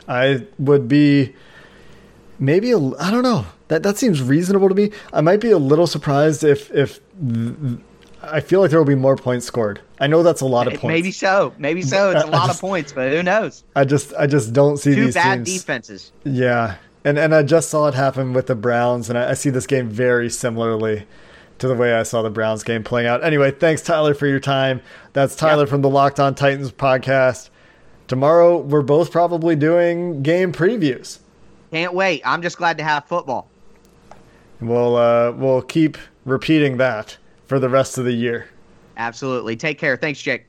I 0.09 0.47
would 0.59 0.89
be 0.89 1.35
maybe 2.39 2.71
a, 2.73 2.79
I 2.79 3.11
don't 3.11 3.23
know. 3.23 3.47
That 3.69 3.83
that 3.83 3.99
seems 3.99 4.23
reasonable 4.23 4.69
to 4.69 4.75
me. 4.75 4.93
I 5.13 5.21
might 5.21 5.41
be 5.41 5.51
a 5.51 5.59
little 5.59 5.87
surprised 5.87 6.45
if 6.45 6.71
if. 6.71 7.01
I 8.23 8.41
feel 8.41 8.61
like 8.61 8.71
there 8.71 8.79
will 8.79 8.87
be 8.87 8.95
more 8.95 9.17
points 9.17 9.47
scored. 9.47 9.81
I 9.99 10.07
know 10.07 10.23
that's 10.23 10.41
a 10.41 10.47
lot 10.47 10.69
of 10.69 10.75
points. 10.75 10.93
Maybe 10.93 11.11
so. 11.11 11.53
Maybe 11.59 11.83
so. 11.83 12.11
It's 12.11 12.23
a 12.23 12.27
lot 12.27 12.47
just, 12.47 12.59
of 12.59 12.61
points, 12.61 12.93
but 12.93 13.13
who 13.13 13.23
knows? 13.23 13.65
I 13.75 13.85
just 13.85 14.15
I 14.15 14.27
just 14.27 14.53
don't 14.53 14.77
see 14.77 14.95
Two 14.95 15.07
these 15.07 15.15
bad 15.15 15.45
teams. 15.45 15.59
defenses. 15.59 16.13
Yeah, 16.25 16.77
and 17.05 17.19
and 17.19 17.35
I 17.35 17.43
just 17.43 17.69
saw 17.69 17.89
it 17.89 17.95
happen 17.95 18.33
with 18.33 18.47
the 18.47 18.55
Browns, 18.55 19.09
and 19.09 19.19
I, 19.19 19.31
I 19.31 19.35
see 19.35 19.51
this 19.51 19.67
game 19.67 19.89
very 19.89 20.31
similarly 20.31 21.07
to 21.59 21.69
the 21.69 21.75
way 21.75 21.95
I 21.95 22.05
saw 22.05 22.23
the 22.23 22.31
Browns 22.31 22.63
game 22.63 22.85
playing 22.85 23.09
out. 23.09 23.25
Anyway, 23.25 23.51
thanks 23.51 23.83
Tyler 23.83 24.15
for 24.15 24.27
your 24.27 24.41
time. 24.41 24.83
That's 25.13 25.35
Tyler 25.35 25.63
yep. 25.63 25.69
from 25.69 25.83
the 25.83 25.91
Locked 25.91 26.21
On 26.21 26.35
Titans 26.35 26.73
podcast. 26.73 27.51
Tomorrow 28.07 28.59
we're 28.59 28.83
both 28.83 29.11
probably 29.11 29.57
doing 29.57 30.23
game 30.23 30.53
previews. 30.53 31.19
Can't 31.73 31.95
wait. 31.95 32.23
I'm 32.25 32.43
just 32.43 32.57
glad 32.57 32.79
to 32.79 32.85
have 32.85 33.07
football. 33.07 33.49
We'll 34.61 34.97
uh, 34.97 35.33
we'll 35.33 35.63
keep 35.63 35.99
repeating 36.25 36.77
that 36.77 37.17
for 37.47 37.59
the 37.59 37.69
rest 37.69 37.99
of 37.99 38.05
the 38.05 38.13
year. 38.13 38.47
Absolutely. 38.97 39.57
Take 39.57 39.79
care. 39.79 39.97
Thanks, 39.97 40.21
Jake. 40.21 40.47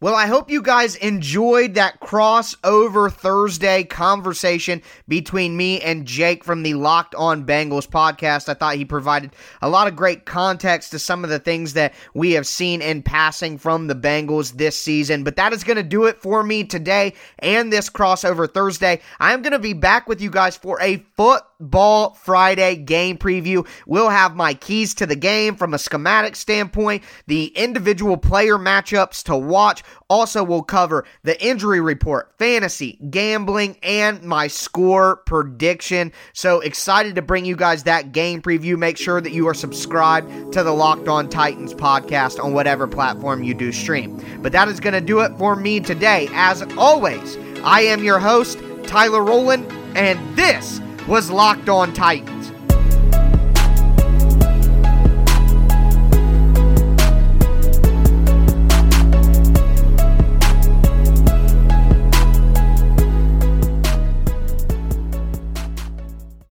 Well, 0.00 0.14
I 0.14 0.26
hope 0.26 0.48
you 0.48 0.62
guys 0.62 0.94
enjoyed 0.94 1.74
that 1.74 1.98
crossover 2.00 3.12
Thursday 3.12 3.82
conversation 3.82 4.80
between 5.08 5.56
me 5.56 5.80
and 5.80 6.06
Jake 6.06 6.44
from 6.44 6.62
the 6.62 6.74
Locked 6.74 7.16
On 7.16 7.44
Bengals 7.44 7.88
podcast. 7.88 8.48
I 8.48 8.54
thought 8.54 8.76
he 8.76 8.84
provided 8.84 9.34
a 9.60 9.68
lot 9.68 9.88
of 9.88 9.96
great 9.96 10.24
context 10.24 10.92
to 10.92 11.00
some 11.00 11.24
of 11.24 11.30
the 11.30 11.40
things 11.40 11.72
that 11.72 11.94
we 12.14 12.30
have 12.34 12.46
seen 12.46 12.80
in 12.80 13.02
passing 13.02 13.58
from 13.58 13.88
the 13.88 13.96
Bengals 13.96 14.52
this 14.52 14.78
season. 14.78 15.24
But 15.24 15.34
that 15.34 15.52
is 15.52 15.64
going 15.64 15.78
to 15.78 15.82
do 15.82 16.04
it 16.04 16.22
for 16.22 16.44
me 16.44 16.62
today 16.62 17.14
and 17.40 17.72
this 17.72 17.90
crossover 17.90 18.48
Thursday. 18.48 19.00
I 19.18 19.32
am 19.32 19.42
going 19.42 19.50
to 19.50 19.58
be 19.58 19.72
back 19.72 20.08
with 20.08 20.20
you 20.20 20.30
guys 20.30 20.56
for 20.56 20.80
a 20.80 21.04
football 21.16 22.14
Friday 22.14 22.76
game 22.76 23.18
preview. 23.18 23.66
We'll 23.84 24.10
have 24.10 24.36
my 24.36 24.54
keys 24.54 24.94
to 24.94 25.06
the 25.06 25.16
game 25.16 25.56
from 25.56 25.74
a 25.74 25.78
schematic 25.78 26.36
standpoint, 26.36 27.02
the 27.26 27.46
individual 27.46 28.16
player 28.16 28.58
matchups 28.58 29.24
to 29.24 29.36
watch 29.36 29.82
also, 30.08 30.42
we'll 30.42 30.62
cover 30.62 31.04
the 31.22 31.40
injury 31.44 31.80
report, 31.80 32.32
fantasy, 32.38 32.98
gambling, 33.10 33.76
and 33.82 34.22
my 34.22 34.46
score 34.46 35.16
prediction. 35.26 36.12
So 36.32 36.60
excited 36.60 37.14
to 37.16 37.22
bring 37.22 37.44
you 37.44 37.56
guys 37.56 37.82
that 37.84 38.12
game 38.12 38.40
preview. 38.40 38.78
Make 38.78 38.96
sure 38.96 39.20
that 39.20 39.32
you 39.32 39.46
are 39.48 39.54
subscribed 39.54 40.52
to 40.52 40.62
the 40.62 40.72
Locked 40.72 41.08
On 41.08 41.28
Titans 41.28 41.74
podcast 41.74 42.42
on 42.42 42.54
whatever 42.54 42.86
platform 42.86 43.42
you 43.42 43.54
do 43.54 43.72
stream. 43.72 44.22
But 44.40 44.52
that 44.52 44.68
is 44.68 44.80
going 44.80 44.94
to 44.94 45.00
do 45.00 45.20
it 45.20 45.36
for 45.38 45.56
me 45.56 45.80
today. 45.80 46.28
As 46.32 46.62
always, 46.76 47.36
I 47.64 47.82
am 47.82 48.02
your 48.02 48.18
host, 48.18 48.58
Tyler 48.84 49.22
Rowland, 49.22 49.70
and 49.96 50.36
this 50.36 50.80
was 51.06 51.30
Locked 51.30 51.68
On 51.68 51.92
Titans. 51.92 52.37